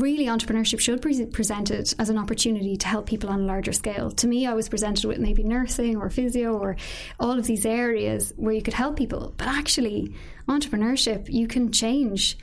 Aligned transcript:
really 0.00 0.26
entrepreneurship 0.26 0.80
should 0.80 1.00
be 1.00 1.26
presented 1.26 1.92
as 1.98 2.08
an 2.08 2.18
opportunity 2.18 2.76
to 2.76 2.86
help 2.86 3.06
people 3.06 3.30
on 3.30 3.40
a 3.40 3.44
larger 3.44 3.72
scale. 3.72 4.10
To 4.12 4.26
me, 4.26 4.46
I 4.46 4.54
was 4.54 4.68
presented 4.68 5.04
with 5.04 5.18
maybe 5.18 5.42
nursing 5.42 5.96
or 5.96 6.10
physio 6.10 6.56
or 6.56 6.76
all 7.18 7.38
of 7.38 7.46
these 7.46 7.66
areas 7.66 8.32
where 8.36 8.54
you 8.54 8.62
could 8.62 8.74
help 8.74 8.96
people. 8.96 9.34
But 9.36 9.48
actually, 9.48 10.14
entrepreneurship, 10.48 11.32
you 11.32 11.46
can 11.46 11.72
change 11.72 12.38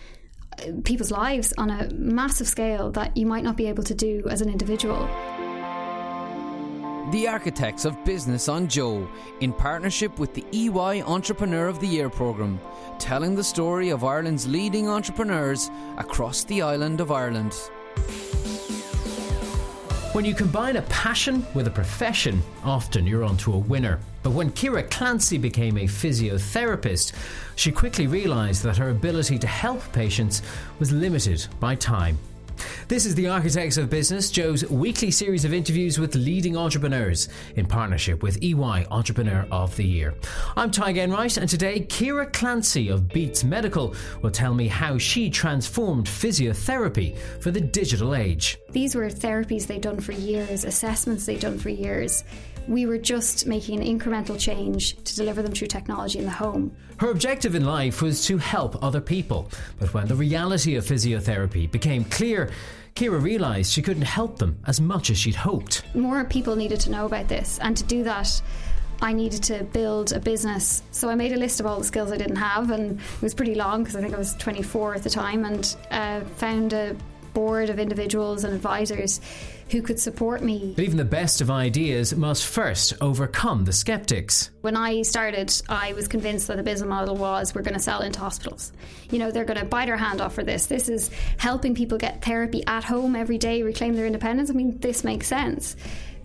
uh, 0.60 0.74
people's 0.84 1.12
lives 1.12 1.54
on 1.58 1.70
a 1.70 1.90
massive 1.94 2.48
scale 2.48 2.92
that 2.92 3.18
you 3.18 3.26
might 3.26 3.44
not 3.44 3.58
be 3.58 3.68
able 3.68 3.84
to 3.84 3.94
do 3.94 4.24
as 4.30 4.42
an 4.42 4.50
individual. 4.50 5.10
The 7.14 7.28
Architects 7.28 7.86
of 7.86 8.04
Business 8.06 8.50
on 8.50 8.68
Joe, 8.68 9.08
in 9.40 9.54
partnership 9.54 10.18
with 10.18 10.34
the 10.34 10.44
EY 10.52 11.04
Entrepreneur 11.04 11.68
of 11.68 11.80
the 11.80 11.86
Year 11.86 12.10
programme, 12.10 12.60
telling 12.98 13.36
the 13.36 13.44
story 13.44 13.90
of 13.90 14.04
Ireland's 14.04 14.48
leading 14.48 14.90
entrepreneurs 14.90 15.70
across 16.00 16.44
the 16.44 16.64
island 16.64 17.02
of 17.02 17.12
Ireland. 17.12 17.54
When 20.14 20.26
you 20.26 20.34
combine 20.34 20.78
a 20.78 20.82
passion 20.82 21.46
with 21.54 21.68
a 21.68 21.70
profession, 21.70 22.42
often 22.64 23.06
you're 23.06 23.24
onto 23.24 23.54
a 23.54 23.60
winner. 23.60 24.00
But 24.24 24.32
when 24.32 24.52
Ciara 24.52 24.82
Clancy 24.82 25.38
became 25.38 25.78
a 25.78 25.84
physiotherapist, 25.84 27.14
she 27.56 27.72
quickly 27.72 28.08
realised 28.08 28.64
that 28.64 28.78
her 28.78 28.90
ability 28.90 29.38
to 29.38 29.46
help 29.46 29.84
patients 29.94 30.42
was 30.80 30.92
limited 30.92 31.46
by 31.60 31.76
time. 31.76 32.18
This 32.88 33.06
is 33.06 33.16
the 33.16 33.28
Architects 33.28 33.78
of 33.78 33.90
Business, 33.90 34.30
Joe's 34.30 34.70
weekly 34.70 35.12
series 35.12 35.46
of 35.46 35.54
interviews 35.54 36.00
with 36.00 36.16
leading 36.16 36.58
entrepreneurs 36.58 37.30
in 37.56 37.66
partnership 37.66 38.22
with 38.22 38.42
EY 38.44 38.86
Entrepreneur 38.92 39.48
of 39.52 39.76
the 39.76 39.86
Year. 39.86 40.14
I'm 40.56 40.72
Tadhg 40.72 40.98
Enright, 40.98 41.38
and 41.38 41.50
today 41.50 41.86
Ciara 41.86 42.28
Clancy 42.28 42.90
of 42.90 43.08
Beats 43.10 43.44
Medical 43.44 43.96
will 44.22 44.32
tell 44.32 44.54
me 44.54 44.68
how 44.68 44.98
she 44.98 45.30
transformed 45.30 46.08
physiotherapy 46.08 47.18
for 47.40 47.52
the 47.52 47.62
digital 47.62 48.16
age. 48.16 48.60
These 48.70 48.96
were 48.96 49.08
therapies 49.10 49.68
they'd 49.68 49.82
done 49.82 50.00
for 50.00 50.12
years, 50.12 50.66
assessments 50.66 51.26
they'd 51.26 51.40
done 51.40 51.60
for 51.60 51.70
years 51.70 52.24
we 52.68 52.86
were 52.86 52.98
just 52.98 53.46
making 53.46 53.82
an 53.82 54.00
incremental 54.00 54.40
change 54.40 54.96
to 55.04 55.16
deliver 55.16 55.42
them 55.42 55.54
through 55.54 55.68
technology 55.68 56.20
in 56.20 56.26
the 56.26 56.32
home. 56.32 56.76
Her 56.98 57.12
objective 57.12 57.56
in 57.56 57.66
life 57.66 58.02
was 58.02 58.26
to 58.28 58.38
help 58.38 58.82
other 58.84 59.02
people, 59.02 59.50
but 59.80 59.94
when 59.94 60.08
the 60.08 60.16
reality 60.16 60.76
of 60.76 60.86
physiotherapy 60.86 61.70
became 61.70 62.06
clear, 62.06 62.52
Ciara 62.96 63.20
realised 63.20 63.72
she 63.72 63.82
couldn't 63.82 64.04
help 64.04 64.38
them 64.38 64.60
as 64.68 64.80
much 64.80 65.10
as 65.10 65.18
she'd 65.18 65.36
hoped. 65.36 65.84
More 65.96 66.24
people 66.26 66.56
needed 66.56 66.80
to 66.82 66.92
know 66.92 67.06
about 67.06 67.28
this, 67.28 67.60
and 67.60 67.76
to 67.76 67.84
do 67.84 68.04
that, 68.04 68.42
I 69.02 69.12
needed 69.12 69.44
to 69.44 69.64
build 69.66 70.14
a 70.14 70.20
business. 70.20 70.84
So 70.92 71.10
I 71.10 71.16
made 71.16 71.34
a 71.34 71.38
list 71.38 71.60
of 71.60 71.66
all 71.66 71.80
the 71.80 71.84
skills 71.84 72.12
I 72.12 72.18
didn't 72.18 72.38
have, 72.38 72.72
and 72.72 73.00
it 73.00 73.22
was 73.22 73.34
pretty 73.34 73.56
long 73.56 73.84
because 73.84 73.96
I 73.96 74.02
think 74.02 74.14
I 74.14 74.18
was 74.18 74.36
24 74.36 74.96
at 74.96 75.04
the 75.04 75.10
time, 75.10 75.44
and 75.44 75.76
uh, 75.92 76.22
found 76.38 76.74
a 76.74 76.96
board 77.34 77.70
of 77.70 77.80
individuals 77.80 78.44
and 78.44 78.54
advisors 78.54 79.20
who 79.70 79.82
could 79.82 80.00
support 80.00 80.42
me. 80.44 80.74
But 80.76 80.86
even 80.86 80.98
the 80.98 81.06
best 81.06 81.42
of 81.42 81.50
ideas 81.50 82.16
must 82.16 82.46
first 82.46 82.94
overcome 83.02 83.66
the 83.66 83.74
skeptics. 83.74 84.52
When 84.62 84.76
I 84.78 85.02
started, 85.02 85.54
I 85.70 85.94
was 85.94 86.08
convinced 86.08 86.48
that 86.48 86.58
the 86.58 86.64
business 86.64 86.88
model 86.88 87.16
was 87.16 87.56
we're 87.56 87.62
going 87.62 87.74
to 87.74 87.80
sell 87.80 88.02
into 88.02 88.20
hospitals. 88.20 88.72
You 89.10 89.20
know, 89.20 89.32
they're 89.32 89.46
going 89.46 89.60
to 89.60 89.66
bite 89.66 89.90
our 89.90 89.98
hand 89.98 90.22
off 90.22 90.36
for 90.36 90.44
this. 90.44 90.68
This 90.68 90.90
is 90.90 91.10
helping 91.38 91.76
people 91.76 91.98
get 91.98 92.24
therapy 92.24 92.64
at 92.68 92.84
home 92.84 93.16
every 93.16 93.38
day, 93.38 93.64
reclaim 93.64 93.96
their 93.96 94.06
independence. 94.06 94.50
I 94.50 94.54
mean, 94.54 94.78
this 94.80 95.04
makes 95.04 95.28
sense 95.28 95.76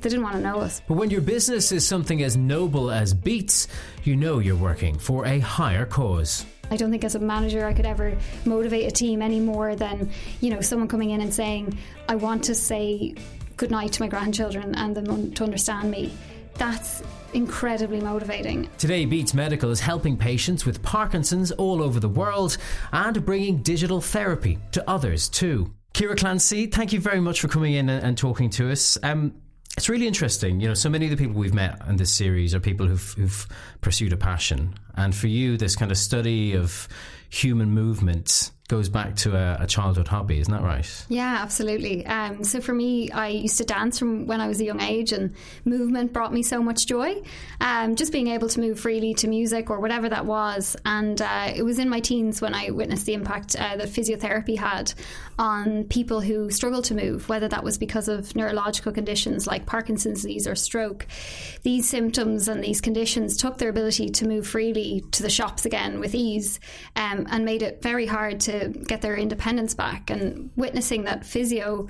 they 0.01 0.11
didn't 0.11 0.23
want 0.23 0.37
to 0.37 0.43
know 0.43 0.61
us. 0.61 0.81
But 0.87 0.95
when 0.95 1.11
your 1.11 1.21
business 1.21 1.73
is 1.73 1.87
something 1.87 2.23
as 2.23 2.37
noble 2.37 2.91
as 2.91 3.15
Beats, 3.15 3.69
you 4.05 4.17
know 4.17 4.39
you're 4.39 4.57
working 4.57 4.97
for 4.99 5.27
a 5.27 5.41
higher 5.41 5.87
cause. 5.87 6.47
I 6.71 6.77
don't 6.77 6.91
think 6.91 7.05
as 7.05 7.15
a 7.15 7.19
manager 7.19 7.67
I 7.67 7.73
could 7.73 7.87
ever 7.87 8.17
motivate 8.45 8.87
a 8.87 8.91
team 8.91 9.23
any 9.23 9.41
more 9.41 9.75
than, 9.77 10.11
you 10.41 10.51
know, 10.51 10.61
someone 10.61 10.89
coming 10.89 11.11
in 11.11 11.21
and 11.21 11.33
saying, 11.33 11.79
I 12.09 12.17
want 12.17 12.45
to 12.45 12.55
say 12.55 13.15
goodnight 13.57 13.93
to 13.93 14.03
my 14.03 14.09
grandchildren 14.09 14.75
and 14.75 14.95
them 14.95 15.33
to 15.33 15.45
understand 15.45 15.91
me. 15.91 16.13
That's 16.55 17.03
incredibly 17.35 18.01
motivating. 18.01 18.69
Today, 18.79 19.05
Beats 19.05 19.35
Medical 19.35 19.71
is 19.71 19.81
helping 19.81 20.17
patients 20.17 20.67
with 20.67 20.83
Parkinson's 20.83 21.53
all 21.53 21.83
over 21.83 22.01
the 22.01 22.09
world 22.09 22.57
and 22.93 23.25
bringing 23.25 23.63
digital 23.63 24.01
therapy 24.01 24.59
to 24.73 24.89
others 24.91 25.29
too. 25.29 25.73
Ciara 25.95 26.17
Clancy, 26.17 26.67
thank 26.67 26.93
you 26.93 27.01
very 27.01 27.21
much 27.21 27.41
for 27.41 27.49
coming 27.49 27.75
in 27.75 27.89
and, 27.89 28.17
talking 28.17 28.51
to 28.51 28.71
us. 28.71 28.97
Um, 29.03 29.35
it's 29.79 29.89
really 29.89 30.09
interesting. 30.09 30.59
You 30.59 30.67
know, 30.67 30.75
so 30.75 30.91
many 30.91 31.05
of 31.05 31.13
the 31.13 31.17
people 31.17 31.39
we've 31.41 31.55
met 31.55 31.81
in 31.89 31.99
this 31.99 32.13
series 32.13 32.53
are 32.53 32.59
people 32.59 32.89
who've, 32.89 33.13
who've 33.13 33.47
pursued 33.81 34.13
a 34.13 34.17
passion. 34.17 34.75
And 34.97 35.15
for 35.15 35.29
you, 35.29 35.57
this 35.57 35.77
kind 35.77 35.93
of 35.93 35.99
study 35.99 36.55
of 36.55 36.89
human 37.31 37.71
movement 37.71 38.51
goes 38.69 38.91
back 38.91 39.17
to 39.17 39.35
a, 39.35 39.63
a, 39.63 39.67
childhood 39.67 40.07
hobby, 40.07 40.39
isn't 40.39 40.53
that 40.53 40.63
right? 40.63 40.87
Yeah, 41.09 41.39
absolutely. 41.41 42.05
Um, 42.05 42.45
so 42.45 42.61
for 42.61 42.75
me, 42.75 43.11
I 43.11 43.29
used 43.29 43.57
to 43.59 43.65
dance 43.65 43.99
from 43.99 44.27
when 44.27 44.43
I 44.43 44.47
was 44.47 44.61
a 44.61 44.65
young 44.65 44.83
age, 44.83 45.13
and 45.13 45.35
movement 45.65 46.13
brought 46.13 46.35
me 46.35 46.43
so 46.43 46.63
much 46.63 46.87
joy. 46.87 47.23
Um, 47.63 47.97
just 47.97 48.13
being 48.13 48.29
able 48.29 48.49
to 48.49 48.61
move 48.61 48.79
freely 48.79 49.15
to 49.15 49.27
music 49.27 49.71
or 49.71 49.81
whatever 49.81 50.11
that 50.11 50.27
was. 50.27 50.77
And 50.85 51.21
uh, 51.21 51.51
it 51.57 51.63
was 51.63 51.79
in 51.79 51.89
my 51.89 52.01
teens 52.01 52.43
when 52.43 52.55
I 52.55 52.71
witnessed 52.71 53.07
the 53.07 53.15
impact 53.15 53.57
uh, 53.57 53.77
that 53.77 53.89
physiotherapy 53.89 54.59
had 54.59 54.93
on 55.39 55.85
people 55.85 56.21
who 56.21 56.51
struggle 56.51 56.83
to 56.83 56.95
move, 56.95 57.29
whether 57.29 57.49
that 57.49 57.65
was 57.65 57.79
because 57.79 58.09
of 58.09 58.37
neurological 58.37 58.93
conditions 58.93 59.47
like 59.47 59.65
Parkinson's 59.65 60.23
disease 60.23 60.47
or 60.47 60.55
stroke. 60.55 61.07
These 61.63 61.89
symptoms 61.89 62.49
and 62.49 62.63
these 62.63 62.83
conditions 62.83 63.37
took 63.39 63.57
their 63.57 63.71
ability 63.71 64.11
to 64.11 64.29
move 64.29 64.47
freely 64.47 65.05
to 65.13 65.23
the 65.23 65.31
shops 65.31 65.65
again 65.65 66.01
with 66.01 66.15
ease 66.15 66.61
um, 66.97 67.27
and 67.31 67.47
made 67.47 67.63
it 67.63 67.81
very 67.83 68.05
hard 68.05 68.41
to 68.41 68.58
get 68.67 69.01
their 69.01 69.17
independence 69.17 69.75
back 69.75 70.11
and 70.11 70.51
witnessing 70.57 71.05
that 71.05 71.25
physio 71.25 71.89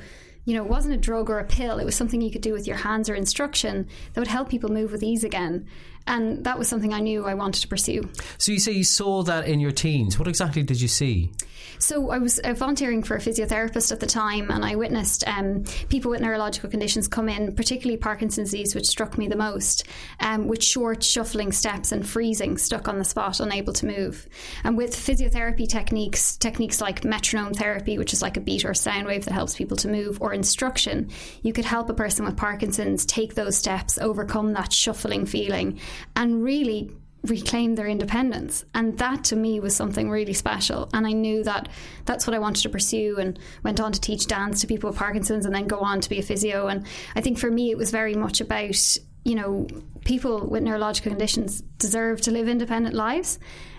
you 0.49 0.55
know, 0.55 0.65
wasn't 0.65 0.95
a 0.95 0.97
drug 0.97 1.29
or 1.29 1.39
a 1.39 1.45
pill. 1.45 1.79
It 1.79 1.85
was 1.85 1.95
something 1.95 2.23
you 2.23 2.31
could 2.31 2.41
do 2.41 2.55
with 2.55 2.67
your 2.67 2.79
hands 2.79 3.11
or 3.11 3.15
instruction 3.15 3.87
that 4.15 4.21
would 4.23 4.29
help 4.29 4.49
people 4.49 4.71
move 4.71 4.93
with 4.93 5.03
ease 5.03 5.23
again. 5.23 5.67
And 6.07 6.43
that 6.45 6.59
was 6.59 6.69
something 6.69 6.95
I 6.95 7.01
knew 7.01 7.27
I 7.27 7.35
wanted 7.35 7.61
to 7.61 7.69
pursue. 7.69 8.09
So 8.39 8.53
you 8.53 8.59
say 8.59 8.73
you 8.73 8.83
saw 8.83 9.23
that 9.25 9.47
in 9.47 9.61
your 9.61 9.73
teens. 9.73 10.19
What 10.19 10.27
exactly 10.27 10.63
did 10.63 10.81
you 10.81 10.89
see? 10.89 11.33
So 11.79 12.11
I 12.11 12.19
was 12.19 12.39
uh, 12.41 12.55
volunteering 12.55 13.03
for 13.03 13.17
a 13.17 13.21
physiotherapist 13.21 13.93
at 13.93 14.01
the 14.01 14.07
time, 14.07 14.51
and 14.51 14.65
I 14.65 14.75
witnessed 14.75 15.27
um, 15.29 15.65
people 15.89 16.11
with 16.11 16.21
neurological 16.21 16.71
conditions 16.71 17.07
come 17.07 17.29
in, 17.29 17.55
particularly 17.55 17.97
Parkinson's 17.97 18.51
disease, 18.51 18.75
which 18.75 18.87
struck 18.87 19.17
me 19.17 19.29
the 19.29 19.37
most, 19.37 19.87
um, 20.21 20.49
with 20.49 20.63
short 20.63 21.03
shuffling 21.03 21.53
steps 21.53 21.93
and 21.93 22.09
freezing, 22.09 22.59
stuck 22.59 22.89
on 22.89 22.99
the 22.99 23.05
spot, 23.05 23.41
unable 23.41 23.73
to 23.75 23.87
move. 23.87 24.29
And 24.65 24.77
with 24.77 24.95
physiotherapy 24.95 25.69
techniques, 25.69 26.37
techniques 26.37 26.81
like 26.81 27.05
metronome 27.05 27.55
therapy, 27.55 27.99
which 27.99 28.13
is 28.13 28.23
like 28.23 28.37
a 28.37 28.41
beat 28.41 28.65
or 28.65 28.75
sound 28.75 29.07
wave 29.07 29.25
that 29.25 29.33
helps 29.33 29.57
people 29.57 29.77
to 29.79 29.89
move, 29.89 30.21
or 30.21 30.33
instruction, 30.33 31.11
you 31.43 31.53
could 31.53 31.65
help 31.65 31.89
a 31.91 31.95
person 31.95 32.25
with 32.25 32.37
Parkinson's 32.37 33.07
take 33.07 33.35
those 33.35 33.57
steps, 33.57 33.99
overcome 33.99 34.53
that 34.55 34.73
shuffling 34.73 35.27
feeling, 35.27 35.79
and 36.17 36.43
really 36.43 36.91
reclaim 37.25 37.75
their 37.75 37.87
independence. 37.87 38.65
And 38.75 38.97
that 38.99 39.25
to 39.25 39.37
me 39.37 39.61
was 39.61 39.75
something 39.75 40.09
really 40.09 40.33
special. 40.33 40.89
And 40.93 41.07
I 41.07 41.13
knew 41.13 41.43
that 41.45 41.69
that's 42.05 42.27
what 42.27 42.35
I 42.35 42.39
wanted 42.39 42.63
to 42.63 42.69
pursue 42.69 43.17
and 43.19 43.39
went 43.63 43.81
on 43.81 43.93
to 43.93 44.01
teach 44.01 44.27
dance 44.27 44.61
to 44.61 44.67
people 44.67 44.91
with 44.91 44.99
Parkinson's 44.99 45.45
and 45.45 45.55
then 45.55 45.67
go 45.67 45.81
on 45.81 46.01
to 46.01 46.09
be 46.09 46.19
a 46.19 46.23
physio. 46.23 46.69
And 46.69 46.87
I 47.17 47.21
think 47.21 47.39
for 47.39 47.51
me 47.51 47.71
it 47.71 47.79
was 47.79 47.91
very 47.91 48.15
much 48.15 48.41
about 48.41 48.99
you 49.25 49.35
know 49.35 49.67
people 50.05 50.47
with 50.47 50.63
neurological 50.63 51.11
conditions 51.11 51.61
deserve 51.79 52.21
to 52.23 52.31
live 52.31 52.49
independent 52.49 52.95
lives 52.95 53.39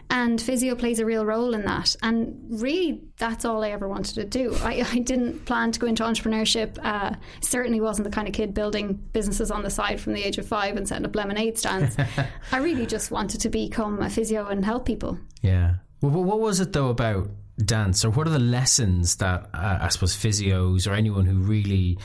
and 0.09 0.41
physio 0.41 0.75
plays 0.75 0.99
a 0.99 1.05
real 1.05 1.25
role 1.25 1.53
in 1.53 1.65
that. 1.65 1.95
And 2.01 2.35
really, 2.49 3.01
that's 3.17 3.45
all 3.45 3.63
I 3.63 3.69
ever 3.69 3.87
wanted 3.87 4.15
to 4.15 4.23
do. 4.23 4.55
I, 4.61 4.85
I 4.91 4.99
didn't 4.99 5.45
plan 5.45 5.71
to 5.71 5.79
go 5.79 5.87
into 5.87 6.03
entrepreneurship. 6.03 6.77
Uh, 6.83 7.15
certainly 7.41 7.79
wasn't 7.79 8.05
the 8.05 8.11
kind 8.11 8.27
of 8.27 8.33
kid 8.33 8.53
building 8.53 8.93
businesses 9.13 9.51
on 9.51 9.63
the 9.63 9.69
side 9.69 9.99
from 9.99 10.13
the 10.13 10.23
age 10.23 10.37
of 10.37 10.47
five 10.47 10.77
and 10.77 10.87
setting 10.87 11.05
up 11.05 11.15
lemonade 11.15 11.57
stands. 11.57 11.95
I 12.51 12.57
really 12.57 12.85
just 12.85 13.11
wanted 13.11 13.41
to 13.41 13.49
become 13.49 14.01
a 14.01 14.09
physio 14.09 14.47
and 14.47 14.65
help 14.65 14.85
people. 14.85 15.19
Yeah. 15.41 15.75
Well, 16.01 16.23
what 16.23 16.39
was 16.39 16.59
it 16.59 16.73
though 16.73 16.89
about 16.89 17.29
dance, 17.63 18.05
or 18.05 18.09
what 18.09 18.25
are 18.25 18.31
the 18.31 18.39
lessons 18.39 19.17
that 19.17 19.49
uh, 19.53 19.79
I 19.81 19.89
suppose 19.89 20.15
physios 20.15 20.89
or 20.89 20.93
anyone 20.93 21.25
who 21.25 21.39
really 21.39 21.97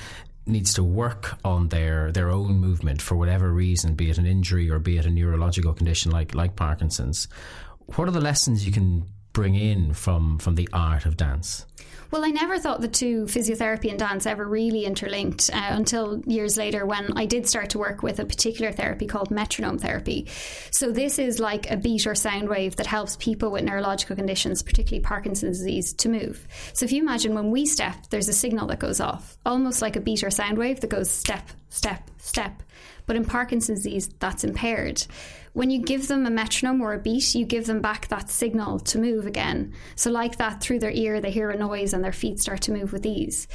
needs 0.47 0.75
to 0.75 0.83
work 0.83 1.39
on 1.45 1.69
their 1.69 2.13
their 2.13 2.31
own 2.31 2.59
movement 2.59 3.01
for 3.01 3.17
whatever 3.17 3.51
reason, 3.53 3.95
be 3.95 4.11
it 4.11 4.19
an 4.19 4.27
injury 4.27 4.71
or 4.71 4.79
be 4.79 4.99
it 4.99 5.07
a 5.07 5.11
neurological 5.11 5.73
condition 5.73 6.11
like 6.11 6.35
like 6.35 6.57
Parkinson's 6.57 7.29
what 7.87 8.09
are 8.09 8.13
the 8.13 8.21
lessons 8.21 8.67
you 8.67 8.73
can 8.73 9.07
bring 9.33 9.55
in 9.55 9.93
from 9.93 10.39
from 10.39 10.55
the 10.55 10.69
art 10.73 11.07
of 11.07 11.17
dance? 11.17 11.67
Well, 12.11 12.25
I 12.25 12.31
never 12.31 12.61
thought 12.61 12.81
the 12.81 12.87
two, 12.87 13.25
physiotherapy 13.25 13.91
and 13.91 13.99
dance, 13.99 14.25
ever 14.25 14.47
really 14.47 14.85
interlinked 14.85 15.51
uh, 15.53 15.71
until 15.71 16.21
years 16.27 16.57
later 16.57 16.87
when 16.87 17.13
I 17.17 17.27
did 17.27 17.49
start 17.49 17.71
to 17.71 17.79
work 17.79 18.05
with 18.05 18.21
a 18.21 18.25
particular 18.25 18.71
therapy 18.71 19.07
called 19.07 19.33
metronome 19.33 19.79
therapy. 19.79 20.29
So, 20.71 20.93
this 20.93 21.19
is 21.19 21.41
like 21.41 21.69
a 21.71 21.77
beat 21.77 22.07
or 22.07 22.15
sound 22.15 22.49
wave 22.49 22.77
that 22.77 22.87
helps 22.87 23.17
people 23.17 23.51
with 23.51 23.65
neurological 23.65 24.15
conditions, 24.15 24.63
particularly 24.63 25.03
Parkinson's 25.03 25.59
disease, 25.59 25.93
to 25.95 26.09
move. 26.09 26.47
So, 26.73 26.85
if 26.85 26.93
you 26.93 27.03
imagine 27.03 27.35
when 27.35 27.51
we 27.51 27.67
step, 27.67 27.97
there's 28.11 28.29
a 28.29 28.33
signal 28.33 28.69
that 28.69 28.79
goes 28.79 29.01
off, 29.01 29.37
almost 29.45 29.83
like 29.83 29.97
a 29.97 30.01
beat 30.01 30.23
or 30.23 30.31
sound 30.31 30.57
wave 30.57 30.81
that 30.83 30.91
goes 30.91 31.11
step, 31.11 31.49
step, 31.69 32.09
step. 32.19 32.63
But 33.07 33.17
in 33.17 33.25
Parkinson's 33.25 33.81
disease, 33.81 34.09
that's 34.21 34.45
impaired. 34.45 35.05
When 35.55 35.71
you 35.71 35.79
mm-hmm. 35.79 35.87
give 35.87 36.09
them 36.09 36.27
a 36.27 36.31
metronome 36.31 36.81
or 36.83 36.93
a 36.93 36.99
beat, 36.99 37.35
you 37.35 37.45
give 37.45 37.67
them 37.67 37.81
back 37.81 38.09
that 38.09 38.31
signal 38.31 38.79
to 38.81 38.99
move 38.99 39.27
again. 39.27 39.73
So, 39.97 40.11
like 40.11 40.37
that, 40.37 40.61
through 40.61 40.81
their 40.81 40.91
ear, 40.91 41.21
they 41.21 41.31
hear 41.31 41.51
a 41.51 41.57
noise 41.57 41.95
and 41.95 42.05
their 42.05 42.13
feet 42.13 42.39
start 42.41 42.61
to 42.63 42.73
move 42.73 42.93
with 42.93 43.07
ease 43.07 43.49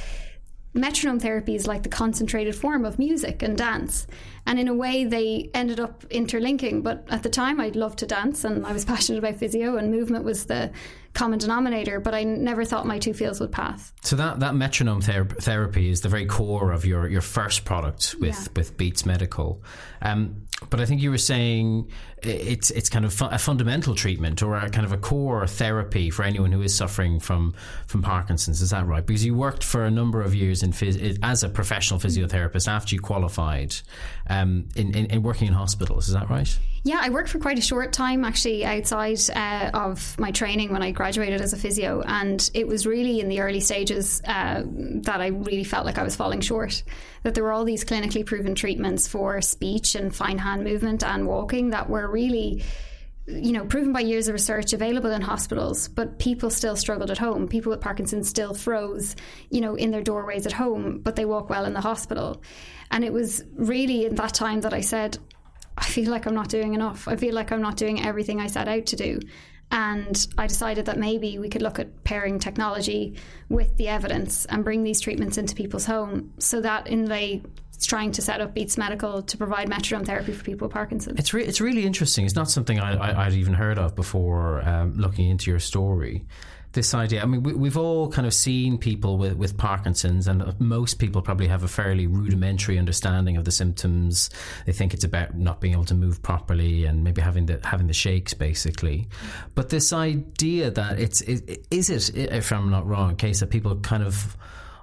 metronome 0.74 1.18
therapy 1.18 1.54
is 1.54 1.66
like 1.66 1.82
the 1.82 1.88
concentrated 1.88 2.54
form 2.54 2.84
of 2.84 2.98
music 2.98 3.42
and 3.42 3.56
dance. 3.56 4.06
And 4.46 4.58
in 4.58 4.68
a 4.68 4.74
way, 4.74 5.04
they 5.04 5.50
ended 5.52 5.80
up 5.80 6.04
interlinking. 6.10 6.82
But 6.82 7.06
at 7.10 7.22
the 7.22 7.28
time, 7.28 7.60
I'd 7.60 7.76
loved 7.76 7.98
to 8.00 8.06
dance 8.06 8.44
and 8.44 8.64
I 8.66 8.72
was 8.72 8.84
passionate 8.86 9.18
about 9.18 9.36
physio, 9.36 9.76
and 9.76 9.90
movement 9.90 10.24
was 10.24 10.46
the 10.46 10.70
common 11.12 11.38
denominator, 11.38 12.00
but 12.00 12.14
I 12.14 12.24
never 12.24 12.64
thought 12.64 12.86
my 12.86 12.98
two 12.98 13.14
fields 13.14 13.40
would 13.40 13.52
pass. 13.52 13.92
So 14.02 14.16
that, 14.16 14.40
that 14.40 14.54
metronome 14.54 15.00
ther- 15.00 15.24
therapy 15.24 15.90
is 15.90 16.00
the 16.02 16.08
very 16.08 16.26
core 16.26 16.72
of 16.72 16.84
your, 16.84 17.08
your 17.08 17.20
first 17.20 17.64
product 17.64 18.14
with, 18.20 18.34
yeah. 18.34 18.46
with 18.54 18.76
Beats 18.76 19.04
Medical. 19.04 19.62
Um, 20.02 20.46
but 20.68 20.80
I 20.80 20.86
think 20.86 21.00
you 21.00 21.10
were 21.10 21.18
saying 21.18 21.90
it's 22.22 22.70
it's 22.70 22.90
kind 22.90 23.06
of 23.06 23.14
fu- 23.14 23.24
a 23.24 23.38
fundamental 23.38 23.94
treatment 23.94 24.42
or 24.42 24.56
a 24.56 24.68
kind 24.68 24.84
of 24.84 24.92
a 24.92 24.98
core 24.98 25.46
therapy 25.46 26.10
for 26.10 26.22
anyone 26.22 26.52
who 26.52 26.60
is 26.60 26.74
suffering 26.74 27.18
from 27.18 27.54
from 27.86 28.02
Parkinson's. 28.02 28.60
Is 28.60 28.70
that 28.70 28.86
right? 28.86 29.04
Because 29.04 29.24
you 29.24 29.34
worked 29.34 29.64
for 29.64 29.86
a 29.86 29.90
number 29.90 30.20
of 30.20 30.34
years 30.34 30.62
in 30.62 30.72
phys- 30.72 31.18
as 31.22 31.42
a 31.42 31.48
professional 31.48 31.98
physiotherapist 31.98 32.68
after 32.68 32.94
you 32.94 33.00
qualified 33.00 33.74
um, 34.28 34.68
in, 34.76 34.94
in, 34.94 35.06
in 35.06 35.22
working 35.22 35.48
in 35.48 35.54
hospitals. 35.54 36.08
Is 36.08 36.14
that 36.14 36.28
right? 36.28 36.58
Yeah, 36.82 36.98
I 37.02 37.10
worked 37.10 37.28
for 37.28 37.38
quite 37.38 37.58
a 37.58 37.62
short 37.62 37.92
time 37.92 38.24
actually 38.24 38.64
outside 38.64 39.18
uh, 39.34 39.70
of 39.74 40.18
my 40.18 40.30
training 40.30 40.72
when 40.72 40.82
I 40.82 40.92
graduated 40.92 41.42
as 41.42 41.52
a 41.52 41.58
physio, 41.58 42.00
and 42.00 42.50
it 42.54 42.66
was 42.66 42.86
really 42.86 43.20
in 43.20 43.28
the 43.28 43.40
early 43.40 43.60
stages 43.60 44.22
uh, 44.26 44.62
that 44.64 45.20
I 45.20 45.26
really 45.26 45.64
felt 45.64 45.84
like 45.84 45.98
I 45.98 46.02
was 46.02 46.16
falling 46.16 46.40
short. 46.40 46.82
That 47.22 47.34
there 47.34 47.44
were 47.44 47.52
all 47.52 47.64
these 47.64 47.84
clinically 47.84 48.24
proven 48.24 48.54
treatments 48.54 49.06
for 49.06 49.42
speech 49.42 49.94
and 49.94 50.14
fine 50.14 50.38
hand 50.38 50.64
movement 50.64 51.04
and 51.04 51.26
walking 51.26 51.70
that 51.70 51.90
were 51.90 52.10
really 52.10 52.62
you 53.26 53.52
know, 53.52 53.64
proven 53.64 53.92
by 53.92 54.00
years 54.00 54.28
of 54.28 54.32
research, 54.32 54.72
available 54.72 55.12
in 55.12 55.22
hospitals, 55.22 55.88
but 55.88 56.18
people 56.18 56.50
still 56.50 56.74
struggled 56.74 57.10
at 57.10 57.18
home. 57.18 57.46
People 57.46 57.70
with 57.70 57.80
Parkinson's 57.80 58.28
still 58.28 58.54
froze, 58.54 59.14
you 59.50 59.60
know, 59.60 59.74
in 59.74 59.90
their 59.90 60.02
doorways 60.02 60.46
at 60.46 60.52
home, 60.52 60.98
but 60.98 61.16
they 61.16 61.24
walk 61.24 61.48
well 61.48 61.64
in 61.64 61.74
the 61.74 61.80
hospital. 61.80 62.42
And 62.90 63.04
it 63.04 63.12
was 63.12 63.44
really 63.54 64.06
in 64.06 64.16
that 64.16 64.34
time 64.34 64.62
that 64.62 64.74
I 64.74 64.80
said, 64.80 65.18
I 65.80 65.84
feel 65.84 66.10
like 66.10 66.26
I'm 66.26 66.34
not 66.34 66.48
doing 66.48 66.74
enough. 66.74 67.08
I 67.08 67.16
feel 67.16 67.34
like 67.34 67.50
I'm 67.50 67.62
not 67.62 67.76
doing 67.76 68.04
everything 68.04 68.40
I 68.40 68.46
set 68.46 68.68
out 68.68 68.86
to 68.86 68.96
do. 68.96 69.20
And 69.72 70.26
I 70.36 70.46
decided 70.46 70.86
that 70.86 70.98
maybe 70.98 71.38
we 71.38 71.48
could 71.48 71.62
look 71.62 71.78
at 71.78 72.04
pairing 72.04 72.38
technology 72.38 73.16
with 73.48 73.76
the 73.76 73.88
evidence 73.88 74.44
and 74.46 74.64
bring 74.64 74.82
these 74.82 75.00
treatments 75.00 75.38
into 75.38 75.54
people's 75.54 75.86
home 75.86 76.32
so 76.38 76.60
that 76.60 76.88
in 76.88 77.04
the 77.04 77.40
trying 77.86 78.12
to 78.12 78.20
set 78.20 78.42
up 78.42 78.52
Beats 78.52 78.76
Medical 78.76 79.22
to 79.22 79.36
provide 79.38 79.68
metronome 79.68 80.04
therapy 80.04 80.32
for 80.32 80.44
people 80.44 80.66
with 80.66 80.74
Parkinson's. 80.74 81.18
It's 81.18 81.32
re- 81.32 81.44
it's 81.44 81.62
really 81.62 81.86
interesting. 81.86 82.26
It's 82.26 82.34
not 82.34 82.50
something 82.50 82.78
I, 82.78 83.26
would 83.26 83.34
even 83.34 83.54
heard 83.54 83.78
of 83.78 83.94
before 83.94 84.60
um, 84.68 84.94
looking 84.96 85.30
into 85.30 85.50
your 85.50 85.60
story 85.60 86.26
this 86.72 86.94
idea. 86.94 87.22
I 87.22 87.26
mean, 87.26 87.42
we, 87.42 87.68
have 87.68 87.76
all 87.76 88.08
kind 88.10 88.26
of 88.26 88.34
seen 88.34 88.78
people 88.78 89.18
with, 89.18 89.34
with 89.34 89.56
Parkinson's, 89.56 90.28
and 90.28 90.58
most 90.60 90.94
people 90.94 91.20
probably 91.20 91.48
have 91.48 91.64
a 91.64 91.68
fairly 91.68 92.06
rudimentary 92.06 92.78
understanding 92.78 93.36
of 93.36 93.44
the 93.44 93.50
symptoms. 93.50 94.30
They 94.66 94.72
think 94.72 94.94
it's 94.94 95.04
about 95.04 95.36
not 95.36 95.60
being 95.60 95.74
able 95.74 95.84
to 95.86 95.94
move 95.94 96.22
properly 96.22 96.84
and 96.84 97.02
maybe 97.02 97.20
having 97.20 97.46
the 97.46 97.60
having 97.64 97.88
the 97.88 97.92
shakes, 97.92 98.34
basically. 98.34 99.08
But 99.54 99.70
this 99.70 99.92
idea 99.92 100.70
that 100.70 101.00
it's 101.00 101.20
it, 101.22 101.66
is 101.70 101.90
it, 101.90 102.16
if 102.16 102.52
I'm 102.52 102.70
not 102.70 102.86
wrong, 102.86 103.12
a 103.12 103.14
case 103.14 103.40
that 103.40 103.50
people 103.50 103.74
kind 103.80 104.04
of 104.04 104.36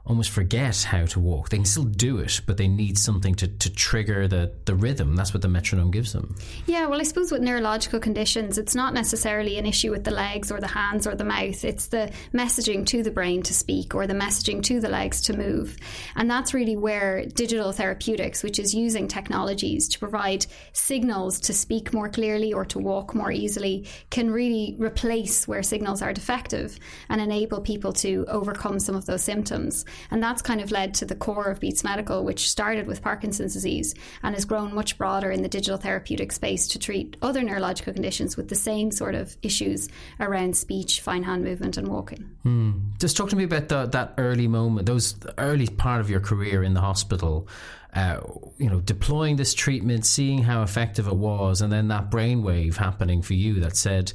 almost 0.08 0.30
forget 0.30 0.84
how 0.84 1.06
to 1.06 1.20
walk. 1.20 1.50
They 1.50 1.58
can 1.58 1.66
still 1.66 1.84
do 1.84 2.20
it, 2.20 2.42
but 2.46 2.58
they 2.58 2.68
need 2.68 2.98
something 2.98 3.36
to, 3.36 3.48
to 3.48 3.70
trigger 3.70 4.28
the, 4.28 4.54
the 4.66 4.74
rhythm. 4.74 5.16
That's 5.16 5.34
what 5.34 5.42
the 5.42 5.50
metronome 5.50 5.92
gives 5.92 6.14
them. 6.14 6.36
Yeah, 6.66 6.88
well, 6.88 7.00
I 7.00 7.04
suppose 7.04 7.32
with 7.32 7.42
neurological 7.42 8.00
conditions, 8.00 8.58
it's 8.58 8.74
not 8.74 8.94
necessarily 8.94 9.58
an 9.58 9.66
issue 9.66 9.92
with 9.92 10.06
the 10.06 10.12
legs 10.12 10.52
or 10.52 10.62
the 10.62 10.68
hands 10.68 11.06
or 11.06 11.16
the 11.16 11.26
mouth. 11.26 11.64
It's 11.66 11.88
the 11.88 12.12
messaging 12.34 12.86
to 12.88 13.04
the 13.04 13.12
brain 13.12 13.44
to 13.44 13.54
speak 13.54 13.94
or 13.94 14.08
the 14.08 14.14
messaging 14.14 14.64
to 14.64 14.80
the 14.80 14.90
legs 14.90 15.22
to 15.24 15.38
move. 15.38 15.76
And 16.16 16.32
that's 16.32 16.54
really 16.54 16.78
where 16.78 17.26
digital 17.26 17.74
therapeutics, 17.74 18.44
which 18.44 18.60
is 18.60 18.74
using 18.74 19.08
technologies 19.08 19.90
to 19.90 20.00
provide 20.00 20.46
signals 20.72 21.42
to 21.42 21.54
speak 21.54 21.94
more 21.94 22.10
clearly 22.10 22.54
or 22.54 22.64
to 22.66 22.80
walk 22.80 23.14
more 23.14 23.32
easily, 23.32 23.86
can 24.10 24.32
really 24.32 24.78
replace 24.80 25.48
where 25.48 25.64
signals 25.64 26.02
are 26.02 26.14
defective 26.14 26.80
and 27.10 27.20
enable 27.20 27.60
people 27.60 27.92
to 27.92 28.26
overcome 28.30 28.80
some 28.80 28.96
of 28.96 29.06
those 29.06 29.22
symptoms. 29.22 29.84
And 30.12 30.22
that's 30.22 30.42
kind 30.42 30.62
of 30.62 30.72
led 30.72 30.94
to 30.96 31.06
the 31.06 31.16
core 31.16 31.46
of 31.46 31.60
Beats 31.60 31.84
Medical, 31.84 32.24
which 32.24 32.50
started 32.50 32.88
with 32.88 33.02
Parkinson's 33.02 33.54
disease 33.54 33.96
and 34.24 34.36
has 34.36 34.46
grown 34.46 34.74
much 34.74 34.98
broader 34.98 35.32
in 35.32 35.42
the 35.42 35.50
digital 35.50 35.78
therapeutic 35.78 36.32
space 36.32 36.68
to 36.70 36.80
treat 36.80 37.18
other 37.22 37.44
neurological 37.44 37.94
conditions 37.94 38.38
with 38.38 38.50
the 38.50 38.56
same 38.56 38.92
sort 38.92 39.16
of 39.16 39.38
issues 39.42 39.90
around 40.20 40.56
speech, 40.56 41.02
fine 41.02 41.24
hand 41.24 41.44
movement, 41.44 41.78
and 41.78 41.88
walking. 41.88 42.30
Hmm. 42.44 42.72
Just 43.00 43.18
talk 43.18 43.30
to 43.30 43.36
me 43.36 43.44
about 43.44 43.70
the, 43.70 43.86
that 43.88 44.14
early 44.18 44.48
moment, 44.48 44.86
those 44.86 45.16
early 45.38 45.68
part 45.68 46.02
of 46.02 46.10
your 46.10 46.20
career 46.20 46.64
in 46.64 46.74
the 46.74 46.82
hospital. 46.82 47.48
Uh, 47.94 48.20
you 48.58 48.70
know, 48.70 48.80
deploying 48.82 49.38
this 49.38 49.54
treatment, 49.54 50.06
seeing 50.06 50.44
how 50.44 50.62
effective 50.62 51.08
it 51.08 51.16
was, 51.16 51.62
and 51.62 51.72
then 51.72 51.88
that 51.88 52.12
brainwave 52.12 52.76
happening 52.76 53.24
for 53.24 53.34
you 53.34 53.62
that 53.62 53.76
said, 53.76 54.14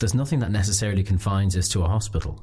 "There's 0.00 0.14
nothing 0.14 0.40
that 0.40 0.50
necessarily 0.50 1.04
confines 1.04 1.56
us 1.56 1.68
to 1.68 1.82
a 1.82 1.88
hospital." 1.88 2.42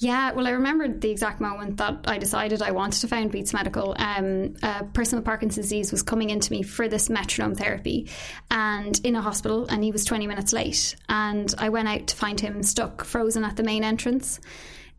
Yeah, 0.00 0.32
well, 0.32 0.46
I 0.46 0.52
remember 0.52 0.88
the 0.88 1.10
exact 1.10 1.42
moment 1.42 1.76
that 1.76 2.06
I 2.06 2.16
decided 2.16 2.62
I 2.62 2.70
wanted 2.70 3.02
to 3.02 3.08
found 3.08 3.32
Beats 3.32 3.52
Medical. 3.52 3.94
Um, 3.98 4.54
a 4.62 4.84
person 4.84 5.18
with 5.18 5.26
Parkinson's 5.26 5.66
disease 5.66 5.92
was 5.92 6.02
coming 6.02 6.30
into 6.30 6.50
me 6.50 6.62
for 6.62 6.88
this 6.88 7.10
metronome 7.10 7.54
therapy 7.54 8.08
and 8.50 8.98
in 9.04 9.14
a 9.14 9.20
hospital, 9.20 9.66
and 9.68 9.84
he 9.84 9.92
was 9.92 10.06
20 10.06 10.26
minutes 10.26 10.54
late. 10.54 10.96
And 11.10 11.54
I 11.58 11.68
went 11.68 11.86
out 11.86 12.06
to 12.06 12.16
find 12.16 12.40
him 12.40 12.62
stuck, 12.62 13.04
frozen 13.04 13.44
at 13.44 13.58
the 13.58 13.62
main 13.62 13.84
entrance. 13.84 14.40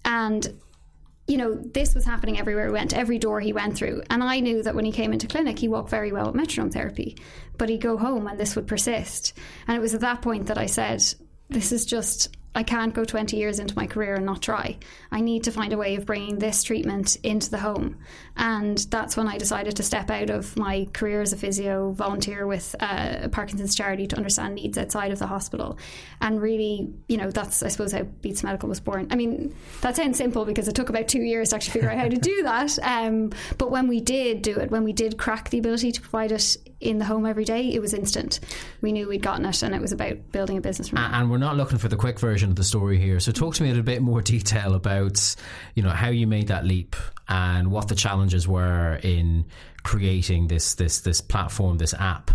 And 0.06 0.48
you 1.27 1.38
know, 1.38 1.56
this 1.56 1.95
was 1.95 2.06
happening 2.06 2.38
everywhere 2.38 2.68
he 2.68 2.71
went, 2.71 2.94
every 2.94 3.18
door 3.18 3.39
he 3.39 3.53
went 3.53 3.75
through. 3.75 4.03
And 4.12 4.21
I 4.24 4.39
knew 4.39 4.62
that 4.62 4.75
when 4.75 4.86
he 4.86 4.92
came 4.92 5.13
into 5.13 5.27
clinic, 5.27 5.57
he 5.57 5.68
walked 5.68 5.89
very 5.89 6.12
well 6.12 6.27
with 6.27 6.36
metronome 6.36 6.71
therapy, 6.71 7.18
but 7.57 7.69
he'd 7.69 7.81
go 7.81 7.98
home 7.98 8.27
and 8.27 8.39
this 8.39 8.56
would 8.56 8.68
persist. 8.68 9.33
And 9.68 9.75
it 9.75 9.80
was 9.80 9.95
at 9.95 10.01
that 10.01 10.21
point 10.21 10.48
that 10.48 10.59
I 10.59 10.68
said, 10.68 11.01
this 11.50 11.71
is 11.71 11.86
just 11.86 12.36
I 12.53 12.63
can't 12.63 12.94
go 12.94 13.06
20 13.06 13.38
years 13.38 13.59
into 13.59 13.75
my 13.75 13.88
career 13.88 14.15
and 14.15 14.25
not 14.25 14.42
try. 14.42 14.77
I 15.09 15.21
need 15.21 15.45
to 15.45 15.51
find 15.51 15.71
a 15.71 15.77
way 15.77 15.95
of 15.95 16.06
bringing 16.06 16.38
this 16.38 16.63
treatment 16.63 17.15
into 17.24 17.50
the 17.50 17.59
home. 17.59 17.98
And 18.36 18.77
that's 18.77 19.15
when 19.15 19.27
I 19.27 19.38
decided 19.38 19.77
to 19.77 19.83
step 19.83 20.09
out 20.09 20.30
of 20.30 20.57
my 20.57 20.88
career 20.92 21.21
as 21.21 21.31
a 21.31 21.38
physio, 21.38 21.92
volunteer 21.92 22.45
with 22.45 22.75
uh, 22.81 23.19
a 23.24 23.30
Parkinson's 23.30 23.74
charity 23.74 24.06
to 24.07 24.18
understand 24.18 24.56
needs 24.56 24.77
outside 24.77 25.12
of 25.12 25.19
the 25.19 25.27
hospital. 25.27 25.77
And 26.19 26.42
really, 26.42 26.94
you 27.07 27.18
know, 27.18 27.31
that's, 27.31 27.63
I 27.63 27.69
suppose, 27.69 27.94
how 27.94 28.03
Beats 28.03 28.44
Medical 28.44 28.68
was 28.68 28.81
born. 28.81 29.07
I 29.12 29.15
mean, 29.15 29.56
that 29.80 29.95
sounds 29.95 30.18
simple 30.18 30.44
because 30.44 30.68
it 30.68 30.75
took 30.75 30.89
about 30.89 31.07
two 31.07 31.21
years 31.21 31.50
to 31.50 31.56
actually 31.56 31.74
figure 31.74 31.89
out 31.89 31.98
how 31.98 32.09
to 32.09 32.18
do 32.18 32.44
that. 32.44 32.77
Um, 32.83 33.31
but 33.57 33.71
when 33.71 33.88
we 33.88 34.01
did 34.01 34.41
do 34.41 34.60
it, 34.60 34.72
when 34.72 34.84
we 34.84 34.91
did 34.91 35.17
crack 35.17 35.51
the 35.51 35.60
ability 35.60 35.93
to 35.93 36.01
provide 36.01 36.34
it 36.34 36.58
in 36.82 36.98
the 36.98 37.06
home 37.06 37.26
every 37.26 37.46
day, 37.46 37.72
it 37.72 37.80
was 37.80 37.94
instant. 37.94 38.40
We 38.82 38.92
knew 38.92 39.08
we'd 39.08 39.22
gotten 39.22 39.46
it 39.46 39.64
and 39.64 39.74
it 39.74 39.82
was 39.82 39.92
about 39.92 40.32
building 40.32 40.58
a 40.58 40.62
business. 40.62 40.92
And 40.94 41.32
we're 41.32 41.38
not 41.38 41.56
looking 41.56 41.78
for 41.78 41.88
the 41.88 41.96
quick 41.96 42.20
version 42.20 42.50
of 42.50 42.56
the 42.56 42.64
story 42.64 43.00
here. 43.00 43.20
So 43.20 43.32
talk 43.32 43.56
to 43.56 43.64
me 43.64 43.70
in 43.70 43.80
a 43.80 43.84
bit 43.84 44.02
more 44.02 44.22
detail 44.22 44.74
about, 44.74 45.36
you 45.76 45.84
know, 45.84 45.90
how 45.90 46.10
you 46.10 46.28
made 46.28 46.48
that 46.48 46.66
leap 46.66 46.96
and 47.30 47.72
what 47.72 47.88
the 47.88 47.96
challenges 47.96 48.48
were 48.48 49.00
in 49.04 49.46
creating 49.84 50.48
this 50.48 50.76
this 50.76 51.02
this 51.02 51.22
platform, 51.22 51.78
this 51.78 51.94
app 51.94 52.32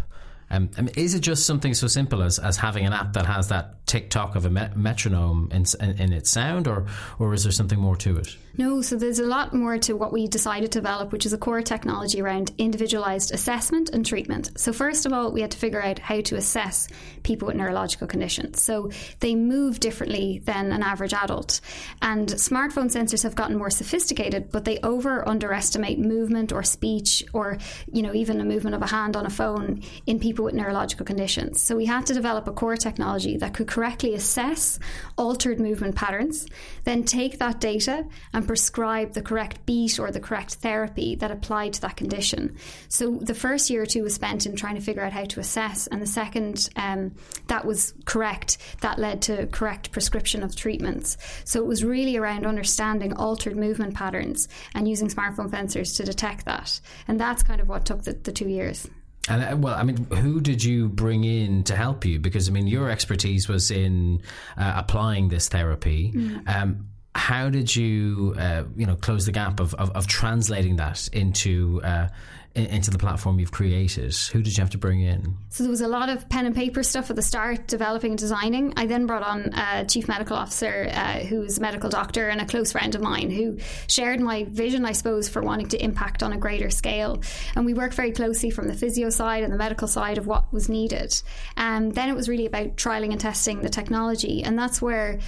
um, 0.50 0.71
I 0.76 0.83
mean, 0.83 0.95
is 0.97 1.15
it 1.15 1.21
just 1.21 1.45
something 1.45 1.75
so 1.75 1.87
simple 1.87 2.23
as, 2.23 2.38
as 2.38 2.57
having 2.57 2.87
an 2.87 2.93
app 2.93 3.15
that 3.15 3.26
has 3.26 3.49
that 3.49 3.75
tick 3.87 4.11
tock 4.11 4.35
of 4.35 4.45
a 4.45 4.50
metronome 4.50 5.49
in, 5.52 5.64
in, 5.81 6.00
in, 6.00 6.12
its 6.12 6.31
sound, 6.31 6.66
or 6.66 6.87
or 7.19 7.33
is 7.33 7.45
there 7.45 7.52
something 7.52 7.78
more 7.78 7.97
to 7.97 8.16
it? 8.19 8.37
No, 8.59 8.81
so 8.81 8.97
there's 8.97 9.19
a 9.19 9.26
lot 9.26 9.52
more 9.52 9.76
to 9.78 9.93
what 9.95 10.14
we 10.14 10.26
decided 10.26 10.73
to 10.73 10.81
develop, 10.81 11.12
which 11.12 11.26
is 11.26 11.33
a 11.35 11.38
core 11.38 11.61
technology 11.61 12.23
around 12.23 12.52
individualized 12.57 13.33
assessment 13.33 13.90
and 13.90 14.05
treatment. 14.05 14.59
So 14.59 14.73
first 14.73 15.05
of 15.05 15.12
all, 15.12 15.31
we 15.31 15.43
had 15.43 15.50
to 15.50 15.59
figure 15.59 15.83
out 15.83 15.99
how 15.99 16.23
to 16.23 16.37
assess 16.37 16.88
people 17.23 17.47
with 17.47 17.57
neurological 17.57 18.07
conditions. 18.07 18.62
So 18.62 18.90
they 19.21 19.35
move 19.35 19.78
differently 19.78 20.40
than 20.45 20.73
an 20.73 20.83
average 20.83 21.12
adult, 21.12 21.61
and 22.02 22.28
smartphone 22.28 22.90
sensors 22.90 23.23
have 23.23 23.35
gotten 23.35 23.59
more 23.59 23.71
sophisticated, 23.71 24.50
but 24.50 24.64
they 24.64 24.78
over 24.78 25.26
underestimate 25.28 25.99
movement 25.99 26.52
or 26.52 26.62
speech, 26.62 27.23
or 27.33 27.59
you 27.93 28.02
know 28.02 28.14
even 28.14 28.40
a 28.40 28.45
movement 28.45 28.75
of 28.75 28.83
a 28.83 28.87
hand 28.87 29.16
on 29.16 29.26
a 29.26 29.31
phone 29.31 29.83
in 30.07 30.19
people 30.19 30.45
with 30.45 30.55
neurological 30.55 31.07
conditions. 31.07 31.62
So 31.62 31.76
we 31.76 31.85
had 31.85 32.07
to 32.07 32.14
develop 32.14 32.49
a 32.49 32.52
core 32.52 32.76
technology 32.76 33.37
that 33.37 33.55
could 33.55 33.69
correctly 33.76 34.14
assess 34.14 34.78
altered 35.18 35.61
movement 35.61 35.95
patterns, 35.95 36.47
then 36.85 37.04
take 37.04 37.38
that 37.38 37.61
data 37.61 38.06
and 38.33 38.47
prescribe 38.47 39.12
the 39.12 39.21
correct 39.21 39.66
beat 39.66 40.00
or 40.00 40.11
the 40.11 40.18
correct 40.18 40.54
therapy 40.54 41.14
that 41.14 41.30
applied 41.30 41.75
to 41.75 41.83
that 41.83 41.95
condition. 41.95 42.56
So 42.88 43.18
the 43.21 43.35
first 43.35 43.68
year 43.68 43.83
or 43.83 43.87
two 43.87 44.02
was 44.02 44.14
spent 44.14 44.47
in 44.47 44.56
trying 44.56 44.76
to 44.76 44.80
figure 44.80 45.02
out 45.02 45.12
how 45.12 45.25
to 45.25 45.40
assess, 45.40 45.88
and 45.88 46.00
the 46.00 46.06
second 46.06 46.71
um, 46.76 47.14
that 47.49 47.66
was 47.66 47.92
correct, 48.06 48.56
that 48.80 48.99
led 48.99 49.21
to 49.23 49.47
correct 49.49 49.92
prescription 49.92 50.42
of 50.42 50.56
treatments. 50.56 51.18
So 51.45 51.61
it 51.61 51.66
was 51.66 51.85
really 51.85 52.16
around 52.16 52.47
understanding 52.47 53.12
altered 53.12 53.59
movement 53.59 53.95
patterns 53.95 54.49
and 54.75 54.88
using 54.88 55.09
smartphone 55.09 55.50
sensors 55.50 55.99
to 55.99 56.04
detect 56.04 56.47
that. 56.47 56.80
And 57.09 57.21
that's 57.21 57.42
kind 57.42 57.61
of 57.61 57.68
what 57.68 57.85
took 57.85 58.04
the, 58.04 58.14
the 58.14 58.33
two 58.33 58.49
years. 58.49 58.88
And 59.28 59.42
uh, 59.42 59.56
well, 59.56 59.75
I 59.75 59.83
mean, 59.83 60.04
who 60.06 60.40
did 60.40 60.62
you 60.62 60.88
bring 60.88 61.25
in 61.25 61.64
to 61.64 61.76
help 61.76 62.04
you? 62.04 62.18
Because 62.18 62.49
I 62.49 62.52
mean, 62.52 62.66
your 62.66 62.90
expertise 62.90 63.49
was 63.49 63.71
in 63.71 64.23
uh, 64.56 64.75
applying 64.76 65.28
this 65.28 65.49
therapy. 65.49 66.12
Mm. 66.14 66.49
Um, 66.49 66.88
how 67.14 67.49
did 67.49 67.75
you, 67.75 68.35
uh, 68.38 68.64
you 68.76 68.87
know, 68.87 68.95
close 68.95 69.25
the 69.25 69.33
gap 69.33 69.59
of, 69.59 69.75
of, 69.75 69.90
of 69.92 70.06
translating 70.06 70.76
that 70.76 71.09
into 71.12 71.80
uh, 71.83 72.09
into 72.56 72.90
the 72.90 72.98
platform 72.98 73.38
you've 73.38 73.52
created? 73.52 74.14
Who 74.32 74.42
did 74.42 74.56
you 74.56 74.62
have 74.62 74.70
to 74.70 74.78
bring 74.78 75.00
in? 75.00 75.36
So 75.50 75.62
there 75.62 75.70
was 75.70 75.82
a 75.82 75.88
lot 75.88 76.08
of 76.08 76.28
pen 76.28 76.46
and 76.46 76.54
paper 76.54 76.82
stuff 76.82 77.10
at 77.10 77.16
the 77.16 77.22
start, 77.22 77.66
developing 77.66 78.12
and 78.12 78.18
designing. 78.18 78.72
I 78.76 78.86
then 78.86 79.06
brought 79.06 79.22
on 79.22 79.52
a 79.54 79.84
chief 79.84 80.08
medical 80.08 80.36
officer 80.36 80.88
uh, 80.92 81.20
who's 81.20 81.58
a 81.58 81.60
medical 81.60 81.90
doctor 81.90 82.28
and 82.28 82.40
a 82.40 82.46
close 82.46 82.72
friend 82.72 82.94
of 82.94 83.02
mine 83.02 83.30
who 83.30 83.58
shared 83.88 84.20
my 84.20 84.44
vision, 84.44 84.84
I 84.84 84.92
suppose, 84.92 85.28
for 85.28 85.42
wanting 85.42 85.68
to 85.68 85.84
impact 85.84 86.22
on 86.22 86.32
a 86.32 86.38
greater 86.38 86.70
scale. 86.70 87.22
And 87.54 87.66
we 87.66 87.75
worked 87.75 87.94
very 87.94 88.12
closely 88.12 88.50
from 88.50 88.68
the 88.68 88.75
physio 88.75 89.10
side 89.10 89.44
and 89.44 89.52
the 89.52 89.58
medical 89.58 89.88
side 89.88 90.18
of 90.18 90.26
what 90.26 90.52
was 90.52 90.68
needed. 90.68 91.14
And 91.56 91.94
then 91.94 92.08
it 92.08 92.16
was 92.16 92.28
really 92.28 92.46
about 92.46 92.76
trialing 92.76 93.12
and 93.12 93.20
testing 93.20 93.60
the 93.60 93.68
technology. 93.68 94.42
And 94.42 94.58
that's 94.58 94.80
where 94.80 95.18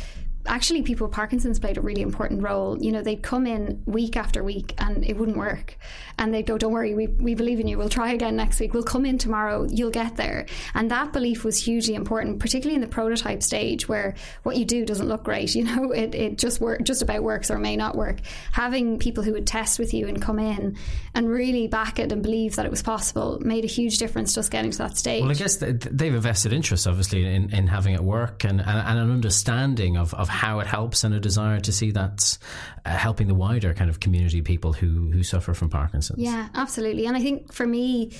actually 0.49 0.83
people 0.83 1.07
with 1.07 1.15
Parkinson's 1.15 1.59
played 1.59 1.77
a 1.77 1.81
really 1.81 2.03
important 2.03 2.43
role. 2.43 2.83
You 2.83 2.93
know, 2.93 3.03
they'd 3.03 3.23
come 3.23 3.47
in 3.47 3.83
week 3.87 4.17
after 4.17 4.43
week 4.43 4.75
and 4.79 5.05
it 5.05 5.17
wouldn't 5.17 5.37
work. 5.37 5.79
And 6.19 6.35
they'd 6.35 6.47
go, 6.47 6.59
Don't 6.59 6.73
worry, 6.73 6.95
we, 6.95 7.07
we 7.07 7.35
believe 7.35 7.61
in 7.61 7.69
you. 7.69 7.79
We'll 7.79 7.89
try 7.89 8.13
again 8.13 8.37
next 8.37 8.59
week. 8.59 8.75
We'll 8.75 8.83
come 8.83 9.07
in 9.07 9.19
tomorrow. 9.19 9.67
You'll 9.71 9.91
get 9.91 10.17
there. 10.17 10.47
And 10.75 10.91
that 10.91 11.13
belief 11.13 11.45
was 11.45 11.63
hugely 11.63 11.95
important, 11.95 12.41
particularly 12.41 12.75
in 12.75 12.81
the 12.81 12.89
prototype 12.89 13.43
stage 13.43 13.89
where 13.89 14.15
what 14.43 14.57
you 14.57 14.65
do 14.65 14.85
doesn't 14.85 15.09
look 15.09 15.25
great. 15.25 15.39
You 15.59 15.65
know, 15.65 15.91
it, 15.91 16.15
it 16.15 16.39
just 16.39 16.61
work 16.61 16.85
just 16.85 17.03
about 17.03 17.25
works 17.25 17.51
or 17.51 17.59
may 17.59 17.75
not 17.75 17.97
work. 17.97 18.19
Having 18.53 19.01
people 19.01 19.25
who 19.25 19.33
would 19.33 19.47
test 19.47 19.79
with 19.81 19.93
you 19.93 20.07
and 20.07 20.23
come 20.23 20.39
in 20.39 20.77
and 21.15 21.29
really 21.29 21.67
back 21.67 21.99
it 21.99 22.13
and 22.13 22.23
believe 22.23 22.57
that 22.57 22.65
it 22.65 22.71
was 22.71 22.83
possible 22.83 23.41
made 23.41 23.65
a 23.65 23.67
huge 23.67 23.99
difference 23.99 24.35
just 24.35 24.53
getting 24.53 24.71
to 24.71 24.79
that 24.79 24.97
stage. 24.97 25.23
Well, 25.23 25.33
I 25.33 25.35
guess 25.35 25.57
they've 25.57 26.15
a 26.15 26.21
vested 26.21 26.53
interest, 26.53 26.87
obviously, 26.87 27.25
in, 27.25 27.53
in 27.53 27.67
having 27.67 27.95
it 27.95 28.03
work 28.03 28.45
and, 28.45 28.61
and, 28.61 28.69
and 28.69 28.99
an 28.99 29.11
understanding 29.11 29.97
of, 29.97 30.15
of 30.15 30.29
how 30.39 30.61
it 30.61 30.67
helps 30.69 31.03
and 31.03 31.13
a 31.13 31.19
desire 31.21 31.59
to 31.59 31.73
see 31.73 31.91
that 31.91 32.39
uh, 32.85 32.91
helping 32.91 33.27
the 33.27 33.35
wider 33.35 33.75
kind 33.75 33.91
of 33.91 33.99
community 33.99 34.39
of 34.39 34.45
people 34.45 34.73
who 34.73 35.11
who 35.11 35.25
suffer 35.25 35.53
from 35.53 35.69
Parkinson's. 35.69 36.21
Yeah, 36.21 36.49
absolutely. 36.55 37.07
And 37.07 37.17
I 37.17 37.21
think 37.21 37.53
for 37.53 37.67
me 37.67 38.13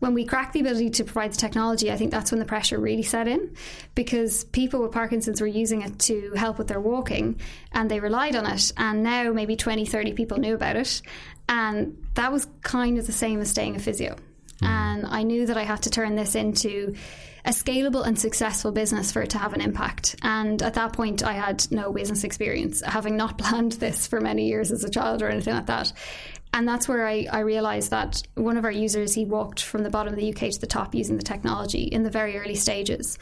when 0.00 0.14
we 0.14 0.24
crack 0.24 0.52
the 0.52 0.60
ability 0.60 0.90
to 0.90 1.04
provide 1.04 1.32
the 1.32 1.36
technology, 1.36 1.92
I 1.92 1.96
think 1.96 2.10
that's 2.10 2.32
when 2.32 2.40
the 2.40 2.46
pressure 2.46 2.78
really 2.78 3.02
set 3.02 3.28
in 3.28 3.54
because 3.94 4.44
people 4.44 4.82
with 4.82 4.92
Parkinson's 4.92 5.40
were 5.40 5.46
using 5.46 5.82
it 5.82 5.98
to 6.00 6.32
help 6.34 6.58
with 6.58 6.68
their 6.68 6.80
walking 6.80 7.38
and 7.72 7.90
they 7.90 8.00
relied 8.00 8.34
on 8.34 8.46
it. 8.46 8.72
And 8.76 9.02
now 9.02 9.32
maybe 9.32 9.56
20, 9.56 9.84
30 9.84 10.14
people 10.14 10.38
knew 10.38 10.54
about 10.54 10.76
it. 10.76 11.02
And 11.48 11.98
that 12.14 12.32
was 12.32 12.48
kind 12.62 12.98
of 12.98 13.06
the 13.06 13.12
same 13.12 13.40
as 13.40 13.50
staying 13.50 13.76
a 13.76 13.78
physio. 13.78 14.16
Mm. 14.62 14.66
And 14.68 15.06
I 15.06 15.22
knew 15.22 15.46
that 15.46 15.56
I 15.56 15.64
had 15.64 15.82
to 15.82 15.90
turn 15.90 16.16
this 16.16 16.34
into 16.34 16.94
a 17.44 17.50
scalable 17.50 18.06
and 18.06 18.18
successful 18.18 18.70
business 18.70 19.12
for 19.12 19.22
it 19.22 19.30
to 19.30 19.38
have 19.38 19.54
an 19.54 19.60
impact. 19.60 20.16
And 20.22 20.62
at 20.62 20.74
that 20.74 20.92
point, 20.92 21.22
I 21.22 21.32
had 21.32 21.70
no 21.70 21.92
business 21.92 22.24
experience, 22.24 22.82
having 22.82 23.16
not 23.16 23.38
planned 23.38 23.72
this 23.72 24.06
for 24.06 24.20
many 24.20 24.46
years 24.46 24.70
as 24.70 24.84
a 24.84 24.90
child 24.90 25.22
or 25.22 25.28
anything 25.28 25.54
like 25.54 25.66
that. 25.66 25.92
And 26.52 26.66
that's 26.66 26.88
where 26.88 27.06
I, 27.06 27.26
I 27.30 27.40
realized 27.40 27.90
that 27.90 28.22
one 28.34 28.56
of 28.56 28.64
our 28.64 28.72
users, 28.72 29.14
he 29.14 29.24
walked 29.24 29.62
from 29.62 29.84
the 29.84 29.90
bottom 29.90 30.12
of 30.12 30.18
the 30.18 30.30
UK 30.30 30.50
to 30.50 30.60
the 30.60 30.66
top 30.66 30.94
using 30.94 31.16
the 31.16 31.22
technology 31.22 31.84
in 31.84 32.02
the 32.02 32.10
very 32.10 32.36
early 32.36 32.56
stages. 32.56 33.18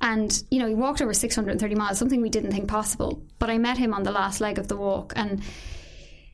And, 0.00 0.42
you 0.50 0.58
know, 0.58 0.66
he 0.66 0.74
walked 0.74 1.00
over 1.00 1.14
630 1.14 1.74
miles, 1.76 1.98
something 1.98 2.20
we 2.20 2.28
didn't 2.28 2.50
think 2.50 2.68
possible. 2.68 3.22
But 3.38 3.50
I 3.50 3.58
met 3.58 3.78
him 3.78 3.94
on 3.94 4.02
the 4.02 4.10
last 4.10 4.40
leg 4.40 4.58
of 4.58 4.66
the 4.66 4.76
walk. 4.76 5.12
And, 5.14 5.42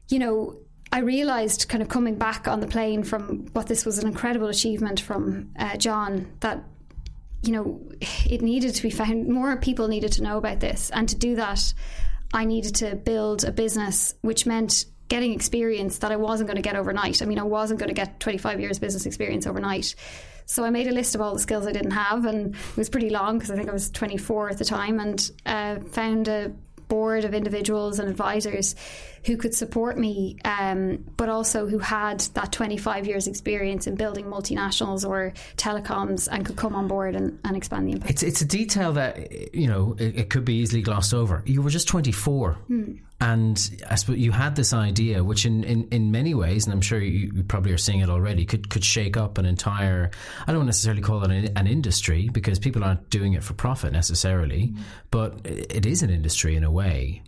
you 0.08 0.18
know, 0.18 0.56
I 0.90 1.00
realized 1.00 1.68
kind 1.68 1.83
of 1.83 1.88
coming 1.88 2.16
back 2.16 2.49
on 2.49 2.61
the 2.61 2.66
plane 2.66 3.02
from 3.02 3.47
what 3.52 3.66
this 3.66 3.85
was 3.85 3.99
an 3.99 4.07
incredible 4.07 4.49
achievement 4.49 5.00
from 5.00 5.50
uh, 5.59 5.76
John 5.76 6.30
that 6.40 6.64
you 7.42 7.52
know, 7.52 7.80
it 8.28 8.42
needed 8.42 8.75
to 8.75 8.83
be 8.83 8.90
found. 8.90 9.28
More 9.28 9.57
people 9.57 9.88
needed 9.88 10.12
to 10.12 10.23
know 10.23 10.38
about 10.38 10.61
this. 10.61 10.90
And 10.90 11.09
to 11.09 11.16
do 11.16 11.37
that, 11.37 11.73
I 12.33 12.45
needed 12.45 12.75
to 12.76 12.97
build 12.97 13.45
a 13.45 13.52
business, 13.52 14.14
which 14.23 14.45
meant 14.45 14.87
getting 15.09 15.33
experience 15.33 15.99
that 15.99 16.12
I 16.12 16.16
wasn't 16.16 16.49
going 16.49 16.57
to 16.57 16.62
get 16.62 16.76
overnight. 16.76 17.23
I 17.23 17.25
mean, 17.25 17.38
I 17.38 17.45
wasn't 17.45 17.80
going 17.80 17.88
to 17.88 17.95
get 17.95 18.21
25 18.21 18.61
years 18.61 18.78
business 18.78 19.07
experience 19.07 19.47
overnight. 19.47 19.95
So 20.45 20.64
I 20.64 20.71
made 20.71 20.87
a 20.87 20.92
list 20.92 21.14
of 21.14 21.21
all 21.21 21.35
the 21.35 21.40
skills 21.40 21.66
I 21.66 21.73
didn't 21.73 21.92
have, 21.92 22.25
and 22.25 22.54
it 22.54 22.76
was 22.76 22.88
pretty 22.88 23.11
long 23.11 23.38
because 23.38 23.50
I 23.50 23.57
think 23.57 23.68
I 23.68 23.73
was 23.73 23.90
24 23.90 24.50
at 24.50 24.59
the 24.59 24.64
time, 24.64 24.99
and 24.99 25.30
uh, 25.47 25.78
found 25.80 26.28
a 26.28 26.52
board 26.88 27.25
of 27.25 27.35
individuals 27.35 27.99
and 27.99 28.09
advisors 28.09 28.75
who 29.26 29.37
could 29.37 29.54
support 29.54 29.98
me, 29.98 30.37
um, 30.44 31.04
but 31.16 31.28
also 31.28 31.66
who 31.66 31.78
had 31.78 32.20
that 32.34 32.52
25 32.52 33.06
years 33.06 33.26
experience 33.26 33.87
in 33.87 33.94
building 33.94 34.25
multinationals 34.26 35.08
or 35.08 35.32
telecoms 35.56 36.28
and 36.30 36.44
could 36.44 36.56
come 36.56 36.75
on 36.75 36.88
board 36.88 37.14
and, 37.14 37.38
and 37.44 37.56
expand 37.56 37.88
the 37.88 37.92
impact. 37.92 38.10
It's, 38.10 38.22
it's 38.22 38.40
a 38.40 38.46
detail 38.46 38.92
that, 38.94 39.54
you 39.54 39.68
know, 39.68 39.96
it, 39.98 40.16
it 40.16 40.30
could 40.30 40.44
be 40.44 40.54
easily 40.54 40.82
glossed 40.82 41.14
over. 41.14 41.42
You 41.46 41.62
were 41.62 41.70
just 41.70 41.88
24. 41.88 42.52
Hmm. 42.52 42.92
And 43.20 43.82
I 43.90 43.96
suppose 43.96 44.18
you 44.18 44.30
had 44.30 44.54
this 44.54 44.72
idea, 44.72 45.25
which 45.25 45.44
in, 45.44 45.64
in, 45.64 45.88
in 45.88 46.12
many 46.12 46.34
ways, 46.34 46.66
and 46.66 46.72
I'm 46.72 46.80
sure 46.80 47.00
you, 47.00 47.32
you, 47.34 47.42
probably 47.42 47.72
are 47.72 47.78
seeing 47.78 47.98
it 47.98 48.08
already, 48.08 48.44
could, 48.44 48.70
could 48.70 48.84
shake 48.84 49.16
up 49.16 49.38
an 49.38 49.44
entire, 49.44 50.12
I 50.46 50.52
don't 50.52 50.66
necessarily 50.66 51.02
call 51.02 51.25
it 51.25 51.30
an, 51.32 51.56
an 51.56 51.66
industry 51.66 52.28
because 52.28 52.60
people 52.60 52.84
aren't 52.84 53.10
doing 53.10 53.32
it 53.32 53.42
for 53.42 53.54
profit 53.54 53.92
necessarily, 53.92 54.68
mm. 54.68 54.78
but 55.10 55.40
it 55.44 55.84
is 55.84 56.02
an 56.04 56.10
industry 56.10 56.54
in 56.54 56.62
a 56.62 56.70
way. 56.70 57.22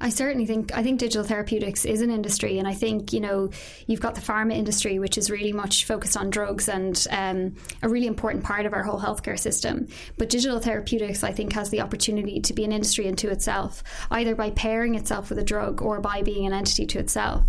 I 0.00 0.10
certainly 0.10 0.46
think 0.46 0.76
I 0.76 0.82
think 0.82 1.00
digital 1.00 1.24
therapeutics 1.24 1.84
is 1.84 2.00
an 2.00 2.10
industry, 2.10 2.58
and 2.58 2.68
I 2.68 2.74
think 2.74 3.12
you 3.12 3.20
know 3.20 3.50
you've 3.86 4.00
got 4.00 4.14
the 4.14 4.20
pharma 4.20 4.54
industry, 4.54 4.98
which 4.98 5.18
is 5.18 5.30
really 5.30 5.52
much 5.52 5.84
focused 5.84 6.16
on 6.16 6.30
drugs 6.30 6.68
and 6.68 7.06
um, 7.10 7.56
a 7.82 7.88
really 7.88 8.06
important 8.06 8.44
part 8.44 8.66
of 8.66 8.72
our 8.72 8.82
whole 8.82 9.00
healthcare 9.00 9.38
system. 9.38 9.88
But 10.18 10.28
digital 10.28 10.60
therapeutics, 10.60 11.24
I 11.24 11.32
think, 11.32 11.52
has 11.52 11.70
the 11.70 11.80
opportunity 11.80 12.40
to 12.40 12.52
be 12.52 12.64
an 12.64 12.72
industry 12.72 13.08
unto 13.08 13.28
itself, 13.28 13.82
either 14.10 14.34
by 14.34 14.50
pairing 14.50 14.94
itself 14.94 15.30
with 15.30 15.38
a 15.38 15.44
drug 15.44 15.82
or 15.82 16.00
by 16.00 16.22
being 16.22 16.46
an 16.46 16.52
entity 16.52 16.86
to 16.86 16.98
itself. 16.98 17.46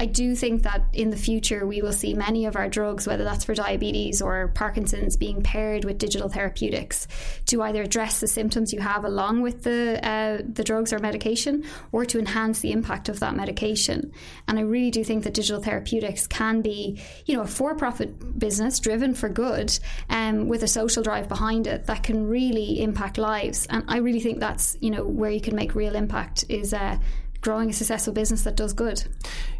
I 0.00 0.06
do 0.06 0.34
think 0.34 0.62
that 0.62 0.82
in 0.94 1.10
the 1.10 1.16
future 1.18 1.66
we 1.66 1.82
will 1.82 1.92
see 1.92 2.14
many 2.14 2.46
of 2.46 2.56
our 2.56 2.70
drugs, 2.70 3.06
whether 3.06 3.22
that's 3.22 3.44
for 3.44 3.54
diabetes 3.54 4.22
or 4.22 4.48
Parkinson's, 4.48 5.14
being 5.14 5.42
paired 5.42 5.84
with 5.84 5.98
digital 5.98 6.30
therapeutics 6.30 7.06
to 7.48 7.60
either 7.60 7.82
address 7.82 8.18
the 8.18 8.26
symptoms 8.26 8.72
you 8.72 8.80
have 8.80 9.04
along 9.04 9.42
with 9.42 9.62
the 9.62 10.00
uh, 10.02 10.38
the 10.54 10.64
drugs 10.64 10.94
or 10.94 11.00
medication, 11.00 11.64
or 11.92 12.06
to 12.06 12.18
enhance 12.18 12.60
the 12.60 12.72
impact 12.72 13.10
of 13.10 13.20
that 13.20 13.36
medication. 13.36 14.10
And 14.48 14.58
I 14.58 14.62
really 14.62 14.90
do 14.90 15.04
think 15.04 15.24
that 15.24 15.34
digital 15.34 15.62
therapeutics 15.62 16.26
can 16.26 16.62
be, 16.62 16.98
you 17.26 17.36
know, 17.36 17.42
a 17.42 17.46
for-profit 17.46 18.38
business 18.38 18.80
driven 18.80 19.12
for 19.12 19.28
good, 19.28 19.78
um, 20.08 20.48
with 20.48 20.62
a 20.62 20.68
social 20.68 21.02
drive 21.02 21.28
behind 21.28 21.66
it 21.66 21.84
that 21.84 22.02
can 22.04 22.26
really 22.26 22.80
impact 22.80 23.18
lives. 23.18 23.66
And 23.68 23.84
I 23.86 23.98
really 23.98 24.20
think 24.20 24.40
that's 24.40 24.78
you 24.80 24.90
know 24.90 25.04
where 25.04 25.30
you 25.30 25.42
can 25.42 25.54
make 25.54 25.74
real 25.74 25.94
impact 25.94 26.46
is. 26.48 26.72
Uh, 26.72 26.96
growing 27.40 27.70
a 27.70 27.72
successful 27.72 28.12
business 28.12 28.42
that 28.42 28.56
does 28.56 28.72
good. 28.72 29.02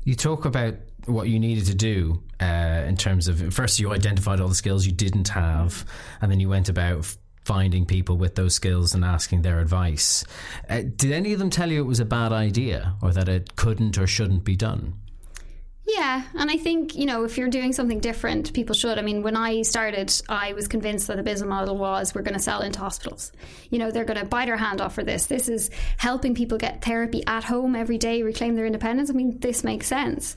You 0.04 0.14
talk 0.14 0.44
about 0.44 0.74
what 1.06 1.28
you 1.28 1.38
needed 1.38 1.66
to 1.66 1.74
do 1.74 2.22
uh, 2.40 2.84
in 2.86 2.96
terms 2.96 3.28
of 3.28 3.54
first 3.54 3.80
you 3.80 3.92
identified 3.92 4.40
all 4.40 4.48
the 4.48 4.54
skills 4.54 4.86
you 4.86 4.92
didn't 4.92 5.28
have, 5.28 5.84
and 6.20 6.30
then 6.30 6.40
you 6.40 6.48
went 6.48 6.68
about 6.68 7.16
finding 7.44 7.86
people 7.86 8.16
with 8.16 8.34
those 8.34 8.54
skills 8.54 8.94
and 8.94 9.04
asking 9.04 9.42
their 9.42 9.60
advice. 9.60 10.24
Uh, 10.68 10.82
did 10.96 11.10
any 11.10 11.32
of 11.32 11.38
them 11.38 11.50
tell 11.50 11.70
you 11.70 11.80
it 11.80 11.86
was 11.86 12.00
a 12.00 12.04
bad 12.04 12.32
idea 12.32 12.94
or 13.02 13.12
that 13.12 13.28
it 13.28 13.56
couldn't 13.56 13.98
or 13.98 14.06
shouldn't 14.06 14.44
be 14.44 14.56
done? 14.56 14.94
Yeah, 15.86 16.22
and 16.34 16.50
I 16.50 16.56
think 16.56 16.94
you 16.94 17.06
know 17.06 17.24
if 17.24 17.38
you're 17.38 17.48
doing 17.48 17.72
something 17.72 18.00
different, 18.00 18.52
people 18.52 18.74
should. 18.74 18.98
I 18.98 19.02
mean, 19.02 19.22
when 19.22 19.36
I 19.36 19.62
started, 19.62 20.12
I 20.28 20.52
was 20.52 20.68
convinced 20.68 21.06
that 21.08 21.16
the 21.16 21.22
business 21.22 21.48
model 21.48 21.76
was 21.76 22.14
we're 22.14 22.22
going 22.22 22.34
to 22.34 22.40
sell 22.40 22.60
into 22.60 22.78
hospitals. 22.80 23.32
You 23.70 23.78
know, 23.78 23.90
they're 23.90 24.04
going 24.04 24.20
to 24.20 24.26
bite 24.26 24.48
our 24.48 24.56
hand 24.56 24.80
off 24.80 24.94
for 24.94 25.02
this. 25.02 25.26
This 25.26 25.48
is 25.48 25.70
helping 25.96 26.34
people 26.34 26.58
get 26.58 26.84
therapy 26.84 27.24
at 27.26 27.44
home 27.44 27.74
every 27.74 27.98
day, 27.98 28.22
reclaim 28.22 28.56
their 28.56 28.66
independence. 28.66 29.10
I 29.10 29.14
mean, 29.14 29.38
this 29.40 29.64
makes 29.64 29.86
sense. 29.86 30.36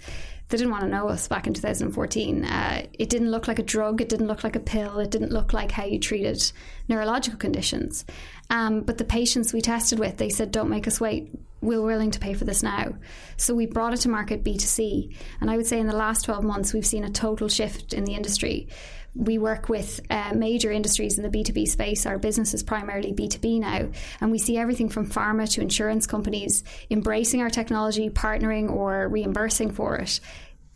They 0.49 0.57
didn't 0.57 0.71
want 0.71 0.83
to 0.83 0.89
know 0.89 1.07
us 1.09 1.27
back 1.27 1.47
in 1.47 1.53
2014. 1.53 2.45
Uh, 2.45 2.85
it 2.93 3.09
didn't 3.09 3.31
look 3.31 3.47
like 3.47 3.59
a 3.59 3.63
drug. 3.63 4.01
It 4.01 4.09
didn't 4.09 4.27
look 4.27 4.43
like 4.43 4.55
a 4.55 4.59
pill. 4.59 4.99
It 4.99 5.11
didn't 5.11 5.31
look 5.31 5.51
like 5.53 5.71
how 5.71 5.85
you 5.85 5.99
treated 5.99 6.51
neurological 6.87 7.39
conditions. 7.39 8.05
Um, 8.49 8.81
but 8.81 8.97
the 8.97 9.03
patients 9.03 9.51
we 9.51 9.61
tested 9.61 9.99
with, 9.99 10.17
they 10.17 10.29
said, 10.29 10.51
"Don't 10.51 10.69
make 10.69 10.87
us 10.87 11.01
wait 11.01 11.31
we're 11.63 11.81
willing 11.81 12.11
to 12.11 12.19
pay 12.19 12.33
for 12.33 12.43
this 12.45 12.61
now. 12.61 12.93
So 13.37 13.55
we 13.55 13.65
brought 13.65 13.93
it 13.93 14.01
to 14.01 14.09
market 14.09 14.43
B2C. 14.43 15.15
And 15.41 15.49
I 15.49 15.57
would 15.57 15.65
say 15.65 15.79
in 15.79 15.87
the 15.87 15.95
last 15.95 16.25
12 16.25 16.43
months, 16.43 16.73
we've 16.73 16.85
seen 16.85 17.03
a 17.03 17.09
total 17.09 17.47
shift 17.47 17.93
in 17.93 18.03
the 18.03 18.13
industry. 18.13 18.67
We 19.15 19.37
work 19.37 19.69
with 19.69 20.01
uh, 20.09 20.33
major 20.35 20.71
industries 20.71 21.17
in 21.17 21.23
the 21.23 21.29
B2B 21.29 21.67
space. 21.67 22.05
Our 22.05 22.17
business 22.17 22.53
is 22.53 22.63
primarily 22.63 23.13
B2B 23.13 23.59
now. 23.59 23.89
And 24.19 24.31
we 24.31 24.39
see 24.39 24.57
everything 24.57 24.89
from 24.89 25.07
pharma 25.07 25.49
to 25.53 25.61
insurance 25.61 26.05
companies 26.05 26.63
embracing 26.89 27.41
our 27.41 27.49
technology, 27.49 28.09
partnering, 28.09 28.69
or 28.71 29.07
reimbursing 29.07 29.71
for 29.71 29.97
it. 29.97 30.19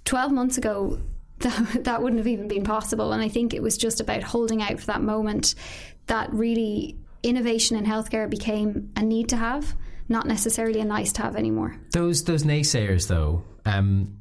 12 0.05 0.31
months 0.31 0.57
ago, 0.57 0.99
that, 1.39 1.83
that 1.83 2.01
wouldn't 2.01 2.19
have 2.19 2.27
even 2.27 2.47
been 2.47 2.63
possible. 2.63 3.11
And 3.11 3.21
I 3.21 3.27
think 3.27 3.53
it 3.53 3.61
was 3.61 3.77
just 3.77 3.99
about 3.99 4.23
holding 4.23 4.61
out 4.61 4.79
for 4.79 4.87
that 4.87 5.01
moment 5.01 5.53
that 6.05 6.31
really 6.33 6.97
innovation 7.23 7.75
in 7.75 7.85
healthcare 7.85 8.29
became 8.29 8.91
a 8.95 9.03
need 9.03 9.29
to 9.29 9.35
have 9.35 9.75
not 10.09 10.25
necessarily 10.25 10.79
a 10.79 10.85
nice 10.85 11.11
to 11.13 11.21
have 11.21 11.35
anymore. 11.35 11.75
Those 11.91 12.23
those 12.23 12.43
naysayers, 12.43 13.07
though, 13.07 13.43
um, 13.65 14.17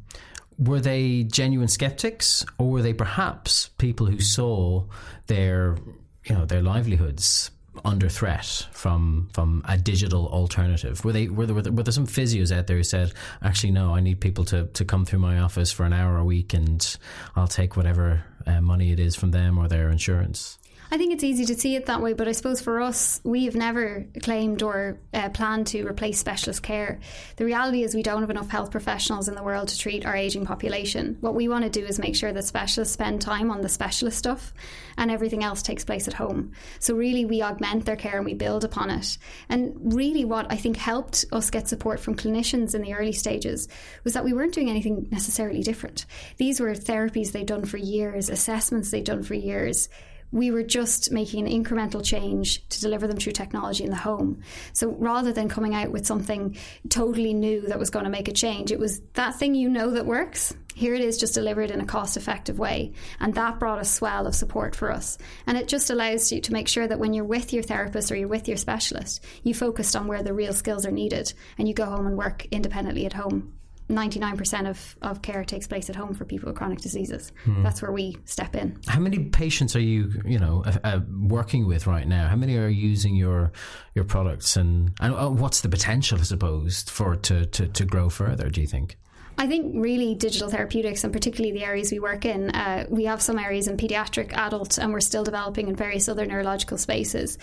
were 0.59 0.81
they 0.81 1.25
genuine 1.25 1.69
skeptics, 1.69 2.45
or 2.59 2.71
were 2.71 2.83
they 2.83 2.95
perhaps 2.95 3.69
people 3.79 4.07
who 4.07 4.21
saw 4.21 4.85
their 5.27 5.77
you 6.25 6.35
know 6.35 6.45
their 6.45 6.63
livelihoods 6.63 7.51
under 7.85 8.09
threat 8.09 8.67
from 8.73 9.29
from 9.33 9.63
a 9.69 9.77
digital 9.77 10.29
alternative? 10.29 11.05
Were 11.05 11.13
they 11.13 11.29
were 11.29 11.47
there, 11.47 11.55
were 11.55 11.63
there, 11.63 11.73
were 11.73 11.83
there 11.83 11.93
some 11.93 12.07
physios 12.07 12.57
out 12.57 12.67
there 12.67 12.77
who 12.77 12.85
said, 12.85 13.13
actually, 13.43 13.73
no, 13.73 13.95
I 13.95 14.01
need 14.01 14.21
people 14.21 14.45
to, 14.47 14.67
to 14.67 14.85
come 14.85 15.05
through 15.05 15.21
my 15.21 15.41
office 15.41 15.73
for 15.73 15.85
an 15.85 15.93
hour 15.93 16.17
a 16.17 16.25
week, 16.25 16.55
and 16.55 16.97
I'll 17.35 17.49
take 17.49 17.77
whatever 17.77 18.25
uh, 18.47 18.61
money 18.61 18.93
it 18.93 19.01
is 19.01 19.17
from 19.17 19.31
them 19.31 19.59
or 19.59 19.69
their 19.69 19.91
insurance? 19.91 20.59
I 20.91 20.99
think 20.99 21.13
it's 21.13 21.25
easy 21.25 21.45
to 21.47 21.55
see 21.55 21.75
it 21.75 21.87
that 21.87 22.01
way, 22.01 22.13
but 22.13 22.29
I 22.29 22.33
suppose 22.33 22.61
for 22.61 22.81
us, 22.81 23.21
we 23.25 23.47
have 23.47 23.57
never 23.57 24.07
claimed 24.23 24.63
or 24.63 24.99
uh, 25.13 25.31
planned 25.31 25.67
to 25.69 25.85
replace 25.85 26.19
specialist 26.19 26.63
care. 26.63 27.01
The 27.37 27.45
reality 27.45 27.83
is, 27.83 27.95
we 27.95 28.05
don't 28.05 28.21
have 28.21 28.31
enough 28.31 28.49
health 28.49 28.71
professionals 28.71 29.29
in 29.29 29.35
the 29.35 29.43
world 29.43 29.69
to 29.69 29.79
treat 29.79 30.07
our 30.07 30.15
ageing 30.15 30.47
population. 30.47 31.17
What 31.21 31.35
we 31.35 31.49
want 31.49 31.65
to 31.65 31.71
do 31.71 31.85
is 31.85 31.99
make 31.99 32.15
sure 32.15 32.33
that 32.33 32.45
specialists 32.45 32.95
spend 32.95 33.21
time 33.21 33.51
on 33.51 33.63
the 33.63 33.69
specialist 33.69 34.19
stuff 34.19 34.55
and 34.97 35.11
everything 35.11 35.43
else 35.43 35.63
takes 35.63 35.85
place 35.85 36.07
at 36.07 36.15
home. 36.15 36.53
So, 36.79 36.95
really, 36.95 37.25
we 37.25 37.43
augment 37.43 37.85
their 37.85 37.97
care 37.97 38.17
and 38.17 38.25
we 38.25 38.35
build 38.35 38.65
upon 38.65 38.91
it. 38.91 39.19
And 39.49 39.95
really, 39.95 40.25
what 40.25 40.51
I 40.53 40.57
think 40.57 40.77
helped 40.77 41.25
us 41.33 41.51
get 41.51 41.69
support 41.69 41.99
from 41.99 42.17
clinicians 42.17 42.75
in 42.75 42.83
the 42.83 42.95
early 42.95 43.13
stages 43.13 43.69
was 44.05 44.13
that 44.13 44.25
we 44.25 44.33
weren't 44.33 44.55
doing 44.55 44.71
anything 44.71 45.09
necessarily 45.11 45.63
different. 45.63 46.07
These 46.37 46.61
were 46.61 46.73
therapies 46.75 47.33
they'd 47.33 47.47
done 47.47 47.65
for 47.65 47.77
years, 47.77 48.29
assessments 48.29 48.91
they'd 48.91 49.05
done 49.05 49.25
for 49.25 49.35
years 49.35 49.89
we 50.33 50.51
were 50.51 50.63
just 50.63 51.11
making 51.13 51.47
an 51.47 51.65
incremental 51.65 52.05
change 52.05 52.67
to 52.69 52.81
deliver 52.81 53.07
them 53.07 53.17
through 53.17 53.33
technology 53.33 53.85
in 53.85 53.91
the 53.91 53.97
home. 53.97 54.43
So 54.73 54.91
rather 54.91 55.33
than 55.33 55.49
coming 55.49 55.75
out 55.75 55.91
with 55.91 56.07
something 56.07 56.57
totally 56.89 57.35
new 57.35 57.63
that 57.63 57.79
was 57.79 57.91
going 57.91 58.05
to 58.05 58.11
make 58.11 58.29
a 58.29 58.33
change, 58.33 58.73
it 58.73 58.79
was 58.79 59.01
that 59.15 59.39
thing 59.39 59.55
you 59.55 59.69
know 59.69 59.91
that 59.93 60.07
works. 60.07 60.55
Here 60.75 60.95
it 60.95 61.01
is, 61.01 61.17
just 61.17 61.33
delivered 61.33 61.71
in 61.71 61.81
a 61.81 61.87
cost 61.87 62.17
effective 62.19 62.59
way. 62.59 62.93
And 63.19 63.35
that 63.35 63.59
brought 63.59 63.81
a 63.81 63.85
swell 63.85 64.27
of 64.27 64.35
support 64.35 64.77
for 64.77 64.93
us. 64.93 65.17
And 65.47 65.57
it 65.57 65.69
just 65.69 65.89
allows 65.89 66.31
you 66.31 66.41
to 66.43 66.53
make 66.53 66.69
sure 66.69 66.87
that 66.87 66.99
when 66.99 67.15
you're 67.15 67.25
with 67.25 67.55
your 67.55 67.63
therapist 67.63 68.13
or 68.13 68.17
you're 68.17 68.29
with 68.29 68.47
your 68.47 68.59
specialist, 68.59 69.25
you 69.43 69.55
focused 69.55 69.97
on 69.97 70.07
where 70.07 70.23
the 70.23 70.35
real 70.35 70.53
skills 70.53 70.85
are 70.85 70.93
needed 70.93 71.33
and 71.57 71.67
you 71.67 71.73
go 71.73 71.87
home 71.87 72.07
and 72.07 72.19
work 72.19 72.47
independently 72.51 73.07
at 73.07 73.15
home 73.15 73.56
99% 73.89 74.69
of, 74.69 74.97
of 75.03 75.23
care 75.23 75.45
takes 75.45 75.67
place 75.67 75.89
at 75.89 75.97
home 75.97 76.15
for 76.15 76.25
people 76.25 76.49
with 76.49 76.57
chronic 76.57 76.81
diseases. 76.81 77.33
Hmm. 77.45 77.63
That's 77.63 77.81
where 77.83 77.93
we 77.93 78.17
step 78.25 78.57
in. 78.57 78.79
How 78.89 78.99
many 78.99 79.25
patients 79.27 79.77
are 79.77 79.81
you, 79.81 80.13
you 80.25 80.39
know, 80.39 80.65
uh, 80.67 80.79
uh, 80.83 81.01
working 81.21 81.67
with 81.67 81.87
right 81.87 82.07
now? 82.07 82.29
How 82.29 82.37
many 82.37 82.57
are 82.57 82.69
using 82.69 83.15
your 83.15 83.53
your 83.95 84.05
products, 84.05 84.57
and, 84.57 84.93
and 85.01 85.15
uh, 85.15 85.29
what's 85.29 85.61
the 85.61 85.69
potential, 85.69 86.19
I 86.19 86.23
suppose, 86.23 86.83
for 86.83 87.15
it 87.15 87.23
to, 87.25 87.47
to, 87.47 87.69
to 87.69 87.85
grow 87.85 88.09
further? 88.09 88.51
Do 88.51 88.61
you 88.61 88.67
think? 88.67 88.97
I 89.39 89.47
think 89.47 89.75
really 89.77 90.15
digital 90.15 90.49
therapeutics, 90.49 91.05
and 91.05 91.13
particularly 91.13 91.53
the 91.53 91.65
areas 91.65 91.93
we 91.93 91.99
work 91.99 92.25
in, 92.25 92.51
uh, 92.51 92.87
we 92.89 93.05
have 93.05 93.21
some 93.21 93.39
areas 93.39 93.69
in 93.69 93.77
pediatric, 93.77 94.33
adult, 94.33 94.79
and 94.79 94.93
we're 94.93 95.01
still 95.01 95.25
developing 95.25 95.69
in 95.69 95.77
various 95.77 96.09
other 96.09 96.25
neurological 96.25 96.79
spaces. 96.79 97.37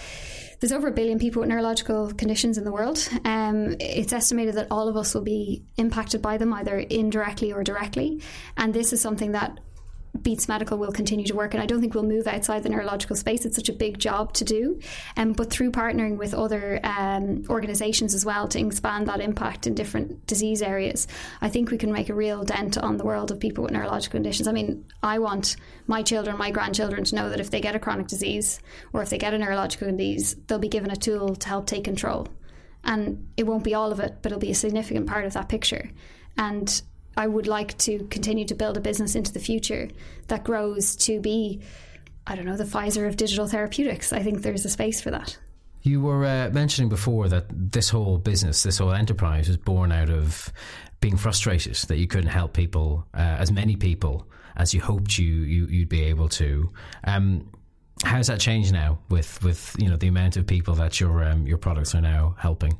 There's 0.59 0.71
over 0.71 0.87
a 0.87 0.91
billion 0.91 1.19
people 1.19 1.41
with 1.41 1.49
neurological 1.49 2.11
conditions 2.13 2.57
in 2.57 2.63
the 2.63 2.71
world. 2.71 3.07
Um, 3.25 3.75
it's 3.79 4.11
estimated 4.11 4.55
that 4.55 4.67
all 4.71 4.87
of 4.87 4.97
us 4.97 5.13
will 5.13 5.21
be 5.21 5.65
impacted 5.77 6.21
by 6.21 6.37
them 6.37 6.51
either 6.53 6.79
indirectly 6.79 7.53
or 7.53 7.63
directly, 7.63 8.21
and 8.57 8.73
this 8.73 8.91
is 8.91 8.99
something 8.99 9.33
that 9.33 9.59
Beats 10.21 10.47
Medical 10.47 10.77
will 10.77 10.91
continue 10.91 11.25
to 11.25 11.35
work, 11.35 11.53
and 11.53 11.63
I 11.63 11.65
don't 11.65 11.81
think 11.81 11.95
we'll 11.95 12.03
move 12.03 12.27
outside 12.27 12.61
the 12.61 12.69
neurological 12.69 13.15
space. 13.15 13.45
It's 13.45 13.55
such 13.55 13.67
a 13.67 13.73
big 13.73 13.97
job 13.97 14.31
to 14.33 14.45
do, 14.45 14.79
um, 15.17 15.33
but 15.33 15.49
through 15.49 15.71
partnering 15.71 16.17
with 16.17 16.35
other 16.35 16.79
um, 16.83 17.43
organisations 17.49 18.13
as 18.13 18.23
well 18.23 18.47
to 18.49 18.59
expand 18.59 19.07
that 19.07 19.21
impact 19.21 19.65
in 19.65 19.73
different 19.73 20.25
disease 20.27 20.61
areas, 20.61 21.07
I 21.41 21.49
think 21.49 21.71
we 21.71 21.79
can 21.79 21.91
make 21.91 22.09
a 22.09 22.13
real 22.13 22.43
dent 22.43 22.77
on 22.77 22.97
the 22.97 23.03
world 23.03 23.31
of 23.31 23.39
people 23.39 23.63
with 23.63 23.73
neurological 23.73 24.17
conditions. 24.17 24.47
I 24.47 24.51
mean, 24.51 24.85
I 25.01 25.17
want 25.17 25.55
my 25.87 26.03
children, 26.03 26.37
my 26.37 26.51
grandchildren, 26.51 27.03
to 27.05 27.15
know 27.15 27.29
that 27.29 27.39
if 27.39 27.49
they 27.49 27.59
get 27.59 27.75
a 27.75 27.79
chronic 27.79 28.07
disease 28.07 28.59
or 28.93 29.01
if 29.01 29.09
they 29.09 29.17
get 29.17 29.33
a 29.33 29.37
neurological 29.37 29.89
disease, 29.89 30.35
they'll 30.47 30.59
be 30.59 30.69
given 30.69 30.91
a 30.91 30.95
tool 30.95 31.35
to 31.35 31.47
help 31.49 31.65
take 31.65 31.83
control, 31.83 32.27
and 32.83 33.29
it 33.35 33.47
won't 33.47 33.63
be 33.63 33.73
all 33.73 33.91
of 33.91 33.99
it, 33.99 34.17
but 34.21 34.31
it'll 34.31 34.39
be 34.39 34.51
a 34.51 34.55
significant 34.55 35.07
part 35.07 35.25
of 35.25 35.33
that 35.33 35.49
picture. 35.49 35.89
And 36.37 36.81
I 37.15 37.27
would 37.27 37.47
like 37.47 37.77
to 37.79 38.05
continue 38.09 38.45
to 38.45 38.55
build 38.55 38.77
a 38.77 38.81
business 38.81 39.15
into 39.15 39.31
the 39.31 39.39
future 39.39 39.89
that 40.27 40.43
grows 40.43 40.95
to 40.97 41.19
be, 41.19 41.61
I 42.25 42.35
don't 42.35 42.45
know, 42.45 42.57
the 42.57 42.63
Pfizer 42.63 43.07
of 43.07 43.17
digital 43.17 43.47
therapeutics. 43.47 44.11
I 44.13 44.23
think 44.23 44.41
there's 44.41 44.65
a 44.65 44.69
space 44.69 45.01
for 45.01 45.11
that. 45.11 45.37
You 45.83 46.01
were 46.01 46.25
uh, 46.25 46.49
mentioning 46.51 46.89
before 46.89 47.27
that 47.27 47.45
this 47.49 47.89
whole 47.89 48.17
business, 48.17 48.63
this 48.63 48.77
whole 48.77 48.93
enterprise, 48.93 49.47
was 49.47 49.57
born 49.57 49.91
out 49.91 50.09
of 50.09 50.51
being 51.01 51.17
frustrated 51.17 51.75
that 51.75 51.97
you 51.97 52.07
couldn't 52.07 52.29
help 52.29 52.53
people, 52.53 53.05
uh, 53.13 53.17
as 53.17 53.51
many 53.51 53.75
people 53.75 54.27
as 54.55 54.73
you 54.73 54.81
hoped 54.81 55.17
you, 55.17 55.25
you 55.25 55.79
would 55.79 55.89
be 55.89 56.03
able 56.03 56.29
to. 56.29 56.71
Um, 57.03 57.49
how's 58.03 58.27
that 58.27 58.39
changed 58.39 58.73
now 58.73 58.99
with, 59.09 59.41
with 59.43 59.75
you 59.79 59.89
know 59.89 59.97
the 59.97 60.07
amount 60.07 60.37
of 60.37 60.45
people 60.45 60.75
that 60.75 60.99
your 60.99 61.23
um, 61.23 61.47
your 61.47 61.57
products 61.57 61.95
are 61.95 62.01
now 62.01 62.35
helping? 62.37 62.77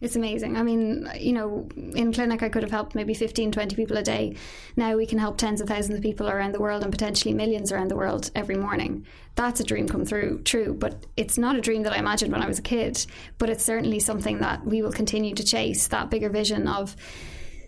It's 0.00 0.16
amazing. 0.16 0.56
I 0.56 0.62
mean, 0.62 1.08
you 1.18 1.32
know, 1.32 1.68
in 1.76 2.12
clinic 2.12 2.42
I 2.42 2.48
could 2.48 2.62
have 2.62 2.70
helped 2.70 2.94
maybe 2.94 3.12
15, 3.12 3.52
20 3.52 3.76
people 3.76 3.98
a 3.98 4.02
day. 4.02 4.36
Now 4.76 4.96
we 4.96 5.06
can 5.06 5.18
help 5.18 5.36
tens 5.36 5.60
of 5.60 5.68
thousands 5.68 5.98
of 5.98 6.02
people 6.02 6.28
around 6.28 6.52
the 6.52 6.60
world 6.60 6.82
and 6.82 6.90
potentially 6.90 7.34
millions 7.34 7.70
around 7.70 7.88
the 7.88 7.96
world 7.96 8.30
every 8.34 8.56
morning. 8.56 9.06
That's 9.34 9.60
a 9.60 9.64
dream 9.64 9.88
come 9.88 10.04
through, 10.04 10.42
true, 10.42 10.74
but 10.74 11.06
it's 11.16 11.36
not 11.36 11.56
a 11.56 11.60
dream 11.60 11.82
that 11.82 11.92
I 11.92 11.98
imagined 11.98 12.32
when 12.32 12.42
I 12.42 12.46
was 12.46 12.58
a 12.58 12.62
kid, 12.62 13.04
but 13.38 13.50
it's 13.50 13.64
certainly 13.64 14.00
something 14.00 14.38
that 14.38 14.64
we 14.64 14.80
will 14.82 14.92
continue 14.92 15.34
to 15.34 15.44
chase, 15.44 15.88
that 15.88 16.10
bigger 16.10 16.30
vision 16.30 16.66
of 16.66 16.96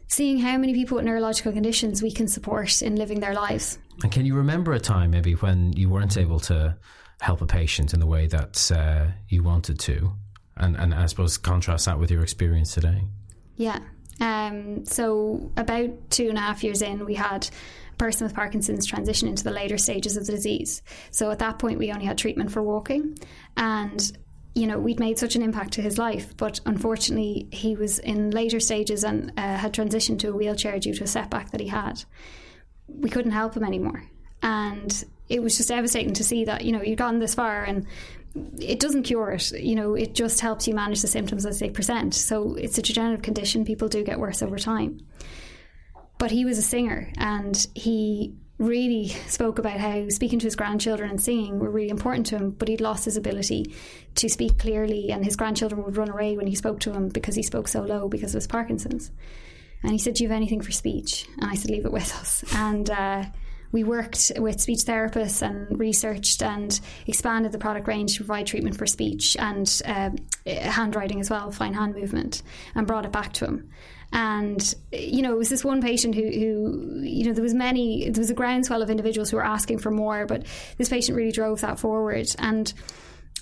seeing 0.09 0.39
how 0.39 0.57
many 0.59 0.75
people 0.75 0.97
with 0.97 1.05
neurological 1.05 1.53
conditions 1.53 2.03
we 2.03 2.13
can 2.13 2.29
support 2.29 2.83
in 2.83 2.97
living 2.97 3.21
their 3.21 3.35
lives. 3.35 3.79
And 4.03 4.11
can 4.11 4.25
you 4.25 4.35
remember 4.35 4.73
a 4.73 4.81
time 4.81 5.11
maybe 5.11 5.35
when 5.35 5.73
you 5.75 5.89
weren't 5.91 6.17
able 6.17 6.41
to 6.41 6.77
help 7.21 7.41
a 7.41 7.47
patient 7.47 7.95
in 7.95 8.01
the 8.01 8.07
way 8.07 8.27
that 8.27 8.73
uh, 8.73 9.07
you 9.29 9.43
wanted 9.43 9.79
to? 9.81 10.13
And, 10.57 10.77
and 10.77 10.95
I 10.95 11.07
suppose 11.07 11.39
contrast 11.39 11.87
that 11.87 11.99
with 11.99 12.11
your 12.11 12.23
experience 12.23 12.75
today. 12.75 13.05
Yeah. 13.57 13.79
Um, 14.21 14.85
so 14.85 15.51
about 15.57 16.11
two 16.11 16.29
and 16.29 16.39
a 16.39 16.41
half 16.41 16.63
years 16.63 16.83
in, 16.83 17.05
we 17.05 17.15
had 17.15 17.49
a 17.93 17.97
person 17.97 18.27
with 18.27 18.35
Parkinson's 18.35 18.87
transition 18.87 19.29
into 19.29 19.45
the 19.45 19.51
later 19.51 19.79
stages 19.79 20.17
of 20.17 20.27
the 20.27 20.33
disease. 20.33 20.83
So 21.11 21.31
at 21.31 21.39
that 21.41 21.59
point, 21.59 21.79
we 21.79 21.93
only 21.93 22.07
had 22.07 22.19
treatment 22.19 22.53
for 22.53 22.63
walking, 22.63 23.19
and 23.57 24.17
you 24.55 24.67
know 24.67 24.79
we'd 24.79 25.01
made 25.01 25.19
such 25.19 25.35
an 25.35 25.43
impact 25.43 25.73
to 25.75 25.83
his 25.83 25.99
life. 25.99 26.37
But 26.37 26.61
unfortunately, 26.67 27.49
he 27.51 27.75
was 27.75 27.99
in 27.99 28.31
later 28.31 28.61
stages 28.61 29.03
and 29.03 29.33
uh, 29.37 29.57
had 29.57 29.73
transitioned 29.73 30.19
to 30.21 30.31
a 30.31 30.37
wheelchair 30.37 30.79
due 30.79 30.95
to 30.95 31.05
a 31.05 31.09
setback 31.09 31.51
that 31.51 31.61
he 31.61 31.69
had. 31.69 32.05
We 32.87 33.11
couldn't 33.11 33.33
help 33.33 33.57
him 33.57 33.65
anymore, 33.65 34.05
and 34.43 35.05
it 35.29 35.43
was 35.43 35.57
just 35.57 35.71
devastating 35.71 36.13
to 36.15 36.25
see 36.25 36.45
that 36.45 36.65
you 36.65 36.73
know 36.73 36.83
you'd 36.83 36.99
gone 36.99 37.19
this 37.19 37.35
far 37.35 37.65
and 37.65 37.87
it 38.35 38.81
doesn't 38.81 39.05
cure 39.05 39.31
it. 39.31 39.53
You 39.53 39.75
know, 39.75 39.95
it 39.95 40.15
just 40.15 40.41
helps 40.41 40.67
you 40.67 40.75
manage 40.75 41.03
the 41.03 41.09
symptoms 41.09 41.47
as 41.47 41.59
they 41.59 41.71
present. 41.71 42.15
So 42.15 42.55
it's 42.55 42.79
a 42.79 42.83
degenerative 42.83 43.23
condition. 43.23 43.65
People 43.65 43.89
do 43.89 44.05
get 44.05 44.19
worse 44.19 44.43
over 44.43 44.59
time. 44.59 45.01
But 46.19 46.31
he 46.31 46.45
was 46.45 46.59
a 46.59 46.63
singer 46.63 47.13
and 47.17 47.67
he 47.75 48.35
really 48.59 49.09
spoke 49.27 49.59
about 49.59 49.81
how 49.81 50.09
speaking 50.09 50.39
to 50.39 50.47
his 50.47 50.57
grandchildren 50.57 51.11
and 51.11 51.21
singing 51.21 51.59
were 51.59 51.71
really 51.71 51.91
important 51.91 52.27
to 52.27 52.37
him, 52.37 52.51
but 52.51 52.69
he'd 52.69 52.81
lost 52.81 53.05
his 53.05 53.17
ability 53.17 53.75
to 54.15 54.29
speak 54.29 54.59
clearly, 54.59 55.11
and 55.11 55.25
his 55.25 55.37
grandchildren 55.37 55.83
would 55.85 55.97
run 55.97 56.11
away 56.11 56.37
when 56.37 56.47
he 56.47 56.55
spoke 56.55 56.79
to 56.81 56.93
him 56.93 57.09
because 57.09 57.35
he 57.35 57.43
spoke 57.43 57.67
so 57.67 57.83
low 57.83 58.09
because 58.09 58.35
of 58.35 58.39
his 58.39 58.47
Parkinson's. 58.47 59.11
And 59.83 59.91
he 59.91 59.99
said, 59.99 60.15
Do 60.15 60.23
you 60.23 60.29
have 60.31 60.37
anything 60.37 60.61
for 60.61 60.71
speech? 60.71 61.27
And 61.41 61.51
I 61.51 61.55
said, 61.55 61.71
Leave 61.71 61.85
it 61.85 61.93
with 61.93 62.15
us. 62.15 62.45
And 62.55 62.89
uh, 62.89 63.25
we 63.73 63.85
worked 63.85 64.31
with 64.37 64.61
speech 64.61 64.81
therapists 64.81 65.43
and 65.43 65.79
researched 65.79 66.43
and 66.43 66.79
expanded 67.07 67.53
the 67.53 67.59
product 67.59 67.89
range 67.89 68.13
to 68.13 68.19
provide 68.19 68.47
treatment 68.47 68.77
for 68.77 68.87
speech 68.87 69.37
and 69.39 69.83
uh, 69.87 70.11
handwriting 70.47 71.21
as 71.21 71.31
well, 71.31 71.51
fine 71.51 71.75
hand 71.75 71.95
movement, 71.95 72.43
and 72.75 72.87
brought 72.87 73.07
it 73.07 73.13
back 73.13 73.33
to 73.35 73.47
him. 73.47 73.71
And 74.13 74.75
you 74.93 75.23
know, 75.23 75.33
it 75.33 75.39
was 75.39 75.49
this 75.49 75.65
one 75.65 75.81
patient 75.81 76.15
who, 76.15 76.23
who, 76.23 77.01
you 77.03 77.25
know, 77.25 77.33
there 77.33 77.43
was 77.43 77.55
many, 77.55 78.11
there 78.11 78.21
was 78.21 78.29
a 78.29 78.35
groundswell 78.35 78.83
of 78.83 78.91
individuals 78.91 79.31
who 79.31 79.39
were 79.39 79.45
asking 79.45 79.79
for 79.79 79.91
more, 79.91 80.27
but 80.27 80.45
this 80.77 80.91
patient 80.91 81.17
really 81.17 81.33
drove 81.33 81.63
that 81.63 81.79
forward. 81.79 82.29
And 82.39 82.73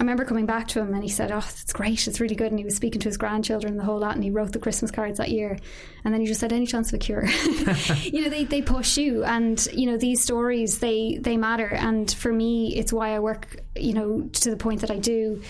I 0.00 0.02
remember 0.02 0.24
coming 0.24 0.46
back 0.46 0.66
to 0.68 0.80
him 0.80 0.94
and 0.94 1.02
he 1.02 1.10
said, 1.10 1.30
Oh, 1.30 1.36
it's 1.46 1.74
great, 1.74 2.08
it's 2.08 2.20
really 2.20 2.34
good. 2.34 2.50
And 2.50 2.58
he 2.58 2.64
was 2.64 2.74
speaking 2.74 3.02
to 3.02 3.08
his 3.08 3.18
grandchildren 3.18 3.74
and 3.74 3.78
the 3.78 3.84
whole 3.84 3.98
lot 3.98 4.14
and 4.14 4.24
he 4.24 4.30
wrote 4.30 4.50
the 4.52 4.58
Christmas 4.58 4.90
cards 4.90 5.18
that 5.18 5.28
year. 5.28 5.58
And 6.04 6.14
then 6.14 6.22
he 6.22 6.26
just 6.26 6.40
said, 6.40 6.54
Any 6.54 6.64
chance 6.64 6.88
of 6.88 6.94
a 6.94 6.98
cure? 6.98 7.26
you 8.02 8.22
know, 8.22 8.30
they, 8.30 8.44
they 8.44 8.62
push 8.62 8.96
you 8.96 9.24
and, 9.24 9.62
you 9.74 9.84
know, 9.84 9.98
these 9.98 10.22
stories 10.22 10.78
they 10.78 11.18
they 11.20 11.36
matter. 11.36 11.66
And 11.66 12.10
for 12.10 12.32
me 12.32 12.74
it's 12.76 12.94
why 12.94 13.14
I 13.14 13.18
work, 13.18 13.60
you 13.76 13.92
know, 13.92 14.22
to 14.22 14.50
the 14.50 14.56
point 14.56 14.80
that 14.80 14.90
I 14.90 14.96
do 14.96 15.42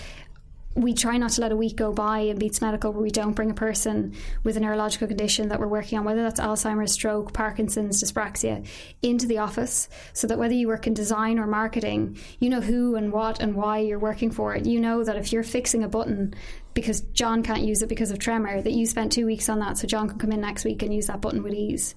we 0.75 0.93
try 0.93 1.17
not 1.17 1.31
to 1.31 1.41
let 1.41 1.51
a 1.51 1.55
week 1.55 1.75
go 1.75 1.91
by 1.91 2.19
in 2.19 2.37
Beats 2.37 2.61
Medical 2.61 2.93
where 2.93 3.01
we 3.03 3.11
don't 3.11 3.33
bring 3.33 3.51
a 3.51 3.53
person 3.53 4.13
with 4.43 4.55
a 4.55 4.59
neurological 4.59 5.07
condition 5.07 5.49
that 5.49 5.59
we're 5.59 5.67
working 5.67 5.99
on, 5.99 6.05
whether 6.05 6.23
that's 6.23 6.39
Alzheimer's, 6.39 6.91
stroke, 6.93 7.33
Parkinson's, 7.33 8.01
dyspraxia, 8.01 8.65
into 9.01 9.27
the 9.27 9.37
office 9.37 9.89
so 10.13 10.27
that 10.27 10.37
whether 10.39 10.53
you 10.53 10.67
work 10.67 10.87
in 10.87 10.93
design 10.93 11.39
or 11.39 11.47
marketing, 11.47 12.17
you 12.39 12.49
know 12.49 12.61
who 12.61 12.95
and 12.95 13.11
what 13.11 13.39
and 13.41 13.55
why 13.55 13.79
you're 13.79 13.99
working 13.99 14.31
for 14.31 14.55
it. 14.55 14.65
You 14.65 14.79
know 14.79 15.03
that 15.03 15.17
if 15.17 15.33
you're 15.33 15.43
fixing 15.43 15.83
a 15.83 15.89
button 15.89 16.33
because 16.73 17.01
John 17.13 17.43
can't 17.43 17.61
use 17.61 17.81
it 17.81 17.89
because 17.89 18.11
of 18.11 18.19
tremor, 18.19 18.61
that 18.61 18.71
you 18.71 18.85
spent 18.85 19.11
two 19.11 19.25
weeks 19.25 19.49
on 19.49 19.59
that 19.59 19.77
so 19.77 19.87
John 19.87 20.07
can 20.07 20.19
come 20.19 20.31
in 20.31 20.41
next 20.41 20.63
week 20.63 20.81
and 20.83 20.93
use 20.93 21.07
that 21.07 21.21
button 21.21 21.43
with 21.43 21.53
ease. 21.53 21.95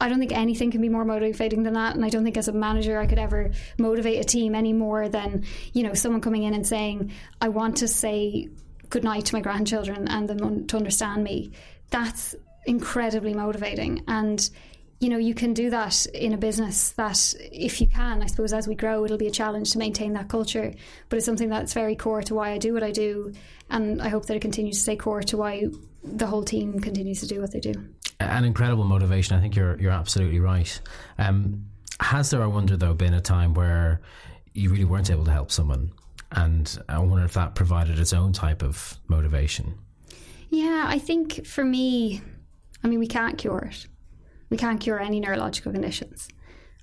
I 0.00 0.08
don't 0.08 0.18
think 0.18 0.32
anything 0.32 0.70
can 0.70 0.80
be 0.80 0.88
more 0.88 1.04
motivating 1.04 1.62
than 1.62 1.74
that. 1.74 1.94
And 1.94 2.04
I 2.04 2.08
don't 2.08 2.24
think 2.24 2.36
as 2.36 2.48
a 2.48 2.52
manager 2.52 2.98
I 2.98 3.06
could 3.06 3.18
ever 3.18 3.50
motivate 3.78 4.20
a 4.20 4.24
team 4.24 4.54
any 4.54 4.72
more 4.72 5.08
than, 5.08 5.44
you 5.72 5.82
know, 5.82 5.94
someone 5.94 6.20
coming 6.20 6.42
in 6.42 6.54
and 6.54 6.66
saying, 6.66 7.12
I 7.40 7.48
want 7.48 7.78
to 7.78 7.88
say 7.88 8.48
good 8.90 9.04
night 9.04 9.26
to 9.26 9.34
my 9.34 9.40
grandchildren 9.40 10.08
and 10.08 10.28
them 10.28 10.66
to 10.66 10.76
understand 10.76 11.24
me. 11.24 11.52
That's 11.90 12.34
incredibly 12.66 13.32
motivating. 13.32 14.02
And 14.08 14.48
you 15.00 15.08
know, 15.08 15.18
you 15.18 15.34
can 15.34 15.52
do 15.52 15.70
that 15.70 16.06
in 16.06 16.32
a 16.32 16.38
business 16.38 16.90
that, 16.92 17.34
if 17.38 17.80
you 17.80 17.86
can, 17.86 18.22
I 18.22 18.26
suppose 18.26 18.52
as 18.52 18.66
we 18.66 18.74
grow, 18.74 19.04
it'll 19.04 19.18
be 19.18 19.26
a 19.26 19.30
challenge 19.32 19.72
to 19.72 19.78
maintain 19.78 20.14
that 20.14 20.28
culture. 20.28 20.72
But 21.08 21.16
it's 21.16 21.26
something 21.26 21.48
that's 21.48 21.74
very 21.74 21.96
core 21.96 22.22
to 22.22 22.34
why 22.34 22.52
I 22.52 22.58
do 22.58 22.72
what 22.72 22.82
I 22.82 22.92
do. 22.92 23.32
And 23.68 24.00
I 24.00 24.08
hope 24.08 24.26
that 24.26 24.36
it 24.36 24.40
continues 24.40 24.76
to 24.76 24.82
stay 24.82 24.96
core 24.96 25.22
to 25.24 25.36
why 25.36 25.64
the 26.02 26.26
whole 26.26 26.44
team 26.44 26.78
continues 26.80 27.20
to 27.20 27.26
do 27.26 27.40
what 27.40 27.52
they 27.52 27.60
do 27.60 27.74
an 28.20 28.44
incredible 28.44 28.84
motivation. 28.84 29.36
I 29.36 29.40
think 29.40 29.56
you're 29.56 29.78
you're 29.80 29.92
absolutely 29.92 30.40
right. 30.40 30.80
Um, 31.18 31.66
has 32.00 32.30
there, 32.30 32.42
I 32.42 32.46
wonder, 32.46 32.76
though, 32.76 32.94
been 32.94 33.14
a 33.14 33.20
time 33.20 33.54
where 33.54 34.00
you 34.52 34.70
really 34.70 34.84
weren't 34.84 35.10
able 35.10 35.24
to 35.24 35.30
help 35.30 35.50
someone, 35.50 35.92
and 36.32 36.78
I 36.88 36.98
wonder 36.98 37.24
if 37.24 37.34
that 37.34 37.54
provided 37.54 37.98
its 37.98 38.12
own 38.12 38.32
type 38.32 38.62
of 38.62 38.98
motivation? 39.08 39.74
Yeah, 40.50 40.84
I 40.86 40.98
think 40.98 41.46
for 41.46 41.64
me, 41.64 42.22
I 42.82 42.88
mean, 42.88 42.98
we 42.98 43.06
can't 43.06 43.38
cure 43.38 43.68
it. 43.70 43.86
We 44.50 44.56
can't 44.56 44.80
cure 44.80 45.00
any 45.00 45.20
neurological 45.20 45.72
conditions. 45.72 46.28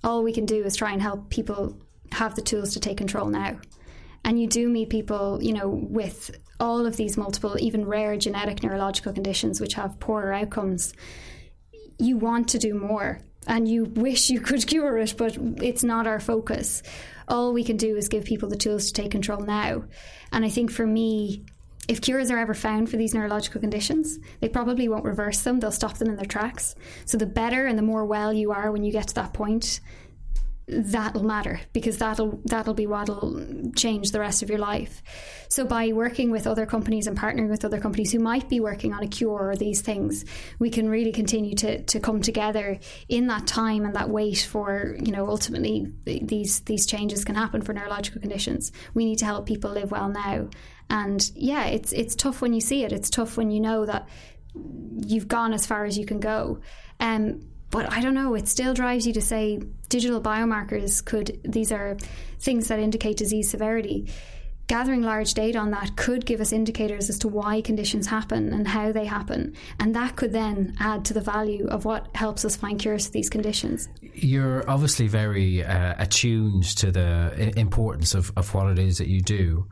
All 0.03 0.23
we 0.23 0.33
can 0.33 0.45
do 0.45 0.63
is 0.63 0.75
try 0.75 0.91
and 0.91 1.01
help 1.01 1.29
people 1.29 1.77
have 2.11 2.35
the 2.35 2.41
tools 2.41 2.73
to 2.73 2.79
take 2.79 2.97
control 2.97 3.27
now. 3.27 3.59
And 4.25 4.39
you 4.39 4.47
do 4.47 4.69
meet 4.69 4.89
people, 4.89 5.41
you 5.41 5.53
know, 5.53 5.69
with 5.69 6.31
all 6.59 6.85
of 6.85 6.95
these 6.95 7.17
multiple, 7.17 7.57
even 7.59 7.85
rare 7.85 8.15
genetic 8.17 8.63
neurological 8.63 9.13
conditions 9.13 9.59
which 9.59 9.73
have 9.73 9.99
poorer 9.99 10.33
outcomes, 10.33 10.93
you 11.99 12.17
want 12.17 12.49
to 12.49 12.57
do 12.57 12.73
more 12.73 13.19
and 13.47 13.67
you 13.67 13.85
wish 13.85 14.29
you 14.29 14.39
could 14.39 14.65
cure 14.67 14.97
it, 14.97 15.15
but 15.17 15.37
it's 15.61 15.83
not 15.83 16.07
our 16.07 16.19
focus. 16.19 16.83
All 17.27 17.53
we 17.53 17.63
can 17.63 17.77
do 17.77 17.95
is 17.95 18.09
give 18.09 18.25
people 18.25 18.49
the 18.49 18.55
tools 18.55 18.87
to 18.87 18.93
take 18.93 19.11
control 19.11 19.41
now. 19.41 19.83
And 20.31 20.45
I 20.45 20.49
think 20.49 20.71
for 20.71 20.85
me, 20.85 21.45
if 21.87 22.01
cures 22.01 22.31
are 22.31 22.37
ever 22.37 22.53
found 22.53 22.89
for 22.89 22.97
these 22.97 23.13
neurological 23.13 23.61
conditions, 23.61 24.19
they 24.39 24.49
probably 24.49 24.87
won't 24.87 25.05
reverse 25.05 25.41
them, 25.41 25.59
they'll 25.59 25.71
stop 25.71 25.97
them 25.97 26.09
in 26.09 26.15
their 26.15 26.25
tracks. 26.25 26.75
So 27.05 27.17
the 27.17 27.25
better 27.25 27.65
and 27.65 27.77
the 27.77 27.83
more 27.83 28.05
well 28.05 28.31
you 28.33 28.51
are 28.51 28.71
when 28.71 28.83
you 28.83 28.91
get 28.91 29.09
to 29.09 29.15
that 29.15 29.33
point, 29.33 29.81
that'll 30.65 31.23
matter 31.23 31.59
because 31.73 31.97
that'll 31.97 32.39
that'll 32.45 32.73
be 32.73 32.87
what'll 32.87 33.71
change 33.75 34.11
the 34.11 34.19
rest 34.19 34.41
of 34.41 34.49
your 34.49 34.59
life. 34.59 35.03
So 35.49 35.65
by 35.65 35.91
working 35.91 36.31
with 36.31 36.47
other 36.47 36.65
companies 36.65 37.05
and 37.05 37.17
partnering 37.17 37.49
with 37.49 37.65
other 37.65 37.79
companies 37.79 38.11
who 38.13 38.19
might 38.19 38.47
be 38.47 38.59
working 38.59 38.93
on 38.93 39.03
a 39.03 39.07
cure 39.07 39.49
or 39.49 39.55
these 39.55 39.81
things, 39.81 40.23
we 40.59 40.69
can 40.69 40.87
really 40.87 41.11
continue 41.11 41.53
to 41.55 41.83
to 41.83 41.99
come 41.99 42.21
together 42.21 42.79
in 43.09 43.27
that 43.27 43.45
time 43.45 43.85
and 43.85 43.95
that 43.95 44.09
wait 44.09 44.39
for 44.39 44.95
you 45.03 45.11
know 45.11 45.27
ultimately 45.27 45.91
these 46.05 46.61
these 46.61 46.85
changes 46.85 47.25
can 47.25 47.35
happen 47.35 47.61
for 47.61 47.73
neurological 47.73 48.21
conditions. 48.21 48.71
We 48.93 49.05
need 49.05 49.19
to 49.19 49.25
help 49.25 49.45
people 49.45 49.71
live 49.71 49.91
well 49.91 50.09
now, 50.09 50.47
and 50.89 51.31
yeah, 51.35 51.65
it's 51.65 51.91
it's 51.91 52.15
tough 52.15 52.41
when 52.41 52.53
you 52.53 52.61
see 52.61 52.83
it. 52.83 52.91
It's 52.91 53.09
tough 53.09 53.37
when 53.37 53.51
you 53.51 53.59
know 53.59 53.85
that 53.85 54.07
you've 55.05 55.27
gone 55.27 55.53
as 55.53 55.65
far 55.65 55.85
as 55.85 55.97
you 55.97 56.05
can 56.05 56.19
go. 56.19 56.59
Um, 56.99 57.41
but 57.73 57.91
I 57.91 58.01
don't 58.01 58.13
know, 58.13 58.35
it 58.35 58.47
still 58.47 58.75
drives 58.75 59.07
you 59.07 59.13
to 59.13 59.21
say 59.21 59.59
digital 59.89 60.21
biomarkers 60.21 61.03
could, 61.03 61.39
these 61.43 61.71
are 61.71 61.97
things 62.39 62.67
that 62.67 62.77
indicate 62.77 63.17
disease 63.17 63.49
severity. 63.49 64.09
Gathering 64.67 65.01
large 65.01 65.33
data 65.33 65.57
on 65.57 65.71
that 65.71 65.95
could 65.95 66.23
give 66.27 66.39
us 66.39 66.53
indicators 66.53 67.09
as 67.09 67.17
to 67.19 67.27
why 67.27 67.61
conditions 67.61 68.05
happen 68.05 68.53
and 68.53 68.67
how 68.67 68.91
they 68.91 69.05
happen. 69.05 69.55
And 69.79 69.95
that 69.95 70.15
could 70.15 70.31
then 70.31 70.75
add 70.79 71.03
to 71.05 71.15
the 71.15 71.19
value 71.21 71.67
of 71.67 71.83
what 71.83 72.15
helps 72.15 72.45
us 72.45 72.55
find 72.55 72.79
cures 72.79 73.07
for 73.07 73.11
these 73.11 73.29
conditions. 73.29 73.89
You're 74.13 74.69
obviously 74.69 75.07
very 75.07 75.63
uh, 75.63 75.95
attuned 75.97 76.65
to 76.77 76.91
the 76.91 77.53
importance 77.57 78.13
of, 78.13 78.31
of 78.37 78.53
what 78.53 78.67
it 78.67 78.77
is 78.77 78.99
that 78.99 79.07
you 79.07 79.21
do 79.21 79.67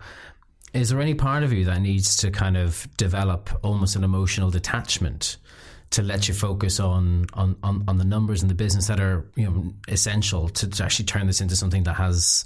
is 0.74 0.90
there 0.90 1.02
any 1.02 1.14
part 1.14 1.44
of 1.44 1.52
you 1.52 1.66
that 1.66 1.82
needs 1.82 2.18
to 2.18 2.32
kind 2.32 2.58
of 2.58 2.88
develop 2.98 3.50
almost 3.64 3.96
an 3.96 4.04
emotional 4.04 4.50
detachment 4.50 5.38
to 5.92 6.02
let 6.02 6.28
you 6.28 6.34
focus 6.34 6.80
on, 6.80 7.26
on, 7.34 7.58
on, 7.64 7.84
on 7.88 7.98
the 7.98 8.06
numbers 8.06 8.42
and 8.42 8.50
the 8.50 8.56
business 8.56 8.88
that 8.88 9.00
are 9.00 9.26
you 9.36 9.46
know 9.46 9.74
essential 9.88 10.48
to, 10.50 10.70
to 10.70 10.84
actually 10.84 11.06
turn 11.06 11.28
this 11.28 11.42
into 11.42 11.56
something 11.56 11.84
that 11.84 11.96
has 11.96 12.46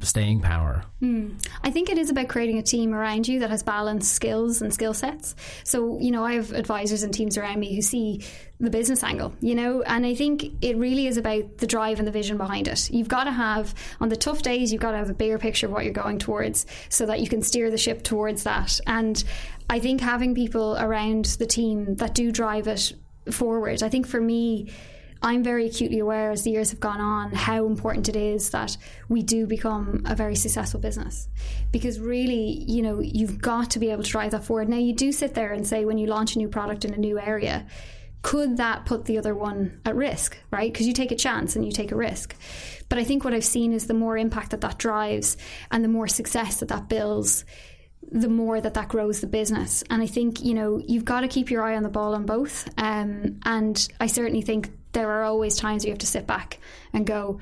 staying 0.00 0.40
power. 0.40 0.84
Mm. 1.02 1.44
I 1.62 1.70
think 1.70 1.90
it 1.90 1.98
is 1.98 2.10
about 2.10 2.28
creating 2.28 2.58
a 2.58 2.62
team 2.62 2.94
around 2.94 3.28
you 3.28 3.40
that 3.40 3.50
has 3.50 3.62
balanced 3.62 4.12
skills 4.12 4.62
and 4.62 4.72
skill 4.72 4.94
sets. 4.94 5.34
So, 5.64 5.98
you 6.00 6.10
know, 6.10 6.24
I 6.24 6.34
have 6.34 6.52
advisors 6.52 7.02
and 7.02 7.12
teams 7.12 7.36
around 7.36 7.60
me 7.60 7.74
who 7.74 7.82
see 7.82 8.22
the 8.58 8.70
business 8.70 9.02
angle, 9.02 9.34
you 9.40 9.54
know, 9.54 9.82
and 9.82 10.06
I 10.06 10.14
think 10.14 10.44
it 10.62 10.76
really 10.76 11.06
is 11.06 11.18
about 11.18 11.58
the 11.58 11.66
drive 11.66 11.98
and 11.98 12.08
the 12.08 12.12
vision 12.12 12.38
behind 12.38 12.68
it. 12.68 12.90
You've 12.90 13.08
got 13.08 13.24
to 13.24 13.30
have, 13.30 13.74
on 14.00 14.08
the 14.08 14.16
tough 14.16 14.42
days, 14.42 14.72
you've 14.72 14.80
got 14.80 14.92
to 14.92 14.96
have 14.96 15.10
a 15.10 15.14
bigger 15.14 15.38
picture 15.38 15.66
of 15.66 15.72
what 15.72 15.84
you're 15.84 15.92
going 15.92 16.18
towards 16.18 16.64
so 16.88 17.04
that 17.06 17.20
you 17.20 17.28
can 17.28 17.42
steer 17.42 17.70
the 17.70 17.78
ship 17.78 18.02
towards 18.02 18.44
that. 18.44 18.80
And 18.86 19.22
I 19.68 19.78
think 19.78 20.00
having 20.00 20.34
people 20.34 20.76
around 20.78 21.26
the 21.38 21.46
team 21.46 21.96
that 21.96 22.14
do 22.14 22.32
drive 22.32 22.66
it 22.66 22.92
forward, 23.30 23.82
I 23.82 23.90
think 23.90 24.06
for 24.06 24.20
me, 24.20 24.72
I'm 25.22 25.42
very 25.42 25.66
acutely 25.66 25.98
aware 25.98 26.30
as 26.30 26.42
the 26.42 26.50
years 26.50 26.70
have 26.70 26.80
gone 26.80 27.00
on 27.00 27.32
how 27.32 27.66
important 27.66 28.08
it 28.08 28.16
is 28.16 28.50
that 28.50 28.76
we 29.08 29.22
do 29.22 29.46
become 29.46 30.02
a 30.04 30.14
very 30.14 30.36
successful 30.36 30.80
business. 30.80 31.28
Because 31.72 31.98
really, 31.98 32.64
you 32.66 32.82
know, 32.82 33.00
you've 33.00 33.40
got 33.40 33.70
to 33.70 33.78
be 33.78 33.90
able 33.90 34.02
to 34.02 34.10
drive 34.10 34.32
that 34.32 34.44
forward. 34.44 34.68
Now, 34.68 34.76
you 34.76 34.92
do 34.92 35.12
sit 35.12 35.34
there 35.34 35.52
and 35.52 35.66
say, 35.66 35.84
when 35.84 35.98
you 35.98 36.06
launch 36.06 36.34
a 36.34 36.38
new 36.38 36.48
product 36.48 36.84
in 36.84 36.94
a 36.94 36.98
new 36.98 37.18
area, 37.18 37.66
could 38.22 38.56
that 38.56 38.84
put 38.86 39.04
the 39.04 39.18
other 39.18 39.34
one 39.34 39.80
at 39.84 39.94
risk, 39.94 40.36
right? 40.50 40.72
Because 40.72 40.86
you 40.86 40.92
take 40.92 41.12
a 41.12 41.16
chance 41.16 41.54
and 41.54 41.64
you 41.64 41.70
take 41.70 41.92
a 41.92 41.96
risk. 41.96 42.34
But 42.88 42.98
I 42.98 43.04
think 43.04 43.24
what 43.24 43.34
I've 43.34 43.44
seen 43.44 43.72
is 43.72 43.86
the 43.86 43.94
more 43.94 44.18
impact 44.18 44.50
that 44.50 44.60
that 44.62 44.78
drives 44.78 45.36
and 45.70 45.84
the 45.84 45.88
more 45.88 46.08
success 46.08 46.60
that 46.60 46.68
that 46.68 46.88
builds 46.88 47.44
the 48.10 48.28
more 48.28 48.60
that 48.60 48.74
that 48.74 48.88
grows 48.88 49.20
the 49.20 49.26
business. 49.26 49.82
And 49.90 50.02
I 50.02 50.06
think, 50.06 50.42
you 50.42 50.54
know, 50.54 50.80
you've 50.86 51.04
got 51.04 51.20
to 51.20 51.28
keep 51.28 51.50
your 51.50 51.62
eye 51.62 51.76
on 51.76 51.82
the 51.82 51.88
ball 51.88 52.14
on 52.14 52.24
both. 52.24 52.68
Um, 52.78 53.40
and 53.44 53.88
I 54.00 54.06
certainly 54.06 54.42
think 54.42 54.70
there 54.96 55.10
are 55.10 55.24
always 55.24 55.56
times 55.56 55.84
you 55.84 55.90
have 55.90 55.98
to 55.98 56.06
sit 56.06 56.26
back 56.26 56.58
and 56.94 57.06
go, 57.06 57.38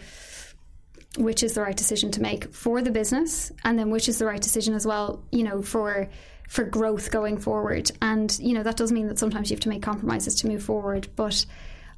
which 1.16 1.44
is 1.44 1.54
the 1.54 1.60
right 1.62 1.76
decision 1.76 2.10
to 2.10 2.20
make 2.20 2.52
for 2.52 2.82
the 2.82 2.90
business? 2.90 3.52
And 3.62 3.78
then 3.78 3.90
which 3.90 4.08
is 4.08 4.18
the 4.18 4.26
right 4.26 4.42
decision 4.42 4.74
as 4.74 4.84
well 4.84 5.22
you 5.30 5.44
know 5.44 5.62
for 5.62 6.08
for 6.48 6.64
growth 6.64 7.12
going 7.12 7.38
forward? 7.38 7.92
And 8.02 8.36
you 8.40 8.54
know 8.54 8.64
that 8.64 8.76
does 8.76 8.90
mean 8.90 9.06
that 9.06 9.20
sometimes 9.20 9.50
you 9.50 9.54
have 9.54 9.60
to 9.62 9.68
make 9.68 9.82
compromises 9.82 10.34
to 10.36 10.48
move 10.48 10.64
forward 10.64 11.08
but 11.14 11.46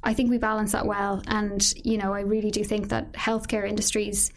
i 0.03 0.13
think 0.13 0.29
we 0.29 0.37
balance 0.37 0.73
that 0.73 0.85
well. 0.85 1.23
And 1.27 1.61
you 1.83 1.97
know 1.97 2.13
i 2.13 2.21
really 2.21 2.51
do 2.51 2.63
think 2.63 2.89
that 2.89 3.13
healthcare 3.13 3.67
industries 3.67 4.31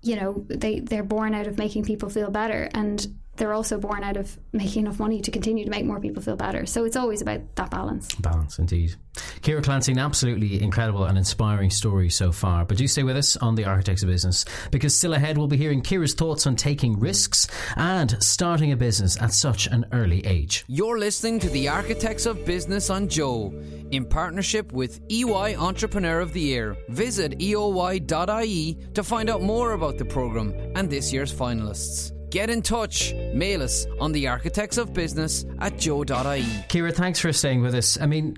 you 0.00 0.16
know 0.16 0.44
they 0.48 0.80
they're 0.80 1.02
born 1.02 1.34
out 1.34 1.46
of 1.46 1.58
making 1.58 1.84
people 1.84 2.08
feel 2.08 2.30
better. 2.30 2.70
And 2.72 3.06
they're 3.36 3.54
also 3.54 3.78
born 3.78 4.04
out 4.04 4.16
of 4.16 4.38
making 4.52 4.84
enough 4.84 4.98
money 4.98 5.20
to 5.20 5.30
continue 5.30 5.64
to 5.64 5.70
make 5.70 5.84
more 5.84 6.00
people 6.00 6.22
feel 6.22 6.36
better. 6.36 6.66
So 6.66 6.84
it's 6.84 6.96
always 6.96 7.20
about 7.20 7.40
that 7.56 7.70
balance. 7.70 8.14
Balance, 8.14 8.58
indeed. 8.58 8.94
Ciara 9.42 9.62
Clancy, 9.62 9.92
an 9.92 9.98
absolutely 9.98 10.62
incredible 10.62 11.04
and 11.04 11.16
inspiring 11.16 11.70
story 11.70 12.10
so 12.10 12.32
far. 12.32 12.64
But 12.64 12.78
do 12.78 12.88
stay 12.88 13.02
with 13.02 13.16
us 13.16 13.36
on 13.36 13.54
the 13.54 13.64
Architects 13.64 14.02
of 14.02 14.08
Business 14.08 14.44
because 14.70 14.96
still 14.96 15.14
ahead 15.14 15.38
we'll 15.38 15.46
be 15.46 15.56
hearing 15.56 15.82
Ciara's 15.82 16.14
thoughts 16.14 16.46
on 16.46 16.56
taking 16.56 16.98
risks 16.98 17.46
and 17.76 18.22
starting 18.22 18.72
a 18.72 18.76
business 18.76 19.20
at 19.20 19.32
such 19.32 19.66
an 19.66 19.86
early 19.92 20.24
age. 20.26 20.64
You're 20.66 20.98
listening 20.98 21.38
to 21.40 21.48
the 21.50 21.68
Architects 21.68 22.26
of 22.26 22.44
Business 22.44 22.90
on 22.90 23.08
Joe 23.08 23.52
in 23.90 24.04
partnership 24.04 24.72
with 24.72 25.00
EY 25.10 25.56
Entrepreneur 25.56 26.20
of 26.20 26.32
the 26.32 26.40
Year. 26.40 26.76
Visit 26.88 27.38
eoy.ie 27.38 28.78
to 28.94 29.02
find 29.02 29.30
out 29.30 29.42
more 29.42 29.72
about 29.72 29.98
the 29.98 30.04
programme 30.04 30.54
and 30.74 30.90
this 30.90 31.12
year's 31.12 31.32
finalists. 31.32 32.12
Get 32.34 32.50
in 32.50 32.62
touch. 32.62 33.14
Mail 33.32 33.62
us 33.62 33.86
on 34.00 34.10
the 34.10 34.26
architects 34.26 34.76
of 34.76 34.92
business 34.92 35.44
at 35.60 35.78
joe.ie. 35.78 36.44
Ciara, 36.68 36.90
thanks 36.90 37.20
for 37.20 37.32
staying 37.32 37.62
with 37.62 37.76
us. 37.76 37.96
I 38.00 38.06
mean, 38.06 38.36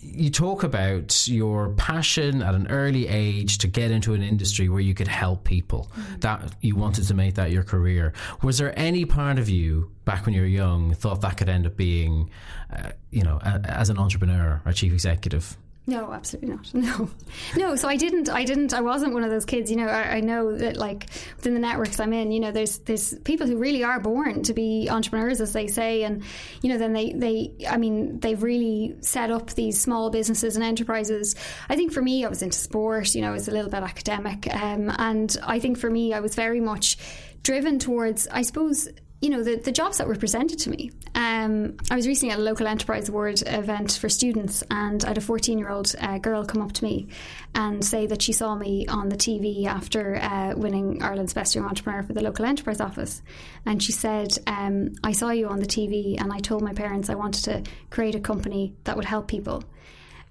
you 0.00 0.30
talk 0.30 0.62
about 0.62 1.26
your 1.26 1.70
passion 1.70 2.40
at 2.40 2.54
an 2.54 2.68
early 2.68 3.08
age 3.08 3.58
to 3.58 3.66
get 3.66 3.90
into 3.90 4.14
an 4.14 4.22
industry 4.22 4.68
where 4.68 4.80
you 4.80 4.94
could 4.94 5.08
help 5.08 5.42
people. 5.42 5.90
Mm. 5.96 6.20
That 6.20 6.54
you 6.60 6.76
wanted 6.76 7.08
to 7.08 7.14
make 7.14 7.34
that 7.34 7.50
your 7.50 7.64
career. 7.64 8.12
Was 8.44 8.58
there 8.58 8.72
any 8.78 9.04
part 9.04 9.40
of 9.40 9.48
you 9.48 9.90
back 10.04 10.24
when 10.24 10.32
you 10.32 10.42
were 10.42 10.46
young 10.46 10.94
thought 10.94 11.20
that 11.22 11.36
could 11.36 11.48
end 11.48 11.66
up 11.66 11.76
being, 11.76 12.30
uh, 12.72 12.92
you 13.10 13.24
know, 13.24 13.40
a, 13.42 13.60
as 13.64 13.90
an 13.90 13.98
entrepreneur 13.98 14.62
or 14.64 14.72
chief 14.72 14.92
executive? 14.92 15.56
No, 15.88 16.12
absolutely 16.12 16.50
not. 16.50 16.74
No, 16.74 17.10
no. 17.56 17.76
So 17.76 17.88
I 17.88 17.96
didn't. 17.96 18.28
I 18.28 18.44
didn't. 18.44 18.74
I 18.74 18.80
wasn't 18.80 19.14
one 19.14 19.22
of 19.22 19.30
those 19.30 19.44
kids. 19.44 19.70
You 19.70 19.76
know, 19.76 19.86
I, 19.86 20.16
I, 20.16 20.20
know 20.20 20.56
that 20.56 20.76
like 20.76 21.06
within 21.36 21.54
the 21.54 21.60
networks 21.60 22.00
I'm 22.00 22.12
in, 22.12 22.32
you 22.32 22.40
know, 22.40 22.50
there's 22.50 22.78
there's 22.78 23.14
people 23.20 23.46
who 23.46 23.56
really 23.56 23.84
are 23.84 24.00
born 24.00 24.42
to 24.44 24.52
be 24.52 24.88
entrepreneurs, 24.90 25.40
as 25.40 25.52
they 25.52 25.68
say, 25.68 26.02
and 26.02 26.24
you 26.60 26.70
know, 26.70 26.78
then 26.78 26.92
they 26.92 27.12
they. 27.12 27.66
I 27.68 27.76
mean, 27.76 28.18
they've 28.18 28.42
really 28.42 28.96
set 29.00 29.30
up 29.30 29.50
these 29.50 29.80
small 29.80 30.10
businesses 30.10 30.56
and 30.56 30.64
enterprises. 30.64 31.36
I 31.68 31.76
think 31.76 31.92
for 31.92 32.02
me, 32.02 32.24
I 32.24 32.28
was 32.28 32.42
into 32.42 32.58
sport. 32.58 33.14
You 33.14 33.22
know, 33.22 33.28
I 33.28 33.32
was 33.32 33.46
a 33.46 33.52
little 33.52 33.70
bit 33.70 33.82
academic, 33.82 34.52
um, 34.54 34.90
and 34.98 35.36
I 35.44 35.60
think 35.60 35.78
for 35.78 35.90
me, 35.90 36.12
I 36.12 36.20
was 36.20 36.34
very 36.34 36.60
much 36.60 36.98
driven 37.44 37.78
towards, 37.78 38.26
I 38.26 38.42
suppose, 38.42 38.88
you 39.20 39.30
know, 39.30 39.42
the, 39.42 39.56
the 39.56 39.72
jobs 39.72 39.98
that 39.98 40.06
were 40.06 40.16
presented 40.16 40.58
to 40.58 40.70
me. 40.70 40.90
Um, 41.14 41.76
I 41.90 41.96
was 41.96 42.06
recently 42.06 42.32
at 42.32 42.38
a 42.38 42.42
local 42.42 42.66
enterprise 42.66 43.08
award 43.08 43.42
event 43.46 43.92
for 43.92 44.10
students, 44.10 44.62
and 44.70 45.02
I 45.04 45.08
had 45.08 45.18
a 45.18 45.22
14 45.22 45.58
year 45.58 45.70
old 45.70 45.94
uh, 45.98 46.18
girl 46.18 46.44
come 46.44 46.60
up 46.60 46.72
to 46.72 46.84
me 46.84 47.08
and 47.54 47.82
say 47.82 48.06
that 48.06 48.20
she 48.20 48.32
saw 48.32 48.54
me 48.54 48.86
on 48.88 49.08
the 49.08 49.16
TV 49.16 49.66
after 49.66 50.16
uh, 50.16 50.54
winning 50.54 51.02
Ireland's 51.02 51.32
Best 51.32 51.54
Young 51.54 51.64
Entrepreneur 51.64 52.02
for 52.02 52.12
the 52.12 52.22
local 52.22 52.44
enterprise 52.44 52.80
office. 52.80 53.22
And 53.64 53.82
she 53.82 53.92
said, 53.92 54.36
um, 54.46 54.92
I 55.02 55.12
saw 55.12 55.30
you 55.30 55.48
on 55.48 55.60
the 55.60 55.66
TV, 55.66 56.20
and 56.20 56.32
I 56.32 56.38
told 56.38 56.62
my 56.62 56.74
parents 56.74 57.08
I 57.08 57.14
wanted 57.14 57.44
to 57.44 57.70
create 57.88 58.14
a 58.14 58.20
company 58.20 58.74
that 58.84 58.96
would 58.96 59.06
help 59.06 59.28
people. 59.28 59.64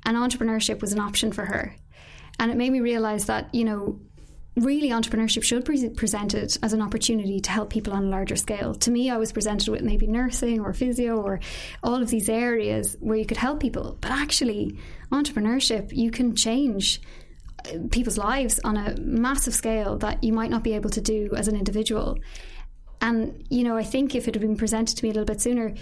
And 0.06 0.15
entrepreneurship 0.15 0.82
was 0.82 0.93
an 0.93 1.00
option 1.00 1.32
for 1.32 1.45
her. 1.45 1.76
And 2.39 2.52
it 2.52 2.58
made 2.58 2.71
me 2.71 2.82
realize 2.82 3.26
that, 3.26 3.54
you 3.56 3.63
know, 3.63 4.00
really 4.56 4.89
entrepreneurship 4.89 5.44
should 5.44 5.65
be 5.65 5.89
presented 5.89 6.58
as 6.63 6.74
an 6.74 6.82
opportunity 6.82 7.39
to 7.41 7.52
help 7.52 7.70
people 7.70 7.94
on 7.94 8.06
a 8.06 8.08
larger 8.08 8.36
scale. 8.36 8.74
To 8.76 8.91
me, 8.91 9.10
I 9.10 9.18
was 9.18 9.32
presented 9.32 9.70
with 9.70 9.82
maybe 9.82 10.08
nursing 10.08 10.62
or 10.62 10.74
physio 10.74 11.22
or 11.22 11.39
all 11.84 12.02
of 12.02 12.10
these 12.10 12.30
areas 12.30 12.96
where 13.00 13.18
you 13.18 13.26
could 13.26 13.38
help 13.38 13.60
people. 13.60 13.98
But 14.00 14.12
actually, 14.12 14.78
entrepreneurship, 15.12 15.91
you 15.96 16.10
can 16.10 16.36
change 16.36 17.02
uh, 17.65 17.80
people's 17.91 18.18
lives 18.18 18.60
on 18.63 18.78
a 18.78 18.96
massive 19.00 19.54
scale 19.54 19.98
that 19.98 20.24
you 20.24 20.32
might 20.32 20.50
not 20.50 20.63
be 20.63 20.74
able 20.74 20.89
to 20.91 21.02
do 21.02 21.32
as 21.36 21.48
an 21.48 21.56
individual. 21.56 22.18
And, 23.02 23.46
you 23.50 23.65
know, 23.65 23.76
I 23.76 23.84
think 23.84 24.15
if 24.15 24.28
it 24.28 24.36
had 24.36 24.41
been 24.41 24.56
presented 24.56 24.98
to 24.98 25.04
me 25.04 25.10
a 25.10 25.13
little 25.13 25.26
bit 25.26 25.41
sooner 25.41 25.76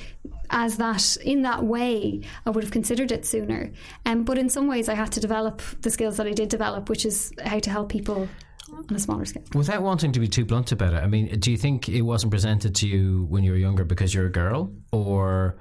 as 0.50 0.78
that, 0.78 1.16
in 1.24 1.44
that 1.44 1.64
way, 1.64 2.22
I 2.46 2.50
would 2.50 2.64
have 2.64 2.74
considered 2.74 3.12
it 3.12 3.24
sooner. 3.24 3.72
Um, 4.06 4.24
but 4.24 4.40
in 4.40 4.50
some 4.50 4.68
ways, 4.68 4.90
I 4.90 4.96
had 4.96 5.12
to 5.14 5.20
develop 5.20 5.62
the 5.82 5.92
skills 5.92 6.18
that 6.18 6.26
I 6.26 6.32
did 6.32 6.50
develop, 6.50 6.90
which 6.90 7.06
is 7.06 7.32
how 7.46 7.60
to 7.60 7.70
help 7.70 7.90
people 7.90 8.28
on 8.76 8.96
a 8.96 9.00
smaller 9.00 9.26
scale. 9.26 9.44
Without 9.54 9.82
wanting 9.82 10.12
to 10.12 10.20
be 10.20 10.28
too 10.28 10.46
blunt 10.46 10.72
about 10.72 10.94
it, 10.94 11.04
I 11.04 11.08
mean, 11.08 11.40
do 11.40 11.52
you 11.52 11.58
think 11.58 11.90
it 11.90 12.02
wasn't 12.02 12.32
presented 12.32 12.76
to 12.76 12.88
you 12.88 13.26
when 13.30 13.44
you 13.44 13.52
were 13.52 13.58
younger 13.58 13.84
because 13.84 14.14
you're 14.14 14.26
a 14.26 14.32
girl, 14.32 14.72
or 14.92 15.58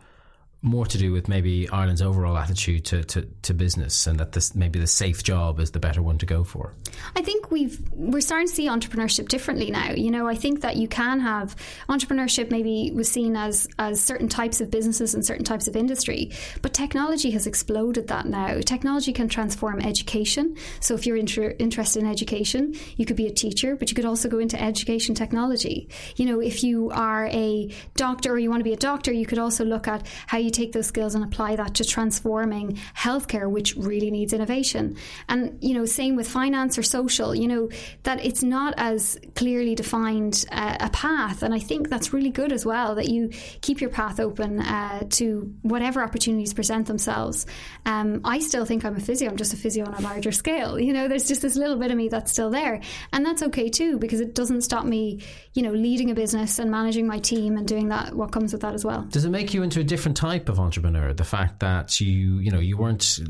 more 0.63 0.87
to 0.87 0.97
do 0.97 1.13
with 1.13 1.27
maybe 1.27 1.69
Ireland's 1.69 2.01
overall 2.01 2.39
attitude 2.39 2.85
to, 2.87 3.03
to, 3.03 3.23
to 3.43 3.53
business 3.53 4.07
and 4.07 4.19
that 4.21 4.31
this 4.31 4.55
maybe 4.55 4.79
the 4.79 4.87
safe 4.87 5.25
job 5.25 5.59
is 5.59 5.73
the 5.73 5.81
better 5.81 6.01
one 6.01 6.19
to 6.19 6.27
go 6.27 6.45
for? 6.45 6.73
I 7.17 7.23
think 7.23 7.51
we've 7.51 7.81
we're 7.93 8.21
starting 8.21 8.47
to 8.47 8.55
see 8.55 8.69
entrepreneurship 8.69 9.27
differently 9.27 9.73
now. 9.73 9.91
You 9.91 10.13
know, 10.13 10.29
I 10.29 10.37
think 10.37 10.61
that 10.61 10.77
you 10.77 10.87
can 10.87 11.19
have 11.19 11.57
entrepreneurship 11.89 12.53
maybe 12.53 12.93
was 12.95 13.11
seen 13.11 13.37
as 13.37 13.67
as 13.81 14.01
certain 14.01 14.29
types 14.29 14.61
of 14.61 14.71
businesses 14.71 15.15
and 15.15 15.27
certain 15.27 15.45
types 15.45 15.67
of 15.67 15.75
industry, 15.75 16.31
but 16.63 16.73
technology 16.73 17.33
has 17.33 17.49
exploded 17.49 18.07
that 18.09 18.27
now. 18.27 18.61
Technology 18.61 19.13
can 19.13 19.29
transform 19.29 19.81
education. 19.81 20.57
So 20.79 20.95
if 20.95 21.07
you're 21.07 21.17
inter- 21.17 21.57
interested 21.59 22.05
in 22.05 22.09
education, 22.09 22.77
you 22.97 23.05
could 23.05 23.17
be 23.17 23.27
a 23.27 23.33
teacher, 23.33 23.75
but 23.75 23.91
you 23.91 23.97
could 23.97 24.05
also 24.05 24.29
go 24.29 24.39
into 24.39 24.61
education 24.63 25.17
technology. 25.17 25.89
You 26.15 26.27
know, 26.27 26.41
if 26.41 26.63
you 26.63 26.91
are 26.91 27.27
a 27.27 27.69
doctor 27.97 28.33
or 28.33 28.39
you 28.39 28.49
want 28.49 28.61
to 28.61 28.65
be 28.65 28.73
a 28.73 28.77
doctor, 28.77 29.11
you 29.11 29.27
could 29.27 29.39
also 29.41 29.65
look 29.65 29.89
at 29.89 30.07
how 30.29 30.39
you 30.39 30.52
take 30.53 30.73
those 30.73 30.87
skills 30.87 31.15
and 31.15 31.25
apply 31.25 31.57
that 31.57 31.75
to 31.75 31.85
transforming 31.85 32.79
healthcare, 32.97 33.51
which 33.51 33.75
really 33.77 34.11
needs 34.11 34.33
innovation. 34.33 34.97
And, 35.29 35.59
you 35.61 35.75
know, 35.75 35.85
same 35.85 36.17
with 36.17 36.29
finance 36.29 36.79
or 36.79 36.83
social, 36.83 37.35
you 37.35 37.49
know, 37.49 37.69
that 38.03 38.25
it's 38.25 38.43
not 38.43 38.75
as 38.77 39.19
clearly 39.35 39.75
defined 39.75 40.45
uh, 40.51 40.77
a 40.81 40.91
path. 40.91 41.43
And 41.43 41.55
I 41.55 41.59
think 41.59 41.89
that's 41.89 42.13
really 42.13 42.31
good 42.31 42.53
as 42.53 42.65
well, 42.65 42.95
that 42.97 43.09
you 43.09 43.31
keep 43.61 43.81
your 43.81 43.91
path 43.91 44.21
open 44.21 44.61
uh, 44.61 45.05
to 45.11 45.55
whatever 45.63 46.03
opportunities 46.03 46.53
present 46.55 46.87
themselves. 46.87 47.47
Um, 47.87 48.21
I 48.25 48.41
still 48.41 48.65
think 48.65 48.85
I'm 48.85 48.97
a 48.97 49.01
physio, 49.01 49.31
I'm 49.31 49.37
just 49.37 49.53
a 49.53 49.57
physio 49.57 49.85
on 49.87 49.95
a 49.95 50.01
larger 50.01 50.33
scale. 50.33 50.79
You 50.79 50.93
know, 50.93 51.09
there's 51.09 51.29
just 51.29 51.43
this 51.43 51.57
little 51.57 51.77
bit 51.77 51.91
of 51.91 51.97
me 51.97 52.09
that's 52.09 52.31
still 52.31 52.51
there. 52.51 52.81
And 53.13 53.25
that's 53.25 53.43
okay 53.43 53.69
too, 53.69 53.99
because 53.99 54.21
it 54.21 54.35
doesn't 54.35 54.63
stop 54.63 54.85
me, 54.85 55.21
you 55.55 55.63
know, 55.63 55.73
leading 55.73 56.11
a 56.11 56.15
business 56.15 56.59
and 56.59 56.71
managing 56.71 57.07
my 57.07 57.19
team 57.19 57.57
and 57.57 57.67
doing 57.67 57.89
that, 57.89 58.15
what 58.15 58.33
comes 58.33 58.53
with 58.53 58.63
that 58.63 58.75
as 58.75 58.85
well. 58.85 59.03
Does 59.03 59.25
it 59.25 59.31
make 59.31 59.55
you 59.55 59.63
into 59.63 59.81
a 59.81 59.85
different 59.85 60.17
type? 60.17 60.42
Type 60.43 60.49
of 60.49 60.59
entrepreneur. 60.59 61.13
The 61.15 61.25
fact 61.25 61.61
that 61.61 62.01
you, 62.01 62.39
you 62.39 62.51
know, 62.51 62.59
you 62.59 62.77
weren't 62.77 63.21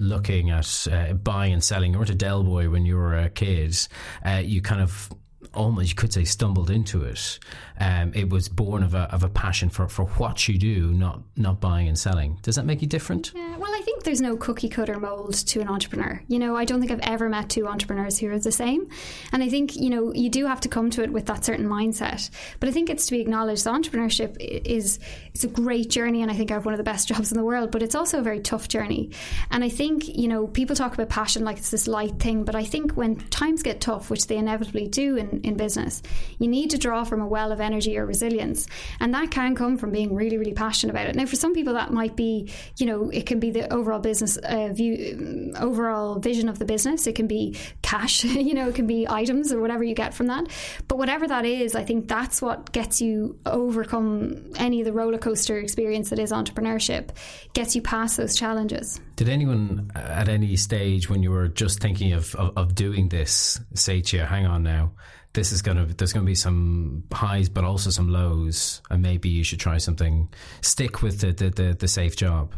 looking 0.00 0.50
at 0.50 0.88
uh, 0.90 1.12
buying 1.12 1.52
and 1.52 1.62
selling. 1.62 1.92
You 1.92 1.98
weren't 1.98 2.10
a 2.10 2.14
Del 2.14 2.42
boy 2.42 2.70
when 2.70 2.86
you 2.86 2.96
were 2.96 3.14
a 3.14 3.28
kid. 3.28 3.76
Uh, 4.24 4.42
you 4.42 4.62
kind 4.62 4.80
of 4.80 5.12
almost 5.54 5.90
you 5.90 5.94
could 5.94 6.12
say 6.12 6.24
stumbled 6.24 6.70
into 6.70 7.04
it. 7.04 7.38
Um, 7.80 8.12
it 8.14 8.30
was 8.30 8.48
born 8.48 8.82
of 8.82 8.94
a 8.94 9.12
of 9.12 9.24
a 9.24 9.28
passion 9.28 9.68
for, 9.68 9.88
for 9.88 10.04
what 10.04 10.48
you 10.48 10.58
do, 10.58 10.92
not 10.92 11.20
not 11.36 11.60
buying 11.60 11.88
and 11.88 11.98
selling. 11.98 12.38
Does 12.42 12.56
that 12.56 12.64
make 12.64 12.82
you 12.82 12.88
different? 12.88 13.32
Yeah, 13.34 13.56
well, 13.56 13.72
I 13.74 13.80
think 13.84 14.04
there's 14.04 14.20
no 14.20 14.36
cookie 14.36 14.68
cutter 14.68 14.98
mold 14.98 15.34
to 15.34 15.60
an 15.60 15.68
entrepreneur. 15.68 16.22
You 16.28 16.38
know, 16.38 16.56
I 16.56 16.64
don't 16.64 16.80
think 16.80 16.92
I've 16.92 17.00
ever 17.00 17.28
met 17.28 17.48
two 17.48 17.66
entrepreneurs 17.66 18.18
who 18.18 18.30
are 18.30 18.38
the 18.38 18.52
same. 18.52 18.88
And 19.32 19.42
I 19.42 19.48
think 19.48 19.76
you 19.76 19.90
know 19.90 20.12
you 20.12 20.30
do 20.30 20.46
have 20.46 20.60
to 20.60 20.68
come 20.68 20.90
to 20.90 21.02
it 21.02 21.12
with 21.12 21.26
that 21.26 21.44
certain 21.44 21.66
mindset. 21.66 22.30
But 22.60 22.68
I 22.68 22.72
think 22.72 22.90
it's 22.90 23.06
to 23.06 23.12
be 23.12 23.20
acknowledged. 23.20 23.64
That 23.64 23.74
entrepreneurship 23.74 24.36
is 24.38 24.98
it's 25.34 25.44
a 25.44 25.48
great 25.48 25.90
journey, 25.90 26.22
and 26.22 26.30
I 26.30 26.34
think 26.34 26.50
I 26.50 26.54
have 26.54 26.64
one 26.64 26.74
of 26.74 26.78
the 26.78 26.84
best 26.84 27.08
jobs 27.12 27.32
in 27.32 27.38
the 27.38 27.44
world. 27.44 27.70
But 27.70 27.82
it's 27.82 27.94
also 27.94 28.18
a 28.18 28.22
very 28.22 28.40
tough 28.40 28.68
journey. 28.68 29.10
And 29.50 29.64
I 29.64 29.68
think 29.68 30.08
you 30.08 30.28
know 30.28 30.46
people 30.46 30.76
talk 30.76 30.94
about 30.94 31.08
passion 31.08 31.44
like 31.44 31.58
it's 31.58 31.70
this 31.70 31.88
light 31.88 32.18
thing, 32.18 32.44
but 32.44 32.54
I 32.54 32.64
think 32.64 32.92
when 32.92 33.16
times 33.30 33.62
get 33.62 33.80
tough, 33.80 34.10
which 34.10 34.26
they 34.26 34.36
inevitably 34.36 34.88
do 34.88 35.16
in 35.16 35.31
in 35.40 35.56
business. 35.56 36.02
You 36.38 36.48
need 36.48 36.70
to 36.70 36.78
draw 36.78 37.04
from 37.04 37.20
a 37.20 37.26
well 37.26 37.52
of 37.52 37.60
energy 37.60 37.98
or 37.98 38.06
resilience. 38.06 38.66
And 39.00 39.14
that 39.14 39.30
can 39.30 39.54
come 39.54 39.76
from 39.76 39.90
being 39.90 40.14
really, 40.14 40.38
really 40.38 40.52
passionate 40.52 40.92
about 40.92 41.08
it. 41.08 41.16
Now, 41.16 41.26
for 41.26 41.36
some 41.36 41.54
people, 41.54 41.74
that 41.74 41.92
might 41.92 42.16
be, 42.16 42.50
you 42.78 42.86
know, 42.86 43.10
it 43.10 43.26
can 43.26 43.40
be 43.40 43.50
the 43.50 43.72
overall 43.72 44.00
business 44.00 44.36
uh, 44.36 44.68
view, 44.72 45.52
overall 45.58 46.18
vision 46.18 46.48
of 46.48 46.58
the 46.58 46.64
business. 46.64 47.06
It 47.06 47.14
can 47.14 47.26
be 47.26 47.56
cash, 47.82 48.24
you 48.48 48.54
know, 48.54 48.68
it 48.68 48.74
can 48.74 48.86
be 48.86 49.06
items 49.08 49.52
or 49.52 49.60
whatever 49.60 49.84
you 49.84 49.94
get 49.94 50.14
from 50.14 50.26
that. 50.28 50.48
But 50.88 50.98
whatever 50.98 51.26
that 51.28 51.44
is, 51.44 51.74
I 51.74 51.84
think 51.84 52.08
that's 52.08 52.42
what 52.42 52.72
gets 52.72 53.00
you 53.00 53.38
overcome 53.46 54.52
any 54.56 54.80
of 54.80 54.84
the 54.84 54.92
roller 54.92 55.18
coaster 55.18 55.58
experience 55.58 56.10
that 56.10 56.18
is 56.18 56.32
entrepreneurship, 56.32 57.10
gets 57.54 57.74
you 57.74 57.82
past 57.82 58.16
those 58.16 58.36
challenges. 58.36 59.00
Did 59.16 59.28
anyone 59.28 59.90
at 59.94 60.28
any 60.28 60.56
stage 60.56 61.08
when 61.08 61.22
you 61.22 61.30
were 61.30 61.48
just 61.48 61.80
thinking 61.80 62.12
of, 62.12 62.34
of, 62.34 62.56
of 62.56 62.74
doing 62.74 63.08
this 63.08 63.60
say 63.74 64.00
to 64.00 64.16
you, 64.16 64.22
hang 64.24 64.46
on 64.46 64.62
now, 64.62 64.92
this 65.32 65.52
is 65.52 65.62
to 65.62 65.72
there's 65.96 66.12
to 66.12 66.20
be 66.20 66.34
some 66.34 67.04
highs 67.12 67.48
but 67.48 67.64
also 67.64 67.90
some 67.90 68.08
lows 68.08 68.82
and 68.90 69.02
maybe 69.02 69.28
you 69.28 69.44
should 69.44 69.60
try 69.60 69.78
something 69.78 70.28
stick 70.60 71.02
with 71.02 71.20
the 71.20 71.32
the, 71.32 71.50
the, 71.50 71.74
the 71.74 71.88
safe 71.88 72.16
job 72.16 72.54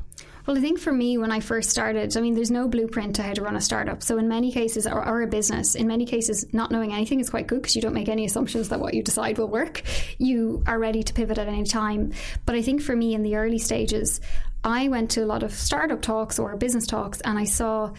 well, 0.47 0.59
I 0.59 0.61
think 0.61 0.79
for 0.79 0.93
me, 0.93 1.17
when 1.17 1.33
I 1.33 1.41
first 1.41 1.71
started, 1.71 2.15
I 2.19 2.21
mean, 2.21 2.35
there's 2.35 2.51
no 2.51 2.69
blueprint 2.69 3.17
to 3.17 3.23
how 3.23 3.33
to 3.33 3.41
run 3.41 3.57
a 3.57 3.63
startup. 3.63 4.03
So, 4.03 4.19
in 4.19 4.29
many 4.29 4.53
cases, 4.53 4.87
or, 4.87 5.03
or 5.03 5.23
a 5.23 5.27
business, 5.27 5.75
in 5.75 5.87
many 5.87 6.05
cases, 6.05 6.45
not 6.53 6.71
knowing 6.71 6.93
anything 6.93 7.19
is 7.19 7.31
quite 7.31 7.47
good 7.47 7.63
because 7.63 7.75
you 7.75 7.81
don't 7.81 7.95
make 7.95 8.11
any 8.11 8.27
assumptions 8.27 8.69
that 8.69 8.79
what 8.79 8.93
you 8.93 9.03
decide 9.03 9.39
will 9.39 9.49
work. 9.49 9.81
You 10.19 10.63
are 10.67 10.79
ready 10.79 11.03
to 11.03 11.15
pivot 11.15 11.39
at 11.39 11.49
any 11.49 11.65
time. 11.65 12.13
But 12.45 12.57
I 12.57 12.63
think 12.63 12.83
for 12.83 12.95
me, 12.95 13.15
in 13.15 13.23
the 13.23 13.37
early 13.37 13.57
stages, 13.57 14.21
I 14.63 14.89
went 14.89 15.13
to 15.13 15.23
a 15.23 15.27
lot 15.27 15.43
of 15.43 15.53
startup 15.53 16.03
talks 16.03 16.39
or 16.39 16.57
business 16.57 16.87
talks 16.87 17.21
and 17.21 17.39
I 17.39 17.45
saw 17.45 17.93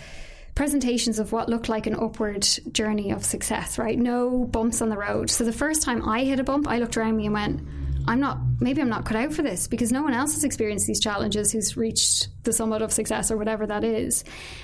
presentations 0.55 1.19
of 1.19 1.33
what 1.33 1.49
looked 1.49 1.67
like 1.67 1.85
an 1.85 1.95
upward 1.95 2.47
journey 2.71 3.11
of 3.11 3.25
success, 3.25 3.77
right? 3.77 3.99
No 3.99 4.45
bumps 4.45 4.81
on 4.81 4.89
the 4.89 4.97
road. 4.97 5.29
So 5.29 5.43
the 5.43 5.51
first 5.51 5.81
time 5.81 6.07
I 6.07 6.23
hit 6.23 6.39
a 6.39 6.43
bump, 6.43 6.67
I 6.67 6.79
looked 6.79 6.95
around 6.95 7.17
me 7.17 7.25
and 7.25 7.33
went, 7.33 7.61
I'm 8.07 8.19
not, 8.19 8.37
maybe 8.59 8.81
I'm 8.81 8.89
not 8.89 9.03
cut 9.03 9.17
out 9.17 9.33
for 9.33 9.41
this 9.41 9.67
because 9.67 9.91
no 9.91 10.03
one 10.03 10.13
else 10.13 10.33
has 10.35 10.43
experienced 10.43 10.85
these 10.85 10.99
challenges 10.99 11.51
who's 11.51 11.75
reached 11.75 12.27
the 12.43 12.53
summit 12.53 12.83
of 12.83 12.91
success 12.93 13.31
or 13.31 13.37
whatever 13.37 13.65
that 13.65 13.83
is. 13.83 14.23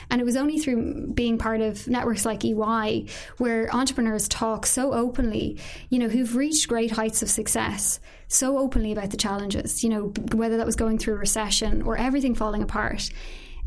And 0.09 0.21
it 0.21 0.23
was 0.23 0.37
only 0.37 0.59
through 0.59 1.07
being 1.07 1.37
part 1.39 1.59
of 1.59 1.87
networks 1.87 2.23
like 2.23 2.45
EY 2.45 3.07
where 3.37 3.73
entrepreneurs 3.75 4.27
talk 4.27 4.65
so 4.67 4.93
openly, 4.93 5.59
you 5.89 5.97
know, 5.97 6.07
who've 6.07 6.35
reached 6.35 6.67
great 6.67 6.91
heights 6.91 7.23
of 7.23 7.29
success 7.29 7.99
so 8.27 8.59
openly 8.59 8.91
about 8.91 9.09
the 9.09 9.17
challenges, 9.17 9.83
you 9.83 9.89
know, 9.89 10.13
whether 10.33 10.57
that 10.57 10.65
was 10.65 10.75
going 10.75 10.99
through 10.99 11.15
recession 11.15 11.81
or 11.81 11.97
everything 11.97 12.35
falling 12.35 12.61
apart. 12.61 13.09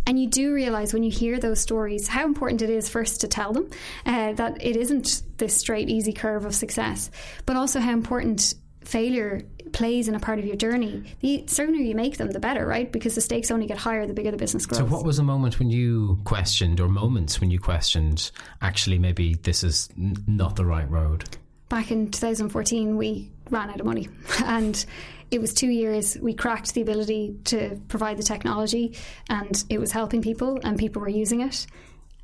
And 0.06 0.20
you 0.20 0.28
do 0.28 0.52
realize 0.52 0.92
when 0.92 1.02
you 1.02 1.10
hear 1.10 1.38
those 1.38 1.60
stories 1.60 2.08
how 2.08 2.24
important 2.24 2.62
it 2.62 2.70
is 2.70 2.88
first 2.88 3.20
to 3.22 3.28
tell 3.28 3.52
them 3.52 3.70
uh, 4.04 4.32
that 4.32 4.62
it 4.62 4.76
isn't 4.76 5.22
this 5.38 5.56
straight, 5.56 5.88
easy 5.88 6.12
curve 6.12 6.44
of 6.44 6.54
success, 6.54 7.10
but 7.46 7.56
also 7.56 7.80
how 7.80 7.92
important 7.92 8.54
failure 8.84 9.42
plays 9.72 10.08
in 10.08 10.14
a 10.14 10.20
part 10.20 10.38
of 10.38 10.44
your 10.44 10.56
journey, 10.56 11.02
the 11.20 11.44
sooner 11.46 11.76
you 11.76 11.94
make 11.94 12.16
them, 12.16 12.30
the 12.30 12.40
better, 12.40 12.66
right? 12.66 12.90
Because 12.90 13.14
the 13.14 13.20
stakes 13.20 13.50
only 13.50 13.66
get 13.66 13.78
higher 13.78 14.06
the 14.06 14.14
bigger 14.14 14.30
the 14.30 14.36
business 14.36 14.66
grows. 14.66 14.78
So, 14.78 14.84
what 14.84 15.04
was 15.04 15.16
the 15.16 15.22
moment 15.22 15.58
when 15.58 15.70
you 15.70 16.20
questioned, 16.24 16.80
or 16.80 16.88
moments 16.88 17.40
when 17.40 17.50
you 17.50 17.58
questioned, 17.58 18.30
actually, 18.62 18.98
maybe 18.98 19.34
this 19.34 19.64
is 19.64 19.88
n- 19.98 20.16
not 20.26 20.56
the 20.56 20.64
right 20.64 20.88
road? 20.88 21.24
Back 21.68 21.90
in 21.90 22.10
2014, 22.10 22.96
we 22.96 23.30
ran 23.50 23.70
out 23.70 23.80
of 23.80 23.86
money. 23.86 24.08
And 24.44 24.84
it 25.30 25.40
was 25.40 25.52
two 25.52 25.68
years. 25.68 26.16
We 26.20 26.34
cracked 26.34 26.74
the 26.74 26.82
ability 26.82 27.36
to 27.44 27.80
provide 27.88 28.18
the 28.18 28.22
technology, 28.22 28.96
and 29.28 29.64
it 29.68 29.78
was 29.78 29.90
helping 29.90 30.22
people, 30.22 30.60
and 30.62 30.78
people 30.78 31.02
were 31.02 31.08
using 31.08 31.40
it. 31.40 31.66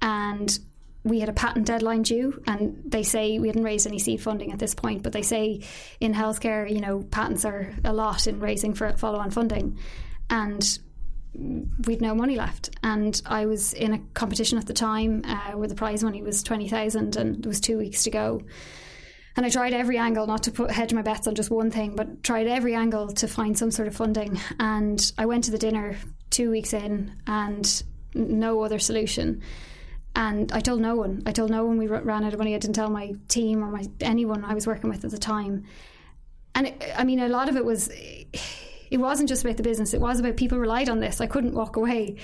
And 0.00 0.58
we 1.02 1.20
had 1.20 1.28
a 1.28 1.32
patent 1.32 1.66
deadline 1.66 2.02
due, 2.02 2.42
and 2.46 2.82
they 2.84 3.02
say 3.02 3.38
we 3.38 3.48
hadn't 3.48 3.64
raised 3.64 3.86
any 3.86 3.98
seed 3.98 4.20
funding 4.22 4.52
at 4.52 4.58
this 4.58 4.74
point, 4.74 5.02
but 5.02 5.12
they 5.12 5.22
say 5.22 5.62
in 5.98 6.12
healthcare, 6.12 6.70
you 6.70 6.80
know, 6.80 7.02
patents 7.02 7.44
are 7.44 7.72
a 7.84 7.92
lot 7.92 8.26
in 8.26 8.38
raising 8.38 8.74
for 8.74 8.92
follow-on 8.96 9.30
funding, 9.30 9.78
and 10.28 10.78
we'd 11.86 12.02
no 12.02 12.14
money 12.14 12.36
left. 12.36 12.70
And 12.82 13.20
I 13.24 13.46
was 13.46 13.72
in 13.72 13.94
a 13.94 13.98
competition 14.14 14.58
at 14.58 14.66
the 14.66 14.74
time 14.74 15.22
uh, 15.24 15.52
where 15.52 15.68
the 15.68 15.74
prize 15.74 16.04
money 16.04 16.22
was 16.22 16.42
twenty 16.42 16.68
thousand, 16.68 17.16
and 17.16 17.44
it 17.44 17.46
was 17.46 17.60
two 17.60 17.78
weeks 17.78 18.04
to 18.04 18.10
go. 18.10 18.42
And 19.36 19.46
I 19.46 19.48
tried 19.48 19.72
every 19.72 19.96
angle, 19.96 20.26
not 20.26 20.42
to 20.44 20.50
put 20.50 20.70
hedge 20.70 20.92
my 20.92 21.02
bets 21.02 21.26
on 21.26 21.34
just 21.34 21.50
one 21.50 21.70
thing, 21.70 21.94
but 21.94 22.22
tried 22.22 22.46
every 22.46 22.74
angle 22.74 23.08
to 23.08 23.28
find 23.28 23.56
some 23.56 23.70
sort 23.70 23.88
of 23.88 23.94
funding. 23.94 24.40
And 24.58 25.12
I 25.16 25.26
went 25.26 25.44
to 25.44 25.50
the 25.50 25.58
dinner 25.58 25.96
two 26.30 26.50
weeks 26.50 26.72
in, 26.72 27.14
and 27.26 27.82
no 28.14 28.62
other 28.62 28.78
solution 28.78 29.42
and 30.16 30.50
I 30.52 30.60
told 30.60 30.80
no 30.80 30.96
one. 30.96 31.22
I 31.26 31.32
told 31.32 31.50
no 31.50 31.64
one 31.64 31.78
we 31.78 31.86
ran 31.86 32.24
out 32.24 32.32
of 32.32 32.38
money. 32.38 32.54
I 32.54 32.58
didn't 32.58 32.74
tell 32.74 32.90
my 32.90 33.14
team 33.28 33.62
or 33.62 33.70
my 33.70 33.84
anyone 34.00 34.44
I 34.44 34.54
was 34.54 34.66
working 34.66 34.90
with 34.90 35.04
at 35.04 35.10
the 35.10 35.18
time. 35.18 35.64
And 36.54 36.68
it, 36.68 36.82
I 36.96 37.04
mean, 37.04 37.20
a 37.20 37.28
lot 37.28 37.48
of 37.48 37.56
it 37.56 37.64
was. 37.64 37.90
It 38.90 38.98
wasn't 38.98 39.28
just 39.28 39.44
about 39.44 39.56
the 39.56 39.62
business. 39.62 39.94
It 39.94 40.00
was 40.00 40.18
about 40.18 40.36
people 40.36 40.58
relied 40.58 40.88
on 40.88 40.98
this. 40.98 41.20
I 41.20 41.26
couldn't 41.26 41.54
walk 41.54 41.76
away. 41.76 42.16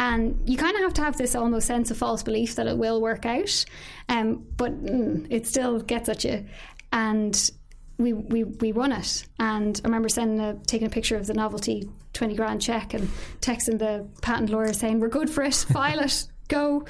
And 0.00 0.40
you 0.48 0.56
kind 0.56 0.74
of 0.76 0.82
have 0.82 0.94
to 0.94 1.02
have 1.02 1.18
this 1.18 1.34
almost 1.34 1.66
sense 1.66 1.90
of 1.90 1.98
false 1.98 2.22
belief 2.22 2.54
that 2.54 2.66
it 2.66 2.78
will 2.78 3.02
work 3.02 3.26
out, 3.26 3.64
um, 4.08 4.46
but 4.56 4.82
mm, 4.82 5.26
it 5.28 5.46
still 5.46 5.78
gets 5.78 6.08
at 6.08 6.24
you. 6.24 6.46
And 6.90 7.50
we, 7.98 8.14
we, 8.14 8.44
we 8.44 8.72
won 8.72 8.92
it. 8.92 9.26
And 9.38 9.78
I 9.84 9.86
remember 9.86 10.08
sending 10.08 10.40
a, 10.40 10.54
taking 10.66 10.86
a 10.86 10.90
picture 10.90 11.16
of 11.16 11.26
the 11.26 11.34
novelty 11.34 11.86
20 12.14 12.34
grand 12.34 12.62
check 12.62 12.94
and 12.94 13.10
texting 13.42 13.78
the 13.78 14.08
patent 14.22 14.48
lawyer 14.48 14.72
saying, 14.72 15.00
We're 15.00 15.08
good 15.08 15.28
for 15.28 15.42
it, 15.42 15.54
file 15.72 16.00
it, 16.00 16.26
go 16.48 16.86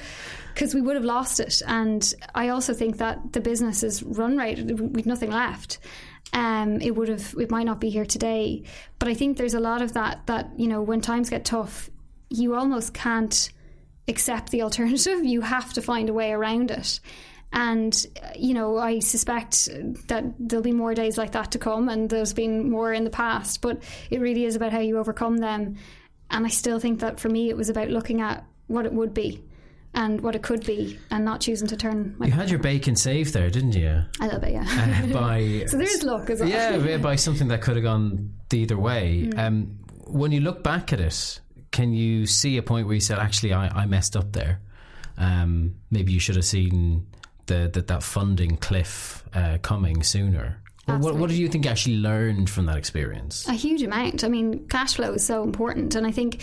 because 0.53 0.73
we 0.73 0.81
would 0.81 0.95
have 0.95 1.05
lost 1.05 1.41
it. 1.41 1.61
And 1.67 2.13
I 2.33 2.47
also 2.47 2.73
think 2.73 2.97
that 2.97 3.33
the 3.33 3.41
business 3.41 3.83
is 3.83 4.03
run 4.03 4.37
right. 4.37 4.57
We've 4.57 5.05
nothing 5.05 5.31
left. 5.31 5.79
Um, 6.33 6.79
it 6.79 6.91
would 6.91 7.09
have. 7.09 7.35
It 7.37 7.51
might 7.51 7.65
not 7.65 7.81
be 7.81 7.89
here 7.89 8.05
today. 8.05 8.63
But 8.99 9.09
I 9.09 9.13
think 9.13 9.37
there's 9.37 9.53
a 9.53 9.59
lot 9.59 9.81
of 9.81 9.93
that. 9.93 10.27
That 10.27 10.51
you 10.57 10.67
know, 10.67 10.81
when 10.81 11.01
times 11.01 11.29
get 11.29 11.43
tough, 11.43 11.89
you 12.31 12.55
almost 12.55 12.93
can't 12.93 13.51
accept 14.07 14.51
the 14.51 14.61
alternative. 14.61 15.23
You 15.31 15.41
have 15.41 15.73
to 15.73 15.81
find 15.81 16.09
a 16.09 16.13
way 16.13 16.31
around 16.31 16.71
it. 16.71 16.99
And, 17.53 18.05
you 18.35 18.53
know, 18.53 18.77
I 18.77 18.99
suspect 18.99 19.67
that 20.07 20.23
there'll 20.39 20.63
be 20.63 20.71
more 20.71 20.93
days 20.93 21.17
like 21.17 21.33
that 21.33 21.51
to 21.51 21.59
come, 21.59 21.89
and 21.89 22.09
there's 22.09 22.33
been 22.33 22.69
more 22.69 22.93
in 22.93 23.03
the 23.03 23.09
past, 23.09 23.61
but 23.61 23.83
it 24.09 24.21
really 24.21 24.45
is 24.45 24.55
about 24.55 24.71
how 24.71 24.79
you 24.79 24.97
overcome 24.97 25.37
them. 25.37 25.75
And 26.29 26.45
I 26.45 26.49
still 26.49 26.79
think 26.79 27.01
that 27.01 27.19
for 27.19 27.27
me, 27.27 27.49
it 27.49 27.57
was 27.57 27.67
about 27.67 27.89
looking 27.89 28.21
at 28.21 28.45
what 28.67 28.85
it 28.85 28.93
would 28.93 29.13
be 29.13 29.43
and 29.93 30.21
what 30.21 30.35
it 30.35 30.41
could 30.41 30.65
be 30.65 30.97
and 31.09 31.25
not 31.25 31.41
choosing 31.41 31.67
to 31.67 31.75
turn 31.75 32.15
you 32.21 32.31
had 32.31 32.49
your 32.49 32.59
bacon 32.59 32.95
saved 32.95 33.33
there 33.33 33.49
didn't 33.49 33.73
you 33.73 33.89
a 33.89 34.23
little 34.23 34.39
bit 34.39 34.53
yeah 34.53 35.03
uh, 35.03 35.13
by 35.13 35.65
so 35.67 35.75
there's 35.75 36.01
luck 36.03 36.29
as 36.29 36.39
well 36.39 36.47
yeah 36.47 36.95
by 36.95 37.13
something 37.15 37.49
that 37.49 37.61
could 37.61 37.75
have 37.75 37.83
gone 37.83 38.33
the 38.49 38.59
either 38.59 38.77
way 38.77 39.27
mm. 39.29 39.37
um, 39.37 39.77
when 40.07 40.31
you 40.31 40.39
look 40.39 40.63
back 40.63 40.93
at 40.93 41.01
it 41.01 41.41
can 41.71 41.93
you 41.93 42.25
see 42.25 42.57
a 42.57 42.63
point 42.63 42.85
where 42.85 42.95
you 42.95 43.01
said 43.01 43.19
actually 43.19 43.53
I, 43.53 43.67
I 43.67 43.85
messed 43.85 44.15
up 44.15 44.31
there 44.33 44.59
um, 45.17 45.75
maybe 45.89 46.11
you 46.11 46.19
should 46.19 46.35
have 46.35 46.45
seen 46.45 47.07
the, 47.45 47.69
the 47.71 47.81
that 47.81 48.03
funding 48.03 48.57
cliff 48.57 49.23
uh, 49.33 49.57
coming 49.61 50.03
sooner 50.03 50.61
what, 50.85 51.15
what 51.15 51.29
do 51.29 51.35
you 51.35 51.47
think 51.47 51.65
actually 51.65 51.97
learned 51.97 52.49
from 52.49 52.65
that 52.65 52.77
experience? 52.77 53.47
A 53.47 53.53
huge 53.53 53.81
amount. 53.81 54.23
I 54.23 54.27
mean, 54.27 54.67
cash 54.67 54.95
flow 54.95 55.13
is 55.13 55.25
so 55.25 55.43
important. 55.43 55.95
And 55.95 56.05
I 56.05 56.11
think 56.11 56.41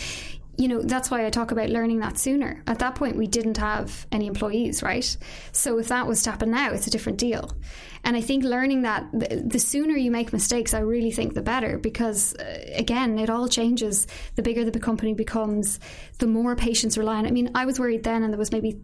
you 0.59 0.67
know, 0.67 0.81
that's 0.81 1.09
why 1.09 1.25
I 1.25 1.29
talk 1.29 1.51
about 1.51 1.69
learning 1.69 1.99
that 1.99 2.17
sooner. 2.17 2.61
At 2.67 2.79
that 2.79 2.95
point, 2.95 3.15
we 3.15 3.27
didn't 3.27 3.55
have 3.57 4.05
any 4.11 4.27
employees, 4.27 4.83
right? 4.83 5.17
So 5.53 5.79
if 5.79 5.87
that 5.87 6.05
was 6.05 6.21
to 6.23 6.31
happen 6.31 6.51
now, 6.51 6.73
it's 6.73 6.85
a 6.85 6.89
different 6.89 7.17
deal. 7.17 7.55
And 8.03 8.17
I 8.17 8.21
think 8.21 8.43
learning 8.43 8.81
that 8.81 9.07
the 9.13 9.57
sooner 9.57 9.95
you 9.95 10.11
make 10.11 10.33
mistakes, 10.33 10.73
I 10.73 10.79
really 10.79 11.11
think 11.11 11.33
the 11.33 11.41
better 11.41 11.77
because, 11.77 12.35
uh, 12.35 12.61
again, 12.75 13.17
it 13.19 13.29
all 13.29 13.47
changes. 13.47 14.05
The 14.35 14.41
bigger 14.41 14.69
the 14.69 14.79
company 14.79 15.13
becomes, 15.13 15.79
the 16.17 16.27
more 16.27 16.57
patients 16.57 16.97
rely 16.97 17.15
on. 17.15 17.25
I 17.25 17.31
mean, 17.31 17.51
I 17.55 17.65
was 17.65 17.79
worried 17.79 18.03
then, 18.03 18.23
and 18.23 18.33
there 18.33 18.37
was 18.37 18.51
maybe, 18.51 18.81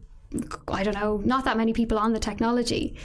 I 0.70 0.84
don't 0.84 0.96
know, 0.96 1.22
not 1.26 1.44
that 1.44 1.58
many 1.58 1.74
people 1.74 2.00
on 2.00 2.14
the 2.14 2.20
technology 2.20 2.96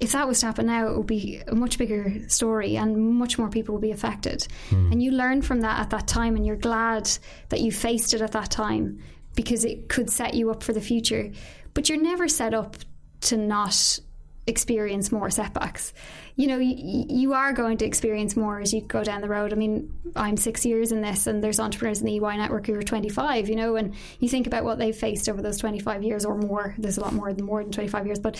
if 0.00 0.12
that 0.12 0.26
was 0.26 0.40
to 0.40 0.46
happen 0.46 0.66
now, 0.66 0.88
it 0.88 0.96
would 0.96 1.06
be 1.06 1.40
a 1.46 1.54
much 1.54 1.78
bigger 1.78 2.28
story 2.28 2.76
and 2.76 3.14
much 3.14 3.38
more 3.38 3.48
people 3.48 3.74
would 3.74 3.82
be 3.82 3.92
affected. 3.92 4.46
Mm. 4.70 4.92
And 4.92 5.02
you 5.02 5.12
learn 5.12 5.42
from 5.42 5.60
that 5.60 5.80
at 5.80 5.90
that 5.90 6.06
time, 6.06 6.36
and 6.36 6.44
you're 6.44 6.56
glad 6.56 7.08
that 7.50 7.60
you 7.60 7.70
faced 7.70 8.12
it 8.12 8.20
at 8.20 8.32
that 8.32 8.50
time 8.50 9.00
because 9.36 9.64
it 9.64 9.88
could 9.88 10.10
set 10.10 10.34
you 10.34 10.50
up 10.50 10.62
for 10.62 10.72
the 10.72 10.80
future. 10.80 11.30
But 11.74 11.88
you're 11.88 12.00
never 12.00 12.28
set 12.28 12.54
up 12.54 12.76
to 13.22 13.36
not 13.36 13.98
experience 14.46 15.10
more 15.10 15.30
setbacks. 15.30 15.92
You 16.36 16.48
know, 16.48 16.58
you, 16.58 17.06
you 17.08 17.32
are 17.32 17.52
going 17.52 17.78
to 17.78 17.86
experience 17.86 18.36
more 18.36 18.60
as 18.60 18.74
you 18.74 18.82
go 18.82 19.02
down 19.02 19.22
the 19.22 19.28
road. 19.28 19.52
I 19.52 19.56
mean, 19.56 19.92
I'm 20.16 20.36
six 20.36 20.66
years 20.66 20.92
in 20.92 21.00
this, 21.00 21.26
and 21.26 21.42
there's 21.42 21.60
entrepreneurs 21.60 22.00
in 22.00 22.06
the 22.06 22.16
EY 22.16 22.36
network 22.36 22.66
who 22.66 22.74
are 22.74 22.82
25, 22.82 23.48
you 23.48 23.56
know, 23.56 23.76
and 23.76 23.94
you 24.18 24.28
think 24.28 24.46
about 24.46 24.64
what 24.64 24.78
they've 24.78 24.94
faced 24.94 25.28
over 25.28 25.40
those 25.40 25.58
25 25.58 26.02
years 26.02 26.24
or 26.24 26.36
more. 26.36 26.74
There's 26.78 26.98
a 26.98 27.00
lot 27.00 27.14
more 27.14 27.32
than 27.32 27.46
more 27.46 27.62
than 27.62 27.72
25 27.72 28.06
years, 28.06 28.18
but 28.18 28.38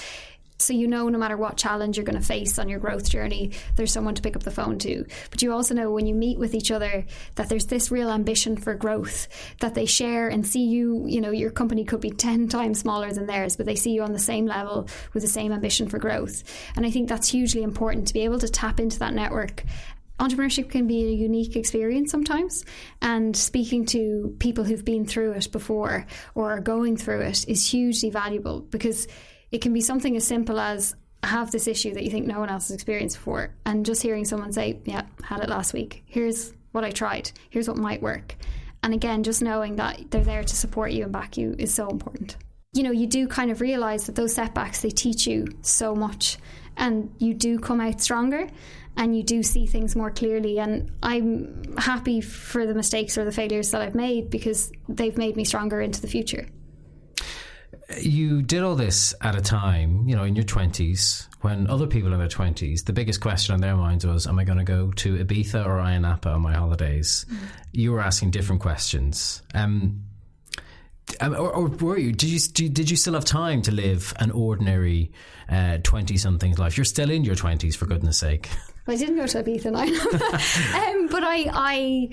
so 0.58 0.72
you 0.72 0.86
know 0.86 1.08
no 1.08 1.18
matter 1.18 1.36
what 1.36 1.56
challenge 1.56 1.96
you're 1.96 2.04
going 2.04 2.20
to 2.20 2.26
face 2.26 2.58
on 2.58 2.68
your 2.68 2.78
growth 2.78 3.10
journey 3.10 3.52
there's 3.76 3.92
someone 3.92 4.14
to 4.14 4.22
pick 4.22 4.36
up 4.36 4.42
the 4.42 4.50
phone 4.50 4.78
to. 4.78 5.04
But 5.30 5.42
you 5.42 5.52
also 5.52 5.74
know 5.74 5.90
when 5.90 6.06
you 6.06 6.14
meet 6.14 6.38
with 6.38 6.54
each 6.54 6.70
other 6.70 7.04
that 7.34 7.48
there's 7.48 7.66
this 7.66 7.90
real 7.90 8.10
ambition 8.10 8.56
for 8.56 8.74
growth 8.74 9.28
that 9.60 9.74
they 9.74 9.86
share 9.86 10.28
and 10.28 10.46
see 10.46 10.64
you 10.64 11.04
you 11.06 11.20
know 11.20 11.30
your 11.30 11.50
company 11.50 11.84
could 11.84 12.00
be 12.00 12.10
10 12.10 12.48
times 12.48 12.80
smaller 12.80 13.12
than 13.12 13.26
theirs 13.26 13.56
but 13.56 13.66
they 13.66 13.76
see 13.76 13.90
you 13.90 14.02
on 14.02 14.12
the 14.12 14.18
same 14.18 14.46
level 14.46 14.88
with 15.12 15.22
the 15.22 15.28
same 15.28 15.52
ambition 15.52 15.88
for 15.88 15.98
growth. 15.98 16.42
And 16.76 16.86
i 16.86 16.90
think 16.90 17.08
that's 17.08 17.28
hugely 17.28 17.62
important 17.62 18.08
to 18.08 18.14
be 18.14 18.24
able 18.24 18.38
to 18.38 18.48
tap 18.48 18.80
into 18.80 18.98
that 19.00 19.14
network. 19.14 19.64
Entrepreneurship 20.20 20.70
can 20.70 20.86
be 20.86 21.06
a 21.06 21.10
unique 21.10 21.56
experience 21.56 22.12
sometimes 22.12 22.64
and 23.02 23.36
speaking 23.36 23.84
to 23.86 24.36
people 24.38 24.62
who've 24.62 24.84
been 24.84 25.04
through 25.04 25.32
it 25.32 25.50
before 25.50 26.06
or 26.36 26.52
are 26.52 26.60
going 26.60 26.96
through 26.96 27.20
it 27.20 27.48
is 27.48 27.68
hugely 27.68 28.10
valuable 28.10 28.60
because 28.60 29.08
it 29.54 29.60
can 29.60 29.72
be 29.72 29.80
something 29.80 30.16
as 30.16 30.26
simple 30.26 30.58
as 30.58 30.96
have 31.22 31.52
this 31.52 31.68
issue 31.68 31.94
that 31.94 32.02
you 32.02 32.10
think 32.10 32.26
no 32.26 32.40
one 32.40 32.50
else 32.50 32.68
has 32.68 32.74
experienced 32.74 33.16
before, 33.18 33.54
and 33.64 33.86
just 33.86 34.02
hearing 34.02 34.24
someone 34.24 34.52
say, 34.52 34.80
"Yeah, 34.84 35.02
had 35.22 35.40
it 35.40 35.48
last 35.48 35.72
week. 35.72 36.02
Here's 36.06 36.52
what 36.72 36.82
I 36.82 36.90
tried. 36.90 37.30
Here's 37.50 37.68
what 37.68 37.76
might 37.76 38.02
work." 38.02 38.34
And 38.82 38.92
again, 38.92 39.22
just 39.22 39.42
knowing 39.42 39.76
that 39.76 40.10
they're 40.10 40.24
there 40.24 40.42
to 40.42 40.56
support 40.56 40.90
you 40.90 41.04
and 41.04 41.12
back 41.12 41.36
you 41.36 41.54
is 41.56 41.72
so 41.72 41.88
important. 41.88 42.36
You 42.72 42.82
know, 42.82 42.90
you 42.90 43.06
do 43.06 43.28
kind 43.28 43.52
of 43.52 43.60
realize 43.60 44.06
that 44.06 44.16
those 44.16 44.34
setbacks 44.34 44.82
they 44.82 44.90
teach 44.90 45.24
you 45.24 45.46
so 45.62 45.94
much, 45.94 46.36
and 46.76 47.14
you 47.18 47.32
do 47.32 47.60
come 47.60 47.80
out 47.80 48.00
stronger 48.00 48.48
and 48.96 49.16
you 49.16 49.22
do 49.22 49.42
see 49.44 49.66
things 49.66 49.94
more 49.94 50.10
clearly. 50.10 50.58
And 50.58 50.90
I'm 51.00 51.76
happy 51.78 52.20
for 52.20 52.66
the 52.66 52.74
mistakes 52.74 53.16
or 53.16 53.24
the 53.24 53.32
failures 53.32 53.70
that 53.70 53.82
I've 53.82 53.94
made 53.94 54.30
because 54.30 54.72
they've 54.88 55.16
made 55.16 55.36
me 55.36 55.44
stronger 55.44 55.80
into 55.80 56.00
the 56.00 56.08
future 56.08 56.48
you 58.00 58.42
did 58.42 58.62
all 58.62 58.74
this 58.74 59.14
at 59.20 59.36
a 59.36 59.40
time, 59.40 60.08
you 60.08 60.16
know, 60.16 60.24
in 60.24 60.34
your 60.34 60.44
20s, 60.44 61.28
when 61.42 61.68
other 61.68 61.86
people 61.86 62.12
in 62.12 62.18
their 62.18 62.28
20s, 62.28 62.84
the 62.84 62.92
biggest 62.92 63.20
question 63.20 63.54
on 63.54 63.60
their 63.60 63.76
minds 63.76 64.06
was, 64.06 64.26
Am 64.26 64.38
I 64.38 64.44
going 64.44 64.58
to 64.58 64.64
go 64.64 64.90
to 64.92 65.24
Ibiza 65.24 65.64
or 65.64 65.78
Ayia 65.78 66.00
Napa 66.00 66.30
on 66.30 66.40
my 66.40 66.54
holidays? 66.54 67.26
Mm. 67.30 67.38
You 67.72 67.92
were 67.92 68.00
asking 68.00 68.30
different 68.30 68.62
questions. 68.62 69.42
Um, 69.54 70.04
um, 71.20 71.34
or, 71.34 71.50
or, 71.50 71.68
were 71.68 71.98
you? 71.98 72.12
Did 72.12 72.30
you 72.30 72.68
did 72.70 72.90
you 72.90 72.96
still 72.96 73.12
have 73.12 73.26
time 73.26 73.60
to 73.62 73.72
live 73.72 74.14
an 74.20 74.30
ordinary 74.30 75.12
twenty 75.82 76.14
uh, 76.14 76.18
something's 76.18 76.58
life? 76.58 76.78
You're 76.78 76.86
still 76.86 77.10
in 77.10 77.24
your 77.24 77.34
twenties, 77.34 77.76
for 77.76 77.84
goodness 77.84 78.16
sake. 78.16 78.48
I 78.86 78.96
didn't 78.96 79.16
go 79.16 79.26
to 79.26 79.42
Ibiza, 79.42 79.66
um, 80.74 81.06
but 81.08 81.22
I, 81.22 81.50
I, 81.52 82.08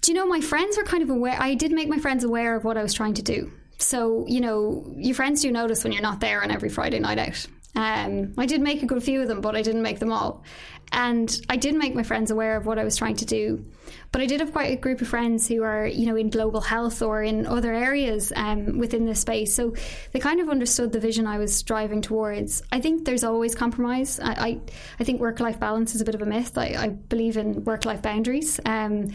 do 0.00 0.12
you 0.12 0.18
know, 0.18 0.26
my 0.26 0.40
friends 0.40 0.76
were 0.76 0.84
kind 0.84 1.02
of 1.02 1.10
aware. 1.10 1.36
I 1.38 1.54
did 1.54 1.72
make 1.72 1.88
my 1.88 1.98
friends 1.98 2.24
aware 2.24 2.56
of 2.56 2.64
what 2.64 2.76
I 2.76 2.82
was 2.82 2.92
trying 2.92 3.14
to 3.14 3.22
do. 3.22 3.50
So, 3.78 4.24
you 4.28 4.40
know, 4.40 4.92
your 4.96 5.14
friends 5.14 5.42
do 5.42 5.50
notice 5.50 5.84
when 5.84 5.92
you're 5.92 6.02
not 6.02 6.20
there 6.20 6.42
on 6.42 6.50
every 6.50 6.68
Friday 6.68 7.00
night 7.00 7.18
out. 7.18 7.46
Um, 7.76 8.34
I 8.38 8.46
did 8.46 8.60
make 8.60 8.82
a 8.82 8.86
good 8.86 9.02
few 9.02 9.22
of 9.22 9.28
them, 9.28 9.40
but 9.40 9.56
I 9.56 9.62
didn't 9.62 9.82
make 9.82 9.98
them 9.98 10.12
all. 10.12 10.44
And 10.92 11.40
I 11.48 11.56
did 11.56 11.74
make 11.74 11.94
my 11.94 12.04
friends 12.04 12.30
aware 12.30 12.56
of 12.56 12.66
what 12.66 12.78
I 12.78 12.84
was 12.84 12.96
trying 12.96 13.16
to 13.16 13.24
do. 13.24 13.64
But 14.12 14.20
I 14.22 14.26
did 14.26 14.40
have 14.40 14.52
quite 14.52 14.72
a 14.72 14.76
group 14.76 15.00
of 15.00 15.08
friends 15.08 15.48
who 15.48 15.64
are, 15.64 15.86
you 15.86 16.06
know, 16.06 16.14
in 16.14 16.30
global 16.30 16.60
health 16.60 17.02
or 17.02 17.22
in 17.22 17.46
other 17.46 17.72
areas 17.72 18.32
um, 18.36 18.78
within 18.78 19.06
this 19.06 19.20
space. 19.20 19.54
So 19.54 19.74
they 20.12 20.20
kind 20.20 20.40
of 20.40 20.48
understood 20.48 20.92
the 20.92 21.00
vision 21.00 21.26
I 21.26 21.38
was 21.38 21.54
striving 21.56 22.00
towards. 22.00 22.62
I 22.70 22.80
think 22.80 23.04
there's 23.04 23.24
always 23.24 23.56
compromise. 23.56 24.20
I, 24.20 24.32
I, 24.32 24.60
I 25.00 25.04
think 25.04 25.20
work 25.20 25.40
life 25.40 25.58
balance 25.58 25.96
is 25.96 26.00
a 26.00 26.04
bit 26.04 26.14
of 26.14 26.22
a 26.22 26.26
myth. 26.26 26.56
I, 26.56 26.76
I 26.78 26.88
believe 26.90 27.36
in 27.36 27.64
work 27.64 27.84
life 27.84 28.02
boundaries. 28.02 28.60
Um, 28.64 29.10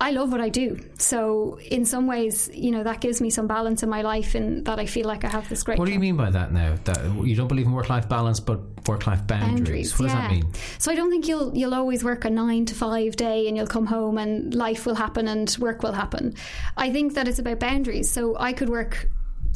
I 0.00 0.12
love 0.12 0.32
what 0.32 0.40
I 0.40 0.48
do. 0.48 0.78
So 0.98 1.58
in 1.70 1.84
some 1.84 2.06
ways, 2.06 2.50
you 2.54 2.70
know, 2.70 2.82
that 2.84 3.02
gives 3.02 3.20
me 3.20 3.28
some 3.28 3.46
balance 3.46 3.82
in 3.82 3.90
my 3.90 4.00
life 4.00 4.34
and 4.34 4.64
that 4.64 4.78
I 4.78 4.86
feel 4.86 5.06
like 5.06 5.24
I 5.24 5.28
have 5.28 5.46
this 5.50 5.62
great. 5.62 5.78
What 5.78 5.84
do 5.84 5.92
you 5.92 5.98
mean 5.98 6.16
by 6.16 6.30
that 6.30 6.52
now? 6.52 6.76
That 6.84 7.04
you 7.22 7.36
don't 7.36 7.48
believe 7.48 7.66
in 7.66 7.72
work 7.72 7.90
life 7.90 8.08
balance 8.08 8.40
but 8.40 8.60
work 8.88 9.06
life 9.06 9.26
boundaries. 9.26 9.58
boundaries. 9.58 9.98
What 9.98 10.06
does 10.06 10.14
that 10.14 10.30
mean? 10.30 10.50
So 10.78 10.90
I 10.90 10.94
don't 10.94 11.10
think 11.10 11.28
you'll 11.28 11.54
you'll 11.54 11.74
always 11.74 12.02
work 12.02 12.24
a 12.24 12.30
9 12.30 12.64
to 12.66 12.74
5 12.74 13.16
day 13.16 13.46
and 13.46 13.56
you'll 13.56 13.66
come 13.66 13.86
home 13.86 14.16
and 14.16 14.54
life 14.54 14.86
will 14.86 14.94
happen 14.94 15.28
and 15.28 15.54
work 15.60 15.82
will 15.82 15.92
happen. 15.92 16.34
I 16.78 16.90
think 16.90 17.14
that 17.14 17.28
it's 17.28 17.38
about 17.38 17.60
boundaries. 17.60 18.10
So 18.10 18.38
I 18.38 18.54
could 18.54 18.70
work 18.70 19.10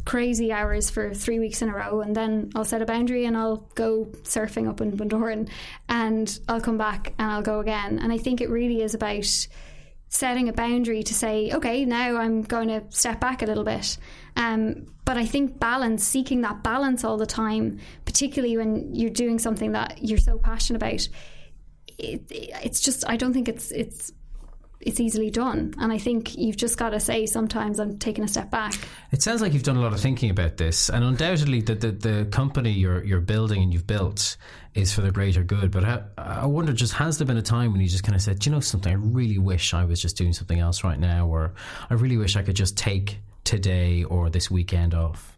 crazy 0.05 0.51
hours 0.51 0.91
for 0.91 1.13
three 1.15 1.39
weeks 1.39 1.63
in 1.63 1.69
a 1.69 1.73
row 1.73 2.01
and 2.01 2.15
then 2.15 2.51
I'll 2.53 2.63
set 2.63 2.83
a 2.83 2.85
boundary 2.85 3.25
and 3.25 3.35
I'll 3.35 3.67
go 3.73 4.05
surfing 4.21 4.69
up 4.69 4.79
in 4.79 4.95
Bundoran 4.95 5.49
and 5.89 6.39
I'll 6.47 6.61
come 6.61 6.77
back 6.77 7.13
and 7.17 7.31
I'll 7.31 7.41
go 7.41 7.59
again. 7.59 7.97
And 7.97 8.13
I 8.13 8.19
think 8.19 8.39
it 8.39 8.49
really 8.51 8.83
is 8.83 8.93
about 8.93 9.47
setting 10.15 10.47
a 10.47 10.53
boundary 10.53 11.03
to 11.03 11.13
say, 11.13 11.51
okay, 11.51 11.83
now 11.83 12.17
I'm 12.17 12.41
going 12.41 12.69
to 12.69 12.83
step 12.89 13.19
back 13.19 13.41
a 13.41 13.45
little 13.45 13.65
bit. 13.65 13.97
Um, 14.37 14.87
but 15.03 15.17
I 15.17 15.25
think 15.25 15.59
balance, 15.59 16.03
seeking 16.03 16.41
that 16.41 16.63
balance 16.63 17.03
all 17.03 17.17
the 17.17 17.25
time, 17.25 17.79
particularly 18.05 18.57
when 18.57 18.95
you're 18.95 19.09
doing 19.09 19.39
something 19.39 19.73
that 19.73 19.99
you're 20.01 20.17
so 20.17 20.37
passionate 20.37 20.81
about, 20.81 21.07
it, 21.97 22.23
it's 22.29 22.79
just 22.79 23.03
I 23.07 23.17
don't 23.17 23.33
think 23.33 23.47
it's 23.47 23.71
it's 23.71 24.11
it's 24.85 24.99
easily 24.99 25.29
done. 25.31 25.73
And 25.79 25.91
I 25.91 25.97
think 25.97 26.37
you've 26.37 26.55
just 26.55 26.77
got 26.77 26.91
to 26.91 26.99
say 26.99 27.25
sometimes 27.25 27.79
I'm 27.79 27.97
taking 27.97 28.23
a 28.23 28.27
step 28.27 28.51
back. 28.51 28.75
It 29.11 29.21
sounds 29.21 29.41
like 29.41 29.53
you've 29.53 29.63
done 29.63 29.77
a 29.77 29.81
lot 29.81 29.93
of 29.93 29.99
thinking 29.99 30.29
about 30.29 30.57
this, 30.57 30.89
and 30.89 31.03
undoubtedly 31.03 31.61
the 31.61 31.75
the, 31.75 31.91
the 31.91 32.25
company 32.31 32.71
you're 32.71 33.03
you're 33.03 33.19
building 33.19 33.63
and 33.63 33.73
you've 33.73 33.87
built 33.87 34.37
is 34.75 34.93
for 34.93 35.01
the 35.01 35.11
greater 35.11 35.43
good. 35.43 35.71
But 35.71 35.83
I, 35.85 36.03
I 36.17 36.45
wonder, 36.45 36.73
just 36.73 36.93
has 36.93 37.17
there 37.17 37.25
been 37.25 37.37
a 37.37 37.41
time 37.41 37.71
when 37.71 37.81
you 37.81 37.87
just 37.87 38.03
kind 38.03 38.15
of 38.15 38.21
said, 38.21 38.45
you 38.45 38.51
know, 38.51 38.59
something? 38.59 38.91
I 38.91 38.97
really 38.97 39.39
wish 39.39 39.73
I 39.73 39.85
was 39.85 40.01
just 40.01 40.17
doing 40.17 40.33
something 40.33 40.59
else 40.59 40.83
right 40.83 40.99
now, 40.99 41.27
or 41.27 41.53
I 41.89 41.95
really 41.95 42.17
wish 42.17 42.35
I 42.35 42.43
could 42.43 42.55
just 42.55 42.77
take 42.77 43.19
today 43.43 44.03
or 44.03 44.29
this 44.29 44.51
weekend 44.51 44.93
off. 44.93 45.34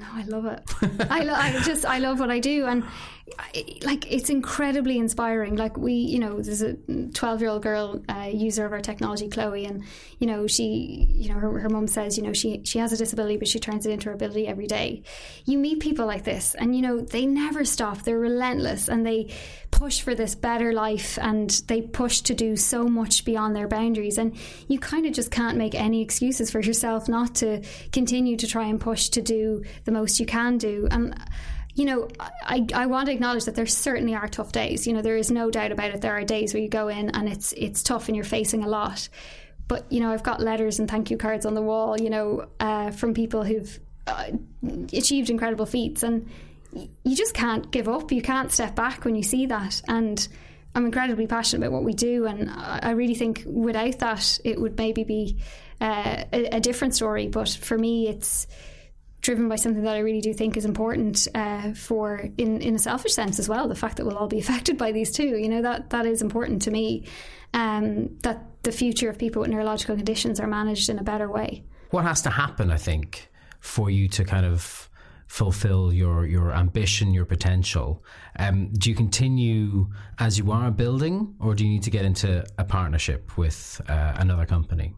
No, 0.00 0.06
I 0.14 0.22
love 0.24 0.46
it. 0.46 0.62
I, 1.10 1.24
lo- 1.24 1.34
I 1.34 1.60
just 1.62 1.84
I 1.84 1.98
love 1.98 2.20
what 2.20 2.30
I 2.30 2.38
do, 2.38 2.64
and 2.64 2.84
like 3.82 4.10
it's 4.10 4.30
incredibly 4.30 4.98
inspiring. 4.98 5.56
Like 5.56 5.76
we, 5.76 5.92
you 5.92 6.18
know, 6.18 6.40
there's 6.40 6.62
a 6.62 6.74
12 7.12 7.40
year 7.42 7.50
old 7.50 7.62
girl 7.62 8.02
uh, 8.08 8.30
user 8.32 8.64
of 8.64 8.72
our 8.72 8.80
technology, 8.80 9.28
Chloe, 9.28 9.66
and 9.66 9.84
you 10.18 10.26
know 10.26 10.46
she, 10.46 11.06
you 11.10 11.28
know, 11.28 11.34
her, 11.38 11.58
her 11.58 11.68
mom 11.68 11.86
says, 11.86 12.16
you 12.16 12.22
know, 12.24 12.32
she 12.32 12.62
she 12.64 12.78
has 12.78 12.94
a 12.94 12.96
disability, 12.96 13.36
but 13.36 13.46
she 13.46 13.58
turns 13.58 13.84
it 13.84 13.90
into 13.90 14.08
her 14.08 14.14
ability 14.14 14.46
every 14.46 14.66
day. 14.66 15.02
You 15.44 15.58
meet 15.58 15.80
people 15.80 16.06
like 16.06 16.24
this, 16.24 16.54
and 16.54 16.74
you 16.74 16.80
know 16.80 17.00
they 17.00 17.26
never 17.26 17.66
stop. 17.66 18.02
They're 18.02 18.18
relentless, 18.18 18.88
and 18.88 19.04
they 19.04 19.28
push 19.80 20.02
for 20.02 20.14
this 20.14 20.34
better 20.34 20.74
life, 20.74 21.18
and 21.22 21.48
they 21.66 21.80
push 21.80 22.20
to 22.20 22.34
do 22.34 22.54
so 22.54 22.86
much 22.86 23.24
beyond 23.24 23.56
their 23.56 23.66
boundaries. 23.66 24.18
And 24.18 24.36
you 24.68 24.78
kind 24.78 25.06
of 25.06 25.14
just 25.14 25.30
can't 25.30 25.56
make 25.56 25.74
any 25.74 26.02
excuses 26.02 26.50
for 26.50 26.60
yourself 26.60 27.08
not 27.08 27.36
to 27.36 27.62
continue 27.90 28.36
to 28.36 28.46
try 28.46 28.66
and 28.66 28.78
push 28.78 29.08
to 29.08 29.22
do 29.22 29.64
the 29.86 29.90
most 29.90 30.20
you 30.20 30.26
can 30.26 30.58
do. 30.58 30.86
And 30.90 31.18
you 31.74 31.86
know, 31.86 32.08
I, 32.20 32.66
I 32.74 32.86
want 32.86 33.06
to 33.06 33.12
acknowledge 33.12 33.46
that 33.46 33.54
there 33.54 33.64
certainly 33.64 34.14
are 34.14 34.28
tough 34.28 34.52
days. 34.52 34.86
You 34.86 34.92
know, 34.92 35.00
there 35.00 35.16
is 35.16 35.30
no 35.30 35.50
doubt 35.50 35.72
about 35.72 35.94
it. 35.94 36.02
There 36.02 36.12
are 36.12 36.24
days 36.24 36.52
where 36.52 36.62
you 36.62 36.68
go 36.68 36.88
in 36.88 37.08
and 37.10 37.26
it's 37.26 37.54
it's 37.56 37.82
tough 37.82 38.08
and 38.08 38.14
you're 38.14 38.24
facing 38.24 38.62
a 38.62 38.68
lot. 38.68 39.08
But 39.66 39.90
you 39.90 40.00
know, 40.00 40.12
I've 40.12 40.22
got 40.22 40.42
letters 40.42 40.78
and 40.78 40.90
thank 40.90 41.10
you 41.10 41.16
cards 41.16 41.46
on 41.46 41.54
the 41.54 41.62
wall. 41.62 41.98
You 41.98 42.10
know, 42.10 42.48
uh, 42.60 42.90
from 42.90 43.14
people 43.14 43.44
who've 43.44 43.80
uh, 44.06 44.32
achieved 44.92 45.30
incredible 45.30 45.64
feats, 45.64 46.02
and 46.02 46.28
you 46.72 47.16
just 47.16 47.34
can't 47.34 47.70
give 47.70 47.88
up. 47.88 48.12
You 48.12 48.22
can't 48.22 48.52
step 48.52 48.74
back 48.74 49.04
when 49.04 49.14
you 49.14 49.22
see 49.22 49.46
that. 49.46 49.82
And 49.88 50.26
I'm 50.74 50.86
incredibly 50.86 51.26
passionate 51.26 51.66
about 51.66 51.74
what 51.74 51.84
we 51.84 51.92
do, 51.92 52.26
and 52.26 52.48
I 52.50 52.90
really 52.90 53.14
think 53.14 53.42
without 53.44 53.98
that, 53.98 54.38
it 54.44 54.60
would 54.60 54.78
maybe 54.78 55.02
be 55.02 55.38
uh, 55.80 56.24
a, 56.32 56.56
a 56.56 56.60
different 56.60 56.94
story. 56.94 57.26
But 57.26 57.48
for 57.48 57.76
me, 57.76 58.08
it's 58.08 58.46
driven 59.20 59.48
by 59.48 59.56
something 59.56 59.82
that 59.82 59.94
I 59.94 59.98
really 59.98 60.20
do 60.20 60.32
think 60.32 60.56
is 60.56 60.64
important 60.64 61.26
uh, 61.34 61.72
for 61.72 62.28
in 62.38 62.60
in 62.60 62.76
a 62.76 62.78
selfish 62.78 63.14
sense 63.14 63.38
as 63.38 63.48
well. 63.48 63.68
The 63.68 63.74
fact 63.74 63.96
that 63.96 64.06
we'll 64.06 64.16
all 64.16 64.28
be 64.28 64.38
affected 64.44 64.78
by 64.78 64.92
these 64.92 65.10
too, 65.10 65.36
you 65.36 65.48
know 65.48 65.62
that 65.62 65.90
that 65.90 66.06
is 66.06 66.22
important 66.22 66.62
to 66.62 66.70
me. 66.70 67.06
Um, 67.52 68.16
that 68.22 68.62
the 68.62 68.70
future 68.70 69.10
of 69.10 69.18
people 69.18 69.42
with 69.42 69.50
neurological 69.50 69.96
conditions 69.96 70.38
are 70.38 70.46
managed 70.46 70.88
in 70.88 70.98
a 71.00 71.02
better 71.02 71.28
way. 71.28 71.64
What 71.90 72.04
has 72.04 72.22
to 72.22 72.30
happen, 72.30 72.70
I 72.70 72.76
think, 72.76 73.28
for 73.58 73.90
you 73.90 74.06
to 74.10 74.24
kind 74.24 74.46
of 74.46 74.89
fulfill 75.30 75.92
your 75.92 76.26
your 76.26 76.50
ambition, 76.52 77.14
your 77.14 77.24
potential? 77.24 78.04
Um, 78.36 78.72
do 78.72 78.90
you 78.90 78.96
continue 78.96 79.88
as 80.18 80.36
you 80.36 80.50
are 80.50 80.72
building, 80.72 81.36
or 81.38 81.54
do 81.54 81.64
you 81.64 81.70
need 81.70 81.84
to 81.84 81.90
get 81.90 82.04
into 82.04 82.44
a 82.58 82.64
partnership 82.64 83.38
with 83.38 83.80
uh, 83.88 84.14
another 84.16 84.44
company? 84.44 84.92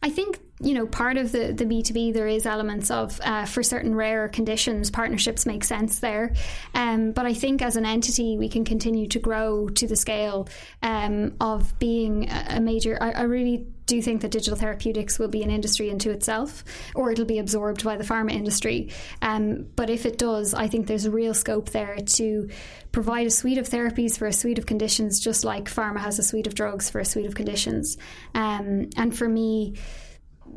I 0.00 0.10
think 0.10 0.38
you 0.60 0.74
know, 0.74 0.86
part 0.86 1.16
of 1.16 1.30
the, 1.30 1.52
the 1.52 1.64
B2B, 1.64 2.12
there 2.12 2.26
is 2.26 2.44
elements 2.44 2.90
of, 2.90 3.20
uh, 3.22 3.44
for 3.44 3.62
certain 3.62 3.94
rare 3.94 4.28
conditions, 4.28 4.90
partnerships 4.90 5.46
make 5.46 5.62
sense 5.62 6.00
there. 6.00 6.34
Um, 6.74 7.12
but 7.12 7.26
I 7.26 7.34
think 7.34 7.62
as 7.62 7.76
an 7.76 7.86
entity, 7.86 8.36
we 8.36 8.48
can 8.48 8.64
continue 8.64 9.06
to 9.08 9.20
grow 9.20 9.68
to 9.68 9.86
the 9.86 9.94
scale 9.94 10.48
um, 10.82 11.36
of 11.40 11.78
being 11.78 12.28
a, 12.28 12.60
major. 12.60 12.98
I, 13.00 13.22
really 13.22 13.68
do 13.88 13.96
you 13.96 14.02
think 14.02 14.20
that 14.20 14.30
digital 14.30 14.56
therapeutics 14.56 15.18
will 15.18 15.28
be 15.28 15.42
an 15.42 15.50
industry 15.50 15.88
into 15.88 16.10
itself, 16.10 16.62
or 16.94 17.10
it'll 17.10 17.24
be 17.24 17.38
absorbed 17.38 17.82
by 17.82 17.96
the 17.96 18.04
pharma 18.04 18.30
industry. 18.30 18.92
Um, 19.22 19.66
but 19.74 19.90
if 19.90 20.06
it 20.06 20.18
does, 20.18 20.54
I 20.54 20.68
think 20.68 20.86
there's 20.86 21.06
a 21.06 21.10
real 21.10 21.34
scope 21.34 21.70
there 21.70 21.96
to 21.96 22.50
provide 22.92 23.26
a 23.26 23.30
suite 23.30 23.58
of 23.58 23.66
therapies 23.68 24.18
for 24.18 24.26
a 24.26 24.32
suite 24.32 24.58
of 24.58 24.66
conditions, 24.66 25.18
just 25.18 25.42
like 25.42 25.64
pharma 25.64 25.98
has 25.98 26.18
a 26.18 26.22
suite 26.22 26.46
of 26.46 26.54
drugs 26.54 26.90
for 26.90 27.00
a 27.00 27.04
suite 27.04 27.26
of 27.26 27.34
conditions. 27.34 27.96
Um, 28.34 28.90
and 28.96 29.16
for 29.16 29.26
me, 29.28 29.76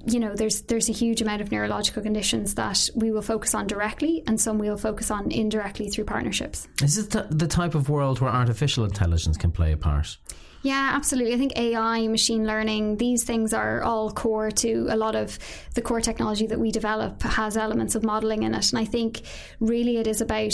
you 0.05 0.19
know, 0.19 0.35
there's 0.35 0.63
there's 0.63 0.89
a 0.89 0.93
huge 0.93 1.21
amount 1.21 1.41
of 1.41 1.51
neurological 1.51 2.03
conditions 2.03 2.55
that 2.55 2.89
we 2.95 3.11
will 3.11 3.21
focus 3.21 3.55
on 3.55 3.65
directly, 3.65 4.23
and 4.27 4.39
some 4.39 4.57
we'll 4.57 4.77
focus 4.77 5.09
on 5.09 5.31
indirectly 5.31 5.87
through 5.87 6.05
partnerships. 6.05 6.67
Is 6.81 7.07
this 7.07 7.25
the 7.29 7.47
type 7.47 7.75
of 7.75 7.87
world 7.87 8.19
where 8.19 8.31
artificial 8.31 8.83
intelligence 8.83 9.37
can 9.37 9.51
play 9.51 9.71
a 9.71 9.77
part? 9.77 10.17
Yeah, 10.63 10.91
absolutely. 10.93 11.33
I 11.33 11.37
think 11.37 11.57
AI, 11.57 12.07
machine 12.07 12.45
learning, 12.45 12.97
these 12.97 13.23
things 13.23 13.51
are 13.53 13.81
all 13.81 14.11
core 14.11 14.51
to 14.51 14.87
a 14.89 14.95
lot 14.95 15.15
of 15.15 15.39
the 15.73 15.81
core 15.81 16.01
technology 16.01 16.45
that 16.47 16.59
we 16.59 16.71
develop 16.71 17.23
has 17.23 17.57
elements 17.57 17.95
of 17.95 18.03
modeling 18.03 18.43
in 18.43 18.53
it. 18.53 18.71
And 18.71 18.79
I 18.79 18.85
think 18.85 19.21
really 19.59 19.97
it 19.97 20.05
is 20.05 20.21
about 20.21 20.53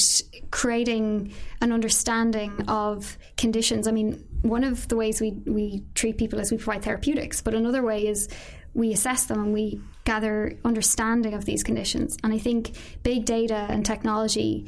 creating 0.52 1.34
an 1.62 1.74
understanding 1.74 2.64
of 2.70 3.18
conditions. 3.36 3.88
I 3.88 3.92
mean, 3.92 4.24
one 4.44 4.64
of 4.64 4.88
the 4.88 4.96
ways 4.96 5.20
we, 5.20 5.32
we 5.46 5.84
treat 5.94 6.18
people 6.18 6.40
is 6.40 6.52
we 6.52 6.58
provide 6.58 6.84
therapeutics, 6.84 7.42
but 7.42 7.54
another 7.54 7.84
way 7.84 8.08
is 8.08 8.30
we 8.74 8.94
assess 8.94 9.26
them 9.26 9.42
and 9.42 9.54
we 9.54 9.82
gather 10.06 10.58
understanding 10.64 11.34
of 11.34 11.44
these 11.44 11.64
conditions. 11.64 12.16
And 12.24 12.32
I 12.32 12.38
think 12.38 12.78
big 13.04 13.26
data 13.26 13.66
and 13.70 13.86
technology 13.86 14.68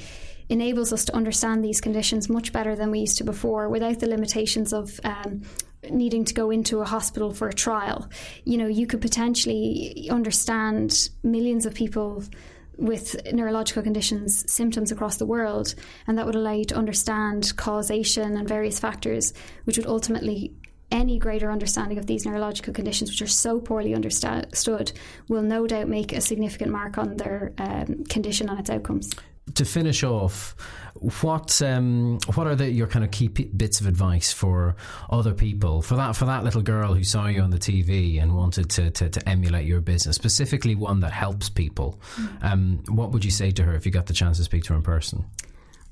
enables 0.49 0.91
us 0.91 1.05
to 1.05 1.15
understand 1.15 1.63
these 1.63 1.79
conditions 1.79 2.29
much 2.29 2.51
better 2.51 2.75
than 2.75 2.91
we 2.91 2.99
used 2.99 3.17
to 3.19 3.23
before 3.23 3.69
without 3.69 3.99
the 3.99 4.07
limitations 4.07 4.73
of 4.73 4.99
um, 5.03 5.41
needing 5.89 6.25
to 6.25 6.33
go 6.33 6.51
into 6.51 6.79
a 6.79 6.85
hospital 6.85 7.31
for 7.31 7.47
a 7.47 7.53
trial. 7.53 8.09
You 8.43 8.57
know, 8.57 8.67
you 8.67 8.87
could 8.87 9.01
potentially 9.01 10.07
understand 10.09 11.09
millions 11.23 11.65
of 11.65 11.73
people 11.73 12.23
with 12.77 13.15
neurological 13.33 13.83
conditions 13.83 14.49
symptoms 14.51 14.91
across 14.91 15.17
the 15.17 15.25
world 15.25 15.75
and 16.07 16.17
that 16.17 16.25
would 16.25 16.35
allow 16.35 16.53
you 16.53 16.63
to 16.63 16.75
understand 16.75 17.55
causation 17.57 18.37
and 18.37 18.47
various 18.47 18.79
factors 18.79 19.33
which 19.65 19.77
would 19.77 19.85
ultimately 19.85 20.53
any 20.91 21.19
greater 21.19 21.51
understanding 21.51 21.97
of 21.97 22.07
these 22.07 22.25
neurological 22.25 22.73
conditions, 22.73 23.11
which 23.11 23.21
are 23.21 23.27
so 23.27 23.59
poorly 23.59 23.93
understood, 23.93 24.91
will 25.27 25.41
no 25.41 25.67
doubt 25.67 25.87
make 25.87 26.13
a 26.13 26.21
significant 26.21 26.71
mark 26.71 26.97
on 26.97 27.17
their 27.17 27.53
um, 27.59 28.03
condition 28.05 28.49
and 28.49 28.59
its 28.59 28.69
outcomes. 28.69 29.11
To 29.55 29.65
finish 29.65 30.03
off, 30.03 30.55
what 31.21 31.61
um, 31.61 32.19
what 32.35 32.47
are 32.47 32.55
the, 32.55 32.69
your 32.69 32.87
kind 32.87 33.05
of 33.05 33.11
key 33.11 33.29
p- 33.29 33.45
bits 33.45 33.79
of 33.79 33.87
advice 33.87 34.31
for 34.31 34.75
other 35.09 35.33
people 35.33 35.81
for 35.81 35.95
that 35.95 36.15
for 36.15 36.25
that 36.25 36.43
little 36.43 36.61
girl 36.61 36.93
who 36.93 37.03
saw 37.03 37.27
you 37.27 37.41
on 37.41 37.49
the 37.49 37.57
TV 37.57 38.21
and 38.21 38.35
wanted 38.35 38.69
to, 38.71 38.91
to, 38.91 39.09
to 39.09 39.29
emulate 39.29 39.65
your 39.65 39.81
business, 39.81 40.15
specifically 40.15 40.75
one 40.75 40.99
that 40.99 41.11
helps 41.11 41.49
people? 41.49 41.99
Mm. 42.15 42.43
Um, 42.43 42.83
what 42.89 43.11
would 43.11 43.23
you 43.23 43.31
say 43.31 43.51
to 43.51 43.63
her 43.63 43.73
if 43.75 43.85
you 43.85 43.91
got 43.91 44.07
the 44.07 44.13
chance 44.13 44.37
to 44.37 44.43
speak 44.43 44.63
to 44.65 44.73
her 44.73 44.77
in 44.77 44.83
person? 44.83 45.25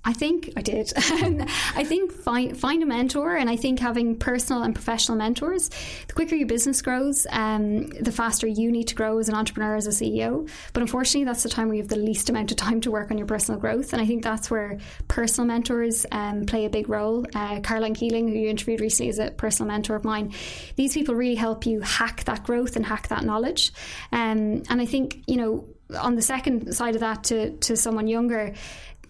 I 0.08 0.14
think 0.14 0.54
I 0.56 0.62
did. 0.62 0.94
I 0.96 1.84
think 1.84 2.14
find 2.14 2.58
find 2.58 2.82
a 2.82 2.86
mentor, 2.86 3.36
and 3.36 3.50
I 3.50 3.58
think 3.58 3.80
having 3.80 4.18
personal 4.18 4.64
and 4.64 4.74
professional 4.74 5.18
mentors. 5.18 5.70
The 6.08 6.14
quicker 6.14 6.34
your 6.34 6.48
business 6.48 6.82
grows, 6.82 7.28
um, 7.30 7.88
the 7.88 8.14
faster 8.14 8.48
you 8.48 8.72
need 8.72 8.88
to 8.88 8.96
grow 8.96 9.20
as 9.20 9.28
an 9.28 9.36
entrepreneur, 9.36 9.76
as 9.76 9.86
a 9.86 9.90
CEO. 9.90 10.50
But 10.72 10.82
unfortunately, 10.82 11.26
that's 11.26 11.44
the 11.44 11.50
time 11.50 11.68
where 11.68 11.76
you 11.76 11.82
have 11.82 11.90
the 11.90 11.98
least 11.98 12.30
amount 12.30 12.52
of 12.52 12.58
time 12.58 12.80
to 12.82 12.92
work 12.92 13.12
on 13.12 13.18
your 13.18 13.28
personal 13.28 13.60
growth, 13.60 13.92
and 13.92 14.02
I 14.02 14.06
think 14.06 14.24
that's 14.24 14.50
where 14.50 14.80
personal 15.10 15.46
mentors 15.46 16.06
um, 16.14 16.46
play 16.46 16.64
a 16.64 16.70
big 16.70 16.88
role. 16.88 17.26
Uh, 17.36 17.60
Caroline 17.60 17.94
Keeling, 17.94 18.30
who 18.30 18.36
you 18.36 18.48
interviewed 18.48 18.80
recently, 18.80 19.10
is 19.10 19.20
a 19.20 19.32
personal 19.32 19.68
mentor 19.68 19.98
of 19.98 20.06
mine. 20.06 20.34
These 20.78 20.94
people 20.94 21.16
really 21.16 21.36
help 21.36 21.66
you 21.66 21.82
hack 21.82 22.24
that 22.24 22.46
growth 22.46 22.78
and 22.78 22.86
hack 22.86 23.10
that 23.10 23.26
knowledge. 23.26 23.74
Um, 24.14 24.64
and 24.70 24.80
I 24.80 24.86
think 24.86 25.24
you 25.28 25.36
know 25.36 25.66
on 26.00 26.16
the 26.16 26.22
second 26.22 26.74
side 26.74 26.96
of 26.96 27.02
that 27.02 27.26
to 27.26 27.52
to 27.58 27.76
someone 27.76 28.08
younger 28.08 28.54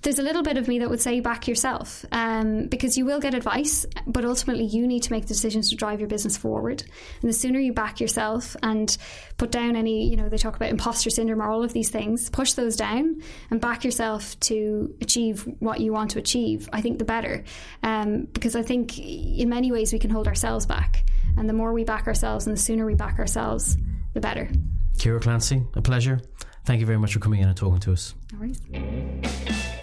there's 0.02 0.20
a 0.20 0.24
little 0.24 0.44
bit 0.44 0.58
of 0.58 0.68
me 0.68 0.80
that 0.80 0.90
would 0.90 1.02
say 1.02 1.20
back 1.20 1.48
yourself 1.48 2.06
um, 2.12 2.68
because 2.68 2.98
you 2.98 3.06
will 3.06 3.20
get 3.20 3.34
advice, 3.34 3.86
but 4.06 4.26
ultimately 4.26 4.66
you 4.66 4.88
need 4.88 5.04
to 5.04 5.12
make 5.12 5.24
the 5.24 5.34
decisions 5.34 5.70
to 5.70 5.76
drive 5.76 6.00
your 6.00 6.10
business 6.10 6.38
forward. 6.38 6.84
And 7.22 7.30
the 7.30 7.34
sooner 7.34 7.60
you 7.60 7.74
back 7.74 8.00
yourself 8.00 8.56
and 8.62 8.96
put 9.38 9.52
down 9.52 9.76
any, 9.76 10.08
you 10.10 10.16
know, 10.16 10.30
they 10.30 10.38
talk 10.38 10.56
about 10.56 10.70
imposter 10.70 11.10
syndrome 11.10 11.42
or 11.42 11.50
all 11.50 11.64
of 11.64 11.74
these 11.74 11.90
things, 11.90 12.30
push 12.30 12.54
those 12.54 12.76
down 12.76 13.22
and 13.50 13.60
back 13.60 13.84
yourself 13.84 14.40
to 14.42 14.96
achieve 15.02 15.48
what 15.60 15.80
you 15.80 15.92
want 15.92 16.12
to 16.12 16.20
achieve, 16.20 16.70
I 16.72 16.82
think 16.82 17.00
the 17.00 17.06
better. 17.06 17.44
Um, 17.84 18.28
because 18.34 18.56
I 18.56 18.62
think 18.62 18.98
in 19.00 19.50
many 19.50 19.72
ways 19.72 19.94
we 19.94 20.00
can 20.00 20.10
hold 20.10 20.28
ourselves 20.28 20.66
back. 20.66 21.06
And 21.38 21.48
the 21.48 21.54
more 21.54 21.74
we 21.74 21.84
back 21.84 22.08
ourselves 22.08 22.48
and 22.48 22.56
the 22.56 22.62
sooner 22.62 22.86
we 22.86 22.96
back 22.96 23.20
ourselves, 23.20 23.78
the 24.14 24.20
better. 24.20 24.50
Ciara 24.98 25.20
Clancy, 25.20 25.64
a 25.76 25.82
pleasure. 25.82 26.20
Thank 26.66 26.82
you 26.82 26.86
very 26.86 27.00
much 27.00 27.14
for 27.14 27.20
coming 27.20 27.40
in 27.40 27.48
and 27.48 27.56
talking 27.56 27.80
to 27.80 27.94
us. 27.94 28.14
No 28.34 28.40
worries. 28.40 28.60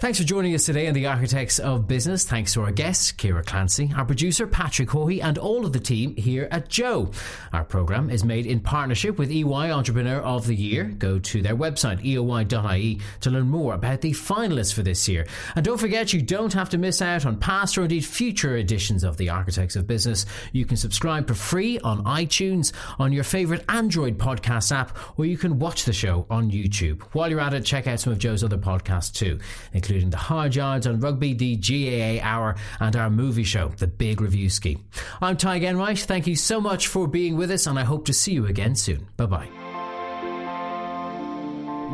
Thanks 0.01 0.19
for 0.19 0.25
joining 0.25 0.53
us 0.53 0.65
today 0.65 0.87
on 0.87 0.93
the 0.93 1.07
Architects 1.07 1.57
of 1.57 1.87
Business. 1.87 2.25
Thanks 2.25 2.53
to 2.53 2.61
our 2.61 2.71
guests, 2.71 3.11
Ciara 3.13 3.41
Clancy, 3.43 3.91
our 3.95 4.05
producer, 4.05 4.45
Patrick 4.45 4.89
Hoey, 4.91 5.19
and 5.19 5.39
all 5.39 5.65
of 5.65 5.73
the 5.73 5.79
team 5.79 6.15
here 6.15 6.47
at 6.51 6.69
Joe. 6.69 7.09
Our 7.53 7.63
programme 7.63 8.11
is 8.11 8.23
made 8.23 8.45
in 8.45 8.59
partnership 8.59 9.17
with 9.17 9.31
EY 9.31 9.71
Entrepreneur 9.71 10.19
of 10.19 10.45
the 10.45 10.55
Year. 10.55 10.83
Go 10.83 11.17
to 11.17 11.41
their 11.41 11.55
website, 11.55 12.03
eoy.ie, 12.03 12.99
to 13.21 13.29
learn 13.31 13.47
more 13.47 13.73
about 13.73 14.01
the 14.01 14.11
finalists 14.11 14.73
for 14.73 14.83
this 14.83 15.07
year. 15.07 15.25
And 15.55 15.65
don't 15.65 15.79
forget, 15.79 16.13
you 16.13 16.21
don't 16.21 16.53
have 16.53 16.69
to 16.69 16.77
miss 16.77 17.01
out 17.01 17.25
on 17.25 17.39
past 17.39 17.75
or 17.77 17.83
indeed 17.83 18.05
future 18.05 18.57
editions 18.57 19.03
of 19.03 19.17
the 19.17 19.29
Architects 19.29 19.75
of 19.75 19.87
Business. 19.87 20.27
You 20.51 20.65
can 20.65 20.77
subscribe 20.77 21.27
for 21.27 21.33
free 21.35 21.79
on 21.79 22.03
iTunes, 22.03 22.73
on 22.99 23.11
your 23.11 23.23
favourite 23.23 23.63
Android 23.69 24.19
podcast 24.19 24.71
app, 24.71 24.95
or 25.17 25.25
you 25.25 25.37
can 25.37 25.57
watch 25.57 25.85
the 25.85 25.93
show 25.93 26.27
on 26.29 26.51
YouTube. 26.51 27.01
While 27.13 27.31
you're 27.31 27.39
at 27.39 27.55
it, 27.55 27.65
check 27.65 27.87
out 27.87 28.01
some 28.01 28.13
of 28.13 28.19
Joe's 28.19 28.43
other 28.43 28.59
podcasts 28.59 29.11
too, 29.11 29.39
including 29.85 30.09
the 30.09 30.17
Hard 30.17 30.55
Yards 30.55 30.87
on 30.87 30.99
Rugby, 30.99 31.35
the 31.35 31.55
GAA 31.57 32.25
Hour, 32.25 32.55
and 32.79 32.95
our 32.95 33.11
movie 33.11 33.43
show, 33.43 33.67
The 33.77 33.85
Big 33.85 34.17
Reviewski. 34.17 34.79
I'm 35.21 35.37
Tadhg 35.37 35.61
Enright. 35.61 35.99
Thank 35.99 36.25
you 36.25 36.35
so 36.35 36.59
much 36.59 36.87
for 36.87 37.07
being 37.07 37.37
with 37.37 37.51
us, 37.51 37.67
and 37.67 37.77
I 37.77 37.83
hope 37.83 38.05
to 38.05 38.13
see 38.13 38.33
you 38.33 38.47
again 38.47 38.75
soon. 38.75 39.07
Bye 39.15 39.25
bye. 39.27 39.47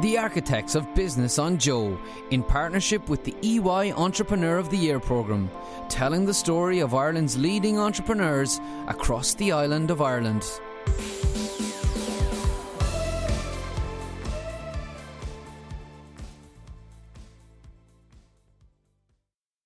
The 0.01 0.17
Architects 0.17 0.75
of 0.75 0.95
Business 0.95 1.37
on 1.37 1.57
Joe, 1.57 1.99
in 2.29 2.43
partnership 2.43 3.09
with 3.09 3.25
the 3.25 3.35
EY 3.43 3.91
Entrepreneur 3.91 4.57
of 4.57 4.69
the 4.69 4.77
Year 4.77 5.01
programme, 5.01 5.51
telling 5.89 6.25
the 6.25 6.33
story 6.33 6.79
of 6.79 6.93
Ireland's 6.93 7.37
leading 7.37 7.77
entrepreneurs 7.77 8.61
across 8.87 9.33
the 9.33 9.51
island 9.51 9.91
of 9.91 10.01
Ireland. 10.01 10.45